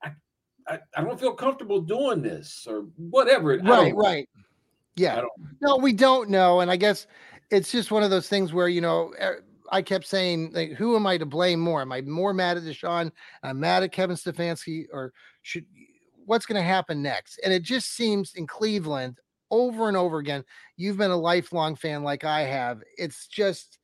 I, 0.04 0.12
I, 0.68 0.80
I 0.96 1.04
don't 1.04 1.20
feel 1.20 1.34
comfortable 1.34 1.82
doing 1.82 2.22
this 2.22 2.66
or 2.70 2.88
whatever. 2.98 3.58
Right, 3.58 3.96
right. 3.96 4.30
Yeah. 4.96 5.22
No, 5.62 5.78
we 5.78 5.94
don't 5.94 6.30
know, 6.30 6.60
and 6.60 6.70
I 6.70 6.76
guess 6.76 7.08
it's 7.50 7.72
just 7.72 7.92
one 7.92 8.04
of 8.04 8.10
those 8.10 8.30
things 8.30 8.54
where 8.54 8.68
you 8.68 8.82
know. 8.82 9.14
I 9.72 9.84
kept 9.84 10.08
saying, 10.08 10.54
like, 10.54 10.72
who 10.72 10.96
am 10.96 11.06
I 11.06 11.20
to 11.20 11.28
blame 11.28 11.60
more? 11.60 11.84
Am 11.84 11.92
I 11.92 12.02
more 12.02 12.34
mad 12.34 12.58
at 12.58 12.64
Deshaun? 12.64 13.12
I'm 13.44 13.60
mad 13.60 13.84
at 13.84 13.92
Kevin 13.92 14.16
Stefanski, 14.16 14.86
or 14.92 15.14
should 15.44 15.64
what's 16.30 16.46
going 16.46 16.62
to 16.62 16.68
happen 16.68 17.02
next? 17.02 17.40
And 17.44 17.52
it 17.52 17.64
just 17.64 17.96
seems 17.96 18.36
in 18.36 18.46
Cleveland, 18.46 19.18
over 19.52 19.88
and 19.88 19.98
over 19.98 20.20
again. 20.20 20.44
You've 20.78 20.98
been 20.98 21.12
a 21.12 21.18
lifelong 21.18 21.76
fan 21.76 22.04
like 22.04 22.24
I 22.24 22.42
have. 22.42 22.82
It's 22.98 23.28
just 23.28 23.80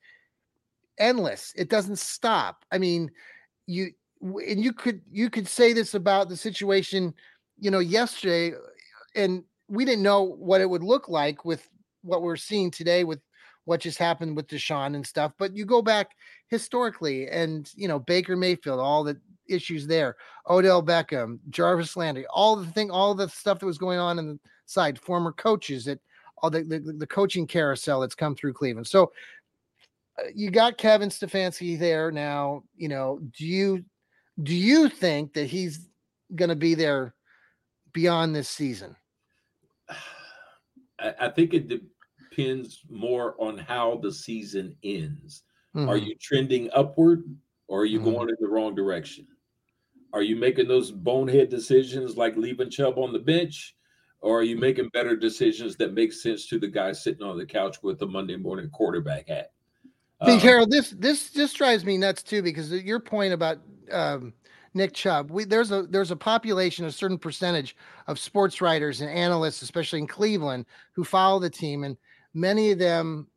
endless. 0.97 1.53
It 1.55 1.69
doesn't 1.69 1.99
stop. 1.99 2.65
I 2.71 2.77
mean, 2.77 3.11
you 3.67 3.91
and 4.21 4.63
you 4.63 4.73
could 4.73 5.01
you 5.11 5.29
could 5.29 5.47
say 5.47 5.73
this 5.73 5.93
about 5.93 6.29
the 6.29 6.37
situation, 6.37 7.13
you 7.59 7.71
know, 7.71 7.79
yesterday 7.79 8.53
and 9.15 9.43
we 9.67 9.85
didn't 9.85 10.03
know 10.03 10.21
what 10.21 10.61
it 10.61 10.69
would 10.69 10.83
look 10.83 11.09
like 11.09 11.45
with 11.45 11.67
what 12.01 12.21
we're 12.21 12.35
seeing 12.35 12.69
today 12.69 13.03
with 13.03 13.19
what 13.65 13.81
just 13.81 13.97
happened 13.97 14.35
with 14.35 14.47
Deshaun 14.47 14.95
and 14.95 15.05
stuff. 15.05 15.33
But 15.37 15.55
you 15.55 15.65
go 15.65 15.81
back 15.81 16.11
historically 16.47 17.27
and, 17.27 17.69
you 17.75 17.87
know, 17.87 17.99
Baker 17.99 18.35
Mayfield, 18.35 18.79
all 18.79 19.03
the 19.03 19.19
issues 19.49 19.87
there, 19.87 20.15
Odell 20.47 20.83
Beckham, 20.83 21.39
Jarvis 21.49 21.97
Landry, 21.97 22.25
all 22.27 22.55
the 22.55 22.71
thing, 22.71 22.91
all 22.91 23.15
the 23.15 23.27
stuff 23.29 23.59
that 23.59 23.65
was 23.65 23.77
going 23.77 23.99
on 23.99 24.19
in 24.19 24.27
the 24.27 24.39
side, 24.65 24.99
former 24.99 25.31
coaches 25.31 25.85
that 25.85 25.99
all 26.37 26.49
the, 26.49 26.63
the, 26.63 26.79
the 26.79 27.07
coaching 27.07 27.47
carousel 27.47 28.01
that's 28.01 28.15
come 28.15 28.35
through 28.35 28.53
Cleveland. 28.53 28.87
So 28.87 29.11
uh, 30.19 30.27
you 30.33 30.51
got 30.51 30.77
Kevin 30.77 31.09
Stefanski 31.09 31.77
there 31.77 32.11
now. 32.11 32.63
You 32.77 32.89
know, 32.89 33.19
do 33.37 33.45
you 33.45 33.85
do 34.43 34.53
you 34.53 34.89
think 34.89 35.33
that 35.33 35.45
he's 35.45 35.87
going 36.35 36.49
to 36.49 36.55
be 36.55 36.75
there 36.75 37.13
beyond 37.93 38.35
this 38.35 38.49
season? 38.49 38.95
I 40.99 41.29
think 41.29 41.53
it 41.53 41.67
depends 41.67 42.81
more 42.89 43.35
on 43.37 43.57
how 43.57 43.99
the 44.01 44.11
season 44.11 44.75
ends. 44.83 45.43
Mm-hmm. 45.75 45.89
Are 45.89 45.97
you 45.97 46.15
trending 46.15 46.69
upward 46.73 47.23
or 47.67 47.81
are 47.81 47.85
you 47.85 47.99
mm-hmm. 47.99 48.11
going 48.11 48.29
in 48.29 48.35
the 48.39 48.47
wrong 48.47 48.75
direction? 48.75 49.27
Are 50.13 50.21
you 50.21 50.37
making 50.37 50.69
those 50.69 50.91
bonehead 50.91 51.49
decisions 51.49 52.15
like 52.15 52.37
leaving 52.37 52.69
Chubb 52.69 52.97
on 52.97 53.11
the 53.11 53.19
bench? 53.19 53.75
Or 54.25 54.39
are 54.39 54.43
you 54.43 54.57
making 54.57 54.89
better 54.89 55.15
decisions 55.15 55.75
that 55.75 55.93
make 55.93 56.11
sense 56.11 56.47
to 56.47 56.57
the 56.57 56.67
guy 56.67 56.93
sitting 56.93 57.21
on 57.21 57.37
the 57.37 57.45
couch 57.45 57.83
with 57.83 57.99
the 57.99 58.07
Monday 58.07 58.35
morning 58.35 58.71
quarterback 58.71 59.27
hat? 59.27 59.51
See, 60.25 60.31
um, 60.31 60.39
Harold, 60.39 60.71
this 60.71 60.89
this 60.97 61.29
this 61.29 61.53
drives 61.53 61.85
me 61.85 61.95
nuts 61.95 62.23
too 62.23 62.41
because 62.41 62.71
your 62.71 62.99
point 62.99 63.33
about 63.33 63.59
um, 63.91 64.33
Nick 64.73 64.93
Chubb, 64.93 65.29
we, 65.29 65.43
there's 65.43 65.71
a 65.71 65.83
there's 65.83 66.09
a 66.09 66.15
population, 66.15 66.85
a 66.85 66.91
certain 66.91 67.19
percentage 67.19 67.75
of 68.07 68.17
sports 68.17 68.61
writers 68.61 69.01
and 69.01 69.11
analysts, 69.11 69.61
especially 69.61 69.99
in 69.99 70.07
Cleveland, 70.07 70.65
who 70.93 71.03
follow 71.03 71.37
the 71.37 71.47
team, 71.47 71.83
and 71.83 71.95
many 72.33 72.71
of 72.71 72.79
them, 72.79 73.27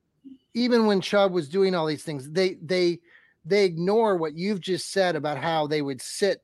even 0.55 0.87
when 0.87 1.03
Chubb 1.03 1.33
was 1.33 1.51
doing 1.51 1.75
all 1.75 1.85
these 1.85 2.03
things, 2.03 2.31
they 2.31 2.55
they 2.63 2.99
they 3.45 3.67
ignore 3.67 4.17
what 4.17 4.39
you've 4.39 4.63
just 4.63 4.91
said 4.91 5.17
about 5.17 5.37
how 5.37 5.67
they 5.67 5.83
would 5.83 6.01
sit 6.01 6.43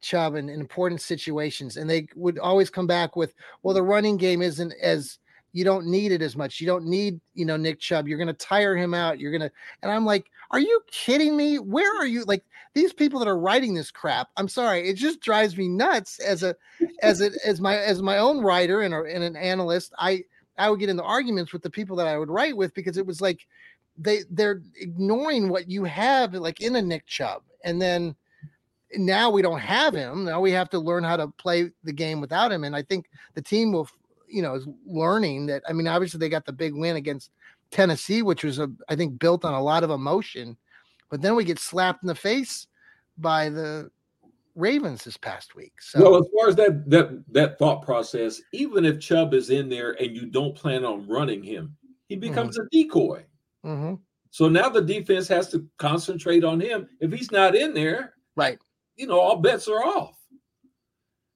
Chubb 0.00 0.34
in, 0.34 0.48
in 0.48 0.60
important 0.60 1.00
situations, 1.00 1.76
and 1.76 1.88
they 1.88 2.08
would 2.14 2.38
always 2.38 2.70
come 2.70 2.86
back 2.86 3.16
with, 3.16 3.34
"Well, 3.62 3.74
the 3.74 3.82
running 3.82 4.16
game 4.16 4.42
isn't 4.42 4.72
as 4.82 5.18
you 5.52 5.64
don't 5.64 5.86
need 5.86 6.12
it 6.12 6.22
as 6.22 6.36
much. 6.36 6.60
You 6.60 6.66
don't 6.66 6.86
need, 6.86 7.20
you 7.34 7.46
know, 7.46 7.56
Nick 7.56 7.80
Chubb. 7.80 8.06
You're 8.06 8.18
going 8.18 8.26
to 8.28 8.34
tire 8.34 8.76
him 8.76 8.94
out. 8.94 9.18
You're 9.18 9.30
going 9.30 9.48
to." 9.48 9.50
And 9.82 9.90
I'm 9.90 10.04
like, 10.04 10.30
"Are 10.50 10.60
you 10.60 10.80
kidding 10.90 11.36
me? 11.36 11.58
Where 11.58 11.94
are 11.98 12.06
you? 12.06 12.24
Like 12.24 12.44
these 12.74 12.92
people 12.92 13.18
that 13.18 13.28
are 13.28 13.38
writing 13.38 13.74
this 13.74 13.90
crap? 13.90 14.28
I'm 14.36 14.48
sorry, 14.48 14.88
it 14.88 14.94
just 14.94 15.20
drives 15.20 15.56
me 15.56 15.66
nuts 15.66 16.18
as 16.18 16.42
a, 16.42 16.54
as 17.02 17.22
a, 17.22 17.30
as 17.44 17.60
my 17.60 17.78
as 17.78 18.02
my 18.02 18.18
own 18.18 18.40
writer 18.40 18.82
and, 18.82 18.92
and 18.92 19.24
an 19.24 19.34
analyst. 19.34 19.94
I 19.98 20.24
I 20.58 20.70
would 20.70 20.80
get 20.80 20.90
into 20.90 21.02
arguments 21.02 21.52
with 21.52 21.62
the 21.62 21.70
people 21.70 21.96
that 21.96 22.06
I 22.06 22.18
would 22.18 22.30
write 22.30 22.56
with 22.56 22.74
because 22.74 22.96
it 22.96 23.06
was 23.06 23.20
like 23.20 23.46
they 23.98 24.20
they're 24.30 24.62
ignoring 24.76 25.48
what 25.48 25.70
you 25.70 25.84
have 25.84 26.34
like 26.34 26.60
in 26.60 26.76
a 26.76 26.82
Nick 26.82 27.06
Chubb, 27.06 27.42
and 27.64 27.80
then 27.80 28.14
now 28.94 29.30
we 29.30 29.42
don't 29.42 29.60
have 29.60 29.94
him. 29.94 30.24
Now 30.24 30.40
we 30.40 30.52
have 30.52 30.70
to 30.70 30.78
learn 30.78 31.04
how 31.04 31.16
to 31.16 31.28
play 31.28 31.70
the 31.84 31.92
game 31.92 32.20
without 32.20 32.52
him. 32.52 32.64
And 32.64 32.76
I 32.76 32.82
think 32.82 33.06
the 33.34 33.42
team 33.42 33.72
will, 33.72 33.88
you 34.28 34.42
know, 34.42 34.54
is 34.54 34.66
learning 34.86 35.46
that. 35.46 35.62
I 35.68 35.72
mean, 35.72 35.88
obviously 35.88 36.18
they 36.18 36.28
got 36.28 36.46
the 36.46 36.52
big 36.52 36.74
win 36.74 36.96
against 36.96 37.30
Tennessee, 37.70 38.22
which 38.22 38.44
was 38.44 38.58
a 38.58 38.70
I 38.88 38.96
think 38.96 39.18
built 39.18 39.44
on 39.44 39.54
a 39.54 39.62
lot 39.62 39.84
of 39.84 39.90
emotion, 39.90 40.56
but 41.10 41.22
then 41.22 41.34
we 41.36 41.44
get 41.44 41.58
slapped 41.58 42.02
in 42.02 42.08
the 42.08 42.14
face 42.14 42.66
by 43.18 43.48
the 43.48 43.90
Ravens 44.54 45.04
this 45.04 45.16
past 45.16 45.54
week. 45.54 45.72
So 45.80 46.00
well, 46.00 46.16
as 46.16 46.26
far 46.34 46.48
as 46.48 46.56
that 46.56 46.88
that 46.88 47.24
that 47.32 47.58
thought 47.58 47.84
process, 47.84 48.40
even 48.52 48.84
if 48.84 49.00
Chubb 49.00 49.34
is 49.34 49.50
in 49.50 49.68
there 49.68 49.92
and 50.00 50.16
you 50.16 50.26
don't 50.26 50.54
plan 50.54 50.84
on 50.84 51.06
running 51.06 51.42
him, 51.42 51.76
he 52.08 52.16
becomes 52.16 52.56
mm-hmm. 52.56 52.66
a 52.66 52.70
decoy. 52.70 53.24
Mm-hmm. 53.64 53.94
So 54.30 54.48
now 54.48 54.68
the 54.68 54.82
defense 54.82 55.28
has 55.28 55.50
to 55.50 55.66
concentrate 55.78 56.44
on 56.44 56.60
him. 56.60 56.88
If 57.00 57.12
he's 57.12 57.30
not 57.30 57.54
in 57.54 57.74
there, 57.74 58.14
right, 58.34 58.58
you 58.96 59.06
know, 59.06 59.20
all 59.20 59.36
bets 59.36 59.68
are 59.68 59.84
off. 59.84 60.16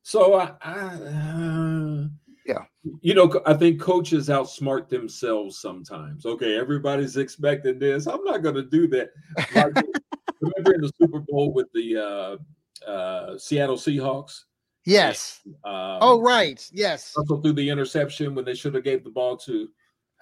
So 0.03 0.35
I, 0.35 0.53
I 0.63 0.73
uh, 0.73 2.05
yeah, 2.47 2.65
you 3.01 3.15
know, 3.15 3.41
I 3.47 3.55
think 3.55 3.81
coaches 3.81 4.29
outsmart 4.29 4.89
themselves 4.89 5.61
sometimes. 5.61 6.27
Okay, 6.27 6.57
everybody's 6.57 7.17
expecting 7.17 7.79
this. 7.79 8.07
I'm 8.07 8.25
not 8.25 8.43
going 8.43 8.57
to 8.57 8.65
do 8.65 8.89
that. 8.89 9.11
Like, 9.55 9.75
remember 10.41 10.75
in 10.75 10.81
the 10.81 10.93
Super 11.01 11.21
Bowl 11.21 11.53
with 11.53 11.69
the 11.75 11.97
uh, 12.87 12.91
uh, 12.91 13.39
Seattle 13.39 13.77
Seahawks? 13.77 14.45
Yes. 14.87 15.41
Um, 15.65 15.99
oh, 16.01 16.21
right. 16.21 16.67
Yes. 16.73 17.15
Also 17.17 17.41
threw 17.41 17.53
the 17.53 17.69
interception 17.69 18.35
when 18.35 18.45
they 18.45 18.55
should 18.55 18.75
have 18.75 18.85
gave 18.85 19.05
the 19.05 19.11
ball 19.11 19.37
to 19.37 19.69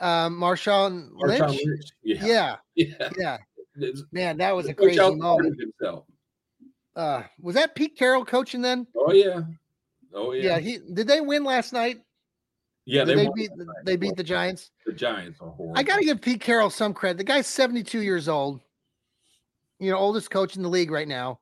um, 0.01 0.39
Marshawn 0.39 1.11
Lynch. 1.15 1.41
Lynch. 1.41 1.85
Yeah. 2.03 2.27
Yeah. 2.27 2.57
Yeah. 3.19 3.39
yeah. 3.77 3.91
Man, 4.13 4.39
that 4.39 4.55
was 4.55 4.67
a 4.67 4.75
crazy 4.75 4.99
moment. 4.99 5.57
Himself. 5.61 6.05
Uh, 6.99 7.23
was 7.41 7.55
that 7.55 7.77
Pete 7.77 7.97
Carroll 7.97 8.25
coaching 8.25 8.61
then? 8.61 8.85
Oh 8.97 9.13
yeah. 9.13 9.43
Oh 10.13 10.33
yeah. 10.33 10.43
Yeah. 10.43 10.59
He 10.59 10.79
did 10.93 11.07
they 11.07 11.21
win 11.21 11.45
last 11.45 11.73
night? 11.73 12.01
Yeah, 12.87 13.05
they, 13.05 13.15
they 13.15 13.29
beat 13.37 13.51
they 13.85 13.97
beat 13.97 14.17
the 14.17 14.25
Giants. 14.25 14.73
The 14.85 14.93
Giants 14.93 15.39
are 15.41 15.51
horrible. 15.51 15.79
I 15.79 15.85
got 15.85 15.99
to 15.99 16.05
give 16.05 16.21
Pete 16.21 16.41
Carroll 16.41 16.71
some 16.71 16.93
credit. 16.93 17.19
The 17.19 17.25
guy's 17.25 17.47
72 17.47 18.03
years 18.03 18.29
old. 18.29 18.61
You 19.79 19.93
know, 19.93 19.97
oldest 19.97 20.31
coach 20.31 20.57
in 20.57 20.63
the 20.63 20.69
league 20.69 20.91
right 20.91 21.07
now, 21.07 21.39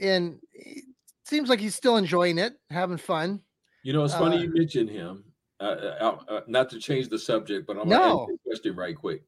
and 0.00 0.38
it 0.54 0.84
seems 1.24 1.50
like 1.50 1.60
he's 1.60 1.74
still 1.74 1.98
enjoying 1.98 2.38
it, 2.38 2.54
having 2.70 2.96
fun. 2.96 3.42
You 3.82 3.92
know, 3.92 4.04
it's 4.04 4.14
funny 4.14 4.38
uh, 4.38 4.40
you 4.40 4.54
mentioned 4.54 4.88
him. 4.88 5.24
Uh, 5.60 5.64
uh, 6.00 6.18
uh, 6.26 6.40
not 6.46 6.70
to 6.70 6.78
change 6.78 7.08
the 7.08 7.18
subject, 7.18 7.66
but 7.66 7.76
I'm 7.76 7.86
going 7.86 8.00
to 8.00 8.22
ask 8.22 8.28
you 8.28 8.34
a 8.34 8.48
question 8.48 8.76
right 8.76 8.96
quick. 8.96 9.24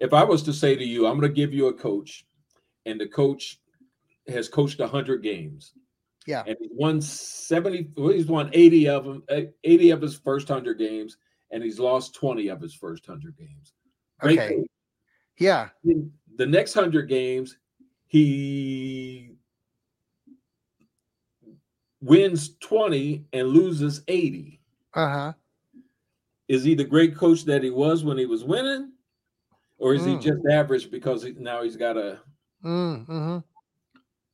If 0.00 0.12
I 0.12 0.22
was 0.22 0.42
to 0.42 0.52
say 0.52 0.76
to 0.76 0.84
you, 0.84 1.06
I'm 1.06 1.18
going 1.18 1.32
to 1.32 1.34
give 1.34 1.54
you 1.54 1.68
a 1.68 1.72
coach, 1.72 2.26
and 2.84 3.00
the 3.00 3.06
coach 3.06 3.58
has 4.28 4.48
coached 4.48 4.78
100 4.78 5.22
games. 5.22 5.72
Yeah. 6.26 6.42
And 6.46 6.56
he's 6.60 6.70
won 6.72 7.00
70, 7.00 7.90
he's 7.96 8.26
won 8.26 8.50
80 8.52 8.88
of 8.88 9.04
them, 9.04 9.22
eh, 9.28 9.44
80 9.62 9.90
of 9.90 10.02
his 10.02 10.16
first 10.16 10.48
100 10.48 10.78
games, 10.78 11.16
and 11.50 11.62
he's 11.62 11.78
lost 11.78 12.14
20 12.14 12.48
of 12.48 12.60
his 12.60 12.74
first 12.74 13.08
100 13.08 13.36
games. 13.36 13.72
Great 14.20 14.38
okay. 14.38 14.54
Coach. 14.56 14.66
Yeah. 15.38 15.68
In 15.84 16.10
the 16.36 16.46
next 16.46 16.74
100 16.74 17.08
games, 17.08 17.56
he 18.06 19.36
wins 22.00 22.56
20 22.60 23.26
and 23.32 23.48
loses 23.48 24.02
80. 24.08 24.60
Uh 24.94 25.08
huh. 25.08 25.32
Is 26.48 26.64
he 26.64 26.74
the 26.74 26.84
great 26.84 27.16
coach 27.16 27.44
that 27.44 27.62
he 27.62 27.70
was 27.70 28.04
when 28.04 28.18
he 28.18 28.26
was 28.26 28.44
winning? 28.44 28.92
Or 29.78 29.94
is 29.94 30.02
mm. 30.02 30.14
he 30.14 30.30
just 30.30 30.40
average 30.50 30.90
because 30.90 31.22
he, 31.22 31.32
now 31.32 31.62
he's 31.62 31.76
got 31.76 31.96
a. 31.96 32.20
Mm, 32.64 33.06
mm-hmm. 33.06 33.38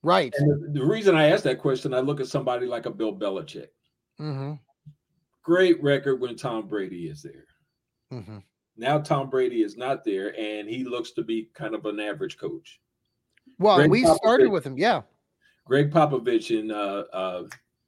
Right. 0.03 0.35
And 0.37 0.75
the, 0.75 0.81
the, 0.81 0.87
reason 0.87 1.15
I 1.15 1.29
ask 1.31 1.45
that 1.45 1.61
question, 1.61 1.95
I 1.95 2.01
look 2.01 2.21
at 2.21 2.27
somebody 2.27 2.67
like 2.67 2.87
a 2.87 2.91
Bill 2.91 3.15
Belichick. 3.15 3.69
Mm-hmm. 4.21 4.55
Great 5.45 5.83
record 5.83 6.21
when 6.21 6.37
Tom 6.37 6.67
Brady 6.67 7.09
is 7.09 7.23
there. 7.23 7.47
Mm-hmm. 8.13 8.39
Now 8.77 8.99
Tom 8.99 9.31
Brady 9.31 9.63
is 9.63 9.77
not 9.77 10.05
there, 10.05 10.39
and 10.39 10.69
he 10.69 10.85
looks 10.85 11.13
to 11.13 11.23
be 11.23 11.51
kind 11.55 11.75
of 11.75 11.85
an 11.87 12.01
average 12.01 12.37
coach. 12.37 12.81
Well, 13.59 13.77
Gregg 13.77 13.91
we 13.91 14.03
Popovich, 14.03 14.17
started 14.17 14.49
with 14.51 14.65
him, 14.65 14.77
yeah. 14.77 15.03
Gregg 15.67 15.91
Popovich 15.91 16.59
in 16.59 16.71
uh, 16.71 17.05
uh, 17.13 17.45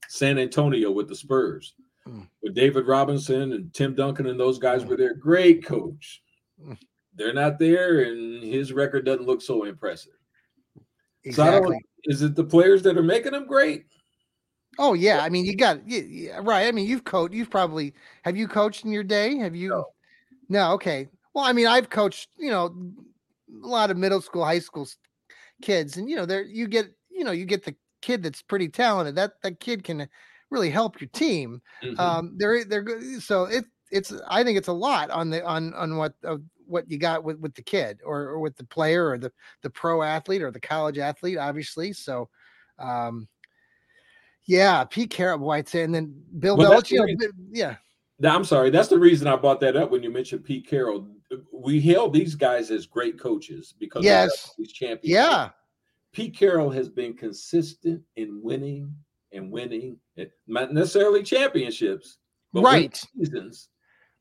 San 0.09 0.39
Antonio 0.39 0.91
with 0.91 1.09
the 1.09 1.17
Spurs, 1.17 1.75
mm. 2.07 2.29
with 2.43 2.55
David 2.55 2.87
Robinson 2.87 3.53
and 3.53 3.73
Tim 3.73 3.95
Duncan 3.95 4.27
and 4.27 4.39
those 4.39 4.59
guys 4.59 4.85
mm. 4.85 4.89
were 4.89 4.97
there. 4.97 5.15
Great 5.15 5.65
coach. 5.65 6.23
Mm. 6.63 6.79
They're 7.17 7.35
not 7.35 7.59
there, 7.59 8.01
and 8.01 8.43
his 8.43 8.73
record 8.73 9.05
doesn't 9.05 9.27
look 9.27 9.41
so 9.41 9.65
impressive. 9.65 10.13
Exactly. 11.25 11.77
So 11.77 11.94
is 12.05 12.23
it 12.23 12.35
the 12.35 12.45
players 12.45 12.83
that 12.83 12.97
are 12.97 13.03
making 13.03 13.33
them 13.33 13.47
great? 13.47 13.87
Oh 14.79 14.95
yeah, 14.95 15.21
I 15.21 15.29
mean 15.29 15.45
you 15.45 15.57
got 15.57 15.89
yeah, 15.89 16.41
right. 16.43 16.67
I 16.67 16.73
mean 16.73 16.87
you've 16.87 17.05
coached. 17.05 17.35
You've 17.35 17.51
probably 17.51 17.95
have 18.23 18.37
you 18.37 18.49
coached 18.49 18.85
in 18.85 18.93
your 18.93 19.05
day? 19.05 19.37
Have 19.37 19.55
you? 19.55 19.71
No. 19.71 19.85
no. 20.49 20.73
Okay. 20.73 21.09
Well, 21.33 21.45
I 21.45 21.53
mean 21.53 21.67
I've 21.67 21.91
coached. 21.91 22.29
You 22.37 22.51
know, 22.51 22.75
a 23.63 23.67
lot 23.67 23.91
of 23.91 23.97
middle 23.97 24.21
school, 24.21 24.45
high 24.45 24.59
school 24.59 24.89
kids, 25.63 25.97
and 25.97 26.09
you 26.11 26.17
know 26.17 26.27
there 26.27 26.45
you 26.45 26.67
get 26.67 26.87
you 27.11 27.25
know 27.25 27.31
you 27.31 27.45
get 27.45 27.65
the 27.65 27.75
kid 28.03 28.23
that's 28.23 28.43
pretty 28.43 28.69
talented. 28.69 29.15
That 29.15 29.35
that 29.43 29.61
kid 29.61 29.85
can 29.85 30.09
really 30.51 30.71
help 30.71 31.01
your 31.01 31.11
team. 31.11 31.61
Mm-hmm. 31.83 32.01
Um, 32.01 32.35
they're 32.37 32.65
they're 32.65 32.83
good. 32.83 33.23
So 33.23 33.45
it 33.45 33.65
it's 33.91 34.13
I 34.29 34.43
think 34.43 34.59
it's 34.59 34.69
a 34.69 34.73
lot 34.73 35.11
on 35.11 35.31
the 35.31 35.45
on 35.45 35.73
on 35.75 35.97
what 35.97 36.15
uh, 36.25 36.39
what 36.67 36.91
you 36.91 36.99
got 36.99 37.25
with 37.25 37.39
with 37.39 37.55
the 37.55 37.63
kid 37.63 38.01
or, 38.05 38.23
or 38.23 38.39
with 38.41 38.57
the 38.57 38.65
player 38.65 39.09
or 39.09 39.19
the 39.19 39.33
the 39.63 39.71
pro 39.71 40.03
athlete 40.03 40.43
or 40.43 40.51
the 40.51 40.61
college 40.61 40.99
athlete, 40.99 41.39
obviously. 41.39 41.93
So, 41.93 42.29
um, 42.79 43.29
yeah, 44.47 44.85
Pete 44.85 45.11
Carroll, 45.11 45.39
White 45.39 45.75
and 45.75 45.95
then 45.95 46.15
Bill 46.39 46.57
well, 46.57 46.73
Belichick. 46.73 47.17
yeah. 47.51 47.77
I'm 48.23 48.45
sorry. 48.45 48.71
That's 48.71 48.89
the 48.89 48.99
reason 48.99 49.27
I 49.27 49.37
brought 49.37 49.61
that 49.61 49.77
up 49.77 49.91
when 49.91 50.03
you 50.03 50.11
mentioned 50.11 50.45
Pete 50.45 50.67
Carroll. 50.67 51.09
We 51.53 51.81
hail 51.81 52.09
these 52.09 52.35
guys 52.35 52.71
as 52.71 52.87
great 52.87 53.19
coaches 53.19 53.75
because 53.79 54.05
yes, 54.05 54.53
these 54.57 54.73
champions. 54.73 55.13
Yeah. 55.13 55.51
Pete 56.13 56.37
Carroll 56.37 56.71
has 56.71 56.89
been 56.89 57.15
consistent 57.15 58.01
in 58.17 58.41
winning 58.43 58.95
and 59.33 59.51
winning, 59.51 59.99
not 60.47 60.73
necessarily 60.73 61.25
championships, 61.25 62.19
but 62.53 62.63
right 62.63 63.05
seasons 63.19 63.69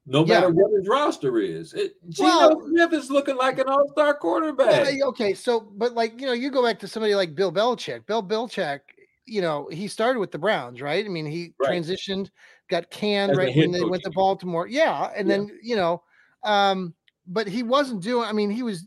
no 0.06 0.26
matter 0.26 0.48
yeah. 0.48 0.52
what 0.52 0.72
his 0.78 0.88
roster 0.88 1.40
is. 1.40 1.74
It, 1.74 1.96
Geno 2.10 2.30
well, 2.30 2.68
Smith 2.68 2.94
is 2.94 3.10
looking 3.10 3.38
like 3.38 3.58
an 3.60 3.68
all-star 3.68 4.16
quarterback. 4.16 4.86
Well, 4.86 5.10
okay, 5.10 5.34
so 5.34 5.62
but 5.62 5.94
like 5.94 6.20
you 6.20 6.28
know, 6.28 6.34
you 6.34 6.52
go 6.52 6.64
back 6.64 6.80
to 6.80 6.88
somebody 6.88 7.16
like 7.16 7.36
Bill 7.36 7.52
Belichick. 7.52 8.06
Bill 8.06 8.22
Belichick, 8.22 8.82
you 9.26 9.42
know, 9.42 9.70
he 9.72 9.88
started 9.88 10.20
with 10.20 10.32
the 10.32 10.38
Browns, 10.38 10.82
right? 10.82 11.06
I 11.06 11.10
mean, 11.10 11.26
he 11.26 11.54
right. 11.60 11.72
transitioned, 11.72 12.30
got 12.70 12.90
canned 12.90 13.32
As 13.32 13.38
right 13.38 13.56
when 13.56 13.72
they 13.72 13.84
went 13.84 14.04
to 14.04 14.12
Baltimore. 14.12 14.68
Yeah, 14.68 15.12
and 15.16 15.28
yeah. 15.28 15.38
then 15.38 15.60
you 15.62 15.76
know, 15.76 16.04
um, 16.44 16.94
but 17.26 17.48
he 17.48 17.64
wasn't 17.64 18.04
doing. 18.04 18.28
I 18.28 18.34
mean, 18.34 18.50
he 18.50 18.64
was 18.64 18.86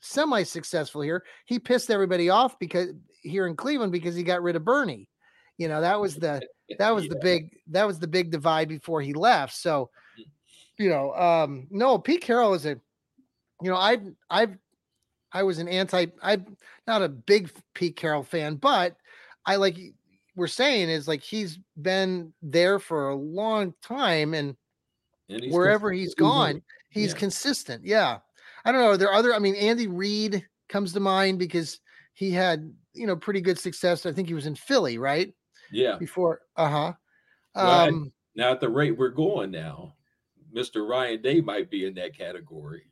semi-successful 0.00 1.02
here. 1.02 1.24
He 1.44 1.58
pissed 1.58 1.90
everybody 1.90 2.30
off 2.30 2.58
because 2.58 2.88
here 3.22 3.46
in 3.46 3.56
Cleveland 3.56 3.92
because 3.92 4.14
he 4.14 4.22
got 4.22 4.42
rid 4.42 4.56
of 4.56 4.64
Bernie. 4.64 5.10
You 5.58 5.68
know, 5.68 5.82
that 5.82 6.00
was 6.00 6.16
the 6.16 6.40
that 6.78 6.94
was 6.94 7.04
yeah. 7.04 7.10
the 7.10 7.20
big 7.20 7.50
that 7.68 7.86
was 7.86 7.98
the 7.98 8.06
big 8.06 8.30
divide 8.30 8.68
before 8.68 9.02
he 9.02 9.12
left. 9.12 9.54
So 9.54 9.90
you 10.78 10.88
know, 10.88 11.12
um, 11.14 11.66
no, 11.70 11.98
Pete 11.98 12.22
Carroll 12.22 12.54
is 12.54 12.66
a, 12.66 12.80
you 13.62 13.70
know, 13.70 13.76
I've, 13.76 14.02
I've, 14.28 14.56
I 15.32 15.42
was 15.42 15.58
an 15.58 15.68
anti, 15.68 16.06
I'm 16.22 16.56
not 16.86 17.02
a 17.02 17.08
big 17.08 17.50
Pete 17.74 17.96
Carroll 17.96 18.22
fan, 18.22 18.56
but 18.56 18.96
I 19.46 19.56
like 19.56 19.78
we're 20.36 20.46
saying 20.46 20.88
is 20.88 21.08
like 21.08 21.22
he's 21.22 21.58
been 21.80 22.32
there 22.42 22.78
for 22.78 23.08
a 23.08 23.14
long 23.14 23.74
time 23.82 24.34
and, 24.34 24.56
and 25.28 25.42
he's 25.42 25.52
wherever 25.52 25.92
he's 25.92 26.14
gone, 26.14 26.62
he's 26.90 27.12
yeah. 27.12 27.18
consistent. 27.18 27.84
Yeah. 27.84 28.18
I 28.64 28.72
don't 28.72 28.80
know. 28.80 28.90
Are 28.90 28.96
there 28.96 29.12
other, 29.12 29.34
I 29.34 29.38
mean, 29.38 29.56
Andy 29.56 29.88
Reid 29.88 30.46
comes 30.68 30.92
to 30.92 31.00
mind 31.00 31.38
because 31.38 31.80
he 32.14 32.30
had, 32.30 32.72
you 32.92 33.06
know, 33.06 33.16
pretty 33.16 33.40
good 33.40 33.58
success. 33.58 34.06
I 34.06 34.12
think 34.12 34.28
he 34.28 34.34
was 34.34 34.46
in 34.46 34.54
Philly, 34.54 34.98
right? 34.98 35.34
Yeah. 35.70 35.96
Before, 35.98 36.40
uh 36.56 36.68
huh. 36.68 36.92
Um, 37.56 38.12
now 38.34 38.52
at 38.52 38.60
the 38.60 38.68
rate 38.68 38.96
we're 38.96 39.08
going 39.08 39.50
now, 39.50 39.94
Mr. 40.54 40.88
Ryan 40.88 41.22
Day 41.22 41.40
might 41.40 41.70
be 41.70 41.86
in 41.86 41.94
that 41.94 42.16
category. 42.16 42.82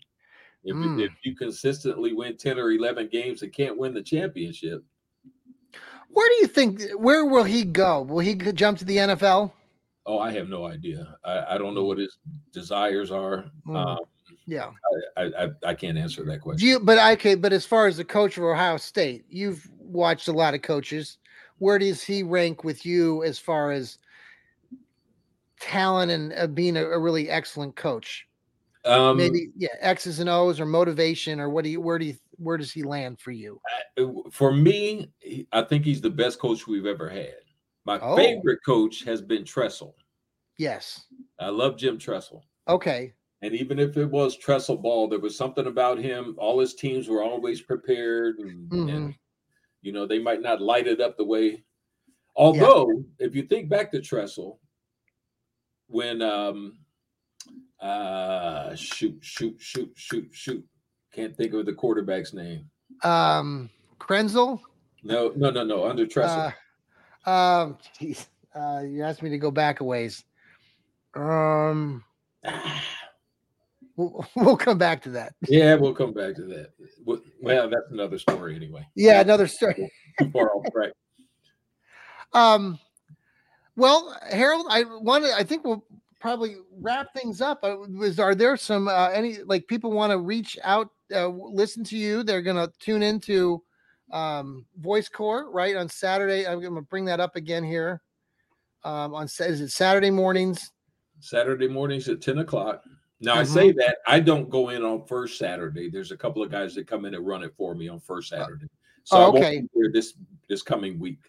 If, 0.65 0.77
mm. 0.77 1.01
if 1.05 1.13
you 1.25 1.35
consistently 1.35 2.13
win 2.13 2.37
10 2.37 2.59
or 2.59 2.71
11 2.71 3.09
games 3.11 3.43
and 3.43 3.53
can't 3.53 3.79
win 3.79 3.95
the 3.95 4.03
championship. 4.03 4.85
Where 6.11 6.29
do 6.29 6.35
you 6.37 6.47
think? 6.47 6.83
Where 6.97 7.25
will 7.25 7.45
he 7.45 7.65
go? 7.65 8.03
Will 8.03 8.21
he 8.21 8.35
jump 8.35 8.79
to 8.79 8.85
the 8.85 8.99
NFL? 8.99 9.51
Oh, 10.05 10.19
I 10.19 10.33
have 10.33 10.49
no 10.49 10.67
idea. 10.67 11.17
I, 11.25 11.55
I 11.55 11.59
don't 11.59 11.75
know 11.75 11.85
what 11.85 11.99
his 11.99 12.19
desires 12.53 13.11
are. 13.11 13.47
Mm. 13.67 13.77
Um, 13.77 13.99
Yeah. 14.47 14.71
I, 15.17 15.23
I 15.23 15.49
I 15.69 15.75
can't 15.75 15.97
answer 15.97 16.25
that 16.25 16.41
question. 16.41 16.59
Do 16.59 16.67
you? 16.67 16.81
But 16.81 16.99
I 16.99 17.17
could. 17.17 17.41
But 17.41 17.53
as 17.53 17.65
far 17.65 17.87
as 17.87 17.97
the 17.97 18.05
coach 18.05 18.37
of 18.37 18.45
Ohio 18.45 18.77
State, 18.77 19.25
you've 19.29 19.69
watched 19.79 20.29
a 20.29 20.33
lot 20.33 20.55
of 20.55 20.63
coaches. 20.63 21.19
Where 21.59 21.79
does 21.79 22.03
he 22.03 22.23
rank 22.23 22.65
with 22.65 22.85
you 22.85 23.23
as 23.23 23.39
far 23.39 23.71
as 23.71 23.99
talent 25.63 26.11
and 26.11 26.33
uh, 26.35 26.47
being 26.47 26.77
a, 26.77 26.85
a 26.85 26.99
really 26.99 27.31
excellent 27.31 27.77
coach? 27.77 28.27
um, 28.85 29.17
Maybe 29.17 29.49
yeah, 29.57 29.69
X's 29.81 30.19
and 30.19 30.29
O's 30.29 30.59
or 30.61 30.67
motivation 30.67 31.41
or 31.41 31.49
what 31.49 31.65
do 31.65 31.71
you? 31.71 31.81
Where 31.81 31.99
do 31.99 32.07
you? 32.07 32.17
Where 32.37 32.57
does 32.57 32.73
he 32.73 32.83
land 32.83 33.21
for 33.21 33.31
you? 33.31 33.61
for 34.33 34.53
me, 34.53 35.11
I 35.53 35.63
think 35.63 35.85
he's 35.85 36.01
the 36.01 36.11
best 36.11 36.39
coach 36.41 36.67
we've 36.67 36.87
ever 36.87 37.09
had. 37.09 37.35
My 37.85 37.99
Oh. 38.01 38.17
favorite 38.17 38.59
coach 38.67 39.05
has 39.05 39.21
been 39.23 39.45
Tressel. 39.45 39.95
Yes. 40.59 41.05
I 41.39 41.49
love 41.51 41.77
Jim 41.77 41.99
Tressel. 41.99 42.45
Okay. 42.69 43.13
And 43.43 43.55
even 43.55 43.79
if 43.79 43.97
it 43.97 44.07
was 44.07 44.37
Tressel 44.37 44.77
ball, 44.77 45.09
there 45.09 45.19
was 45.19 45.37
something 45.37 45.67
about 45.67 45.99
him. 45.99 46.35
All 46.39 46.59
his 46.61 46.75
teams 46.75 47.09
were 47.09 47.23
always 47.23 47.61
prepared, 47.61 48.39
and, 48.39 48.71
Mhm. 48.71 48.95
and 48.95 49.15
you 49.83 49.93
know 49.93 50.07
they 50.07 50.19
might 50.21 50.41
not 50.43 50.61
light 50.63 50.87
it 50.87 51.01
up 51.01 51.17
the 51.17 51.25
way. 51.25 51.65
Although, 52.37 53.05
if 53.19 53.35
you 53.35 53.43
think 53.43 53.69
back 53.69 53.91
to 53.93 54.01
Tressel, 54.01 54.59
when 55.93 56.23
um, 56.23 56.79
uh, 57.81 58.75
shoot, 58.75 59.19
shoot, 59.21 59.57
shoot, 59.59 59.93
shoot, 59.95 60.29
shoot, 60.33 60.65
can't 61.13 61.37
think 61.37 61.53
of 61.53 61.67
the 61.67 61.73
quarterback's 61.73 62.33
name. 62.33 62.71
Um, 63.03 63.71
Krenzel. 64.01 64.61
No, 65.05 65.33
no, 65.37 65.51
no, 65.51 65.65
no. 65.65 65.85
Under 65.85 66.07
Tressel, 66.07 66.53
Uh, 67.27 67.31
um, 67.31 67.79
geez, 67.99 68.27
uh, 68.55 68.83
you 68.87 69.03
asked 69.03 69.23
me 69.23 69.31
to 69.31 69.39
go 69.39 69.51
back 69.51 69.81
a 69.81 69.85
ways. 69.85 70.25
Um, 71.15 72.05
we'll, 73.97 74.27
we'll 74.35 74.57
come 74.57 74.79
back 74.79 75.03
to 75.03 75.11
that. 75.11 75.35
yeah, 75.49 75.75
we'll 75.75 75.95
come 75.95 76.13
back 76.13 76.37
to 76.37 76.45
that. 76.45 76.71
Well, 77.05 77.21
well, 77.43 77.69
that's 77.69 77.91
another 77.91 78.19
story 78.19 78.57
anyway. 78.57 78.87
Yeah, 78.95 79.21
another 79.21 79.47
story. 79.47 79.91
Too 80.19 80.31
far 80.31 80.51
off 80.55 80.65
track. 80.73 80.93
Um, 82.35 82.79
well, 83.77 84.17
Harold, 84.31 84.67
I 84.69 84.85
wanted. 84.85 85.33
I 85.33 85.45
think 85.45 85.65
we'll 85.65 85.85
probably 86.21 86.57
wrap 86.81 87.13
things 87.15 87.41
up. 87.41 87.61
Uh, 87.63 87.77
Was 87.99 88.19
are 88.19 88.35
there 88.35 88.57
some 88.57 88.89
uh, 88.89 89.09
any 89.09 89.39
like 89.45 89.67
people 89.67 89.93
want 89.93 90.13
to 90.13 90.19
reach 90.19 90.59
out, 90.63 90.89
uh, 91.15 91.29
listen 91.29 91.85
to 91.85 91.97
you? 91.97 92.23
They're 92.23 92.43
gonna 92.43 92.71
tune 92.79 93.03
into 93.03 93.63
um, 94.13 94.67
Voice 94.79 95.09
Corps 95.09 95.51
right 95.51 95.77
on 95.77 95.89
Saturday. 95.89 96.47
I'm 96.47 96.61
gonna 96.61 96.83
bring 96.83 97.05
that 97.07 97.21
up 97.21 97.37
again 97.37 97.65
here. 97.65 98.03
Um, 98.85 99.15
on 99.15 99.27
is 99.27 99.61
it 99.61 99.71
Saturday 99.71 100.11
mornings? 100.11 100.71
Saturday 101.21 101.69
mornings 101.69 102.09
at 102.09 102.21
10 102.21 102.39
o'clock. 102.39 102.83
Now, 103.21 103.37
I 103.37 103.45
Mhm. 103.45 103.47
say 103.47 103.73
that 103.73 103.99
I 104.09 104.19
don't 104.19 104.51
go 104.51 104.71
in 104.71 104.85
on 104.85 105.07
first 105.07 105.39
Saturday. 105.39 105.89
There's 105.89 106.11
a 106.11 106.17
couple 106.17 106.43
of 106.43 106.51
guys 106.51 106.75
that 106.75 106.89
come 106.89 107.05
in 107.05 107.15
and 107.15 107.25
run 107.25 107.45
it 107.45 107.55
for 107.57 107.77
me 107.77 107.89
on 107.89 108.01
first 108.01 108.31
Saturday. 108.31 108.67
So 109.05 109.19
oh, 109.19 109.21
I 109.21 109.25
won't 109.27 109.37
okay. 109.37 109.61
be 109.61 109.69
here 109.75 109.91
this 109.93 110.15
this 110.49 110.63
coming 110.63 110.99
week. 110.99 111.21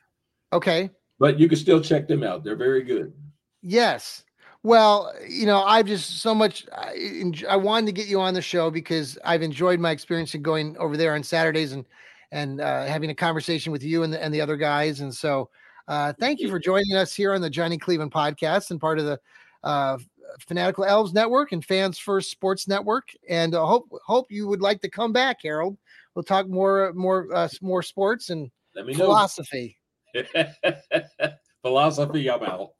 Okay. 0.51 0.89
But 1.23 1.39
you 1.39 1.47
can 1.47 1.57
still 1.57 1.79
check 1.79 2.09
them 2.09 2.21
out. 2.21 2.43
They're 2.43 2.57
very 2.57 2.83
good. 2.83 3.13
Yes. 3.61 4.25
Well, 4.61 5.13
you 5.25 5.45
know, 5.45 5.63
I've 5.63 5.85
just 5.85 6.19
so 6.19 6.35
much. 6.35 6.65
I, 6.75 7.23
I 7.47 7.55
wanted 7.55 7.85
to 7.85 7.91
get 7.93 8.07
you 8.07 8.19
on 8.19 8.33
the 8.33 8.41
show 8.41 8.69
because 8.69 9.17
I've 9.23 9.41
enjoyed 9.41 9.79
my 9.79 9.91
experience 9.91 10.35
in 10.35 10.41
going 10.41 10.75
over 10.75 10.97
there 10.97 11.15
on 11.15 11.23
Saturdays 11.23 11.71
and 11.71 11.85
and 12.33 12.59
uh, 12.59 12.87
having 12.87 13.09
a 13.09 13.15
conversation 13.15 13.71
with 13.71 13.85
you 13.85 14.03
and 14.03 14.11
the, 14.11 14.21
and 14.21 14.33
the 14.33 14.41
other 14.41 14.57
guys. 14.57 14.99
And 14.99 15.15
so, 15.15 15.49
uh, 15.87 16.11
thank 16.19 16.41
you 16.41 16.49
for 16.49 16.59
joining 16.59 16.93
us 16.93 17.15
here 17.15 17.33
on 17.33 17.39
the 17.39 17.49
Johnny 17.49 17.77
Cleveland 17.77 18.11
podcast 18.11 18.71
and 18.71 18.81
part 18.81 18.99
of 18.99 19.05
the 19.05 19.17
uh, 19.63 19.99
Fanatical 20.41 20.83
Elves 20.83 21.13
Network 21.13 21.53
and 21.53 21.63
Fans 21.63 21.97
First 21.97 22.31
Sports 22.31 22.67
Network. 22.67 23.07
And 23.29 23.55
uh, 23.55 23.65
hope 23.65 23.87
hope 24.03 24.29
you 24.29 24.45
would 24.49 24.61
like 24.61 24.81
to 24.81 24.89
come 24.89 25.13
back, 25.13 25.37
Harold. 25.41 25.77
We'll 26.15 26.23
talk 26.23 26.49
more 26.49 26.91
more 26.91 27.33
uh, 27.33 27.47
more 27.61 27.81
sports 27.81 28.29
and 28.29 28.51
Let 28.75 28.85
me 28.85 28.91
know. 28.91 29.05
philosophy. 29.05 29.77
Philosophy, 31.61 32.29
I'm 32.29 32.43
out. 32.43 32.71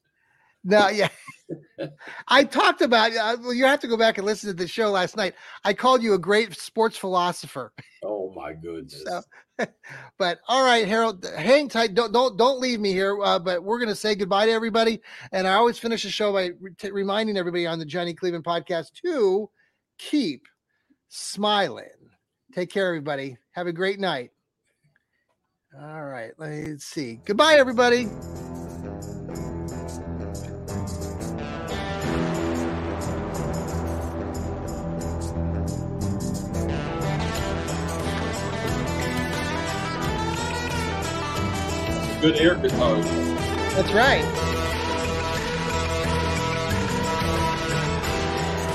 No, 0.64 0.88
yeah. 0.90 1.10
I 2.30 2.46
talked 2.46 2.82
about 2.82 3.12
uh, 3.16 3.38
well, 3.42 3.54
you 3.54 3.66
have 3.66 3.82
to 3.82 3.88
go 3.88 3.98
back 3.98 4.18
and 4.18 4.26
listen 4.26 4.50
to 4.50 4.54
the 4.54 4.68
show 4.68 4.90
last 4.90 5.18
night. 5.18 5.34
I 5.66 5.74
called 5.74 6.02
you 6.02 6.14
a 6.14 6.20
great 6.20 6.56
sports 6.56 6.98
philosopher. 6.98 7.74
Oh 8.04 8.32
my 8.34 8.54
goodness. 8.62 9.04
So, 9.06 9.66
but 10.18 10.40
all 10.48 10.64
right, 10.66 10.88
Harold, 10.88 11.26
hang 11.38 11.68
tight. 11.68 11.96
Don't 11.96 12.14
don't 12.14 12.38
don't 12.38 12.60
leave 12.60 12.80
me 12.80 12.94
here. 12.94 13.22
Uh, 13.22 13.40
but 13.40 13.64
we're 13.64 13.80
gonna 13.80 13.96
say 13.96 14.16
goodbye 14.16 14.46
to 14.46 14.52
everybody. 14.52 15.02
And 15.34 15.48
I 15.48 15.56
always 15.56 15.78
finish 15.78 16.04
the 16.04 16.10
show 16.10 16.32
by 16.32 16.52
re- 16.60 16.72
t- 16.78 16.92
reminding 16.92 17.38
everybody 17.38 17.68
on 17.68 17.78
the 17.78 17.86
Johnny 17.86 18.14
Cleveland 18.14 18.46
podcast 18.46 18.94
to 19.04 19.50
keep 19.98 20.44
smiling. 21.10 21.90
Take 22.54 22.70
care, 22.70 22.88
everybody. 22.88 23.38
Have 23.52 23.68
a 23.68 23.74
great 23.74 24.00
night. 24.00 24.32
All 25.82 26.06
right, 26.06 26.32
let's 26.38 26.86
see. 26.86 27.20
Goodbye, 27.26 27.56
everybody. 27.56 28.06
Good 42.22 42.38
air 42.40 42.56
guitar. 42.56 43.02
That's 43.02 43.92
right. 43.94 44.53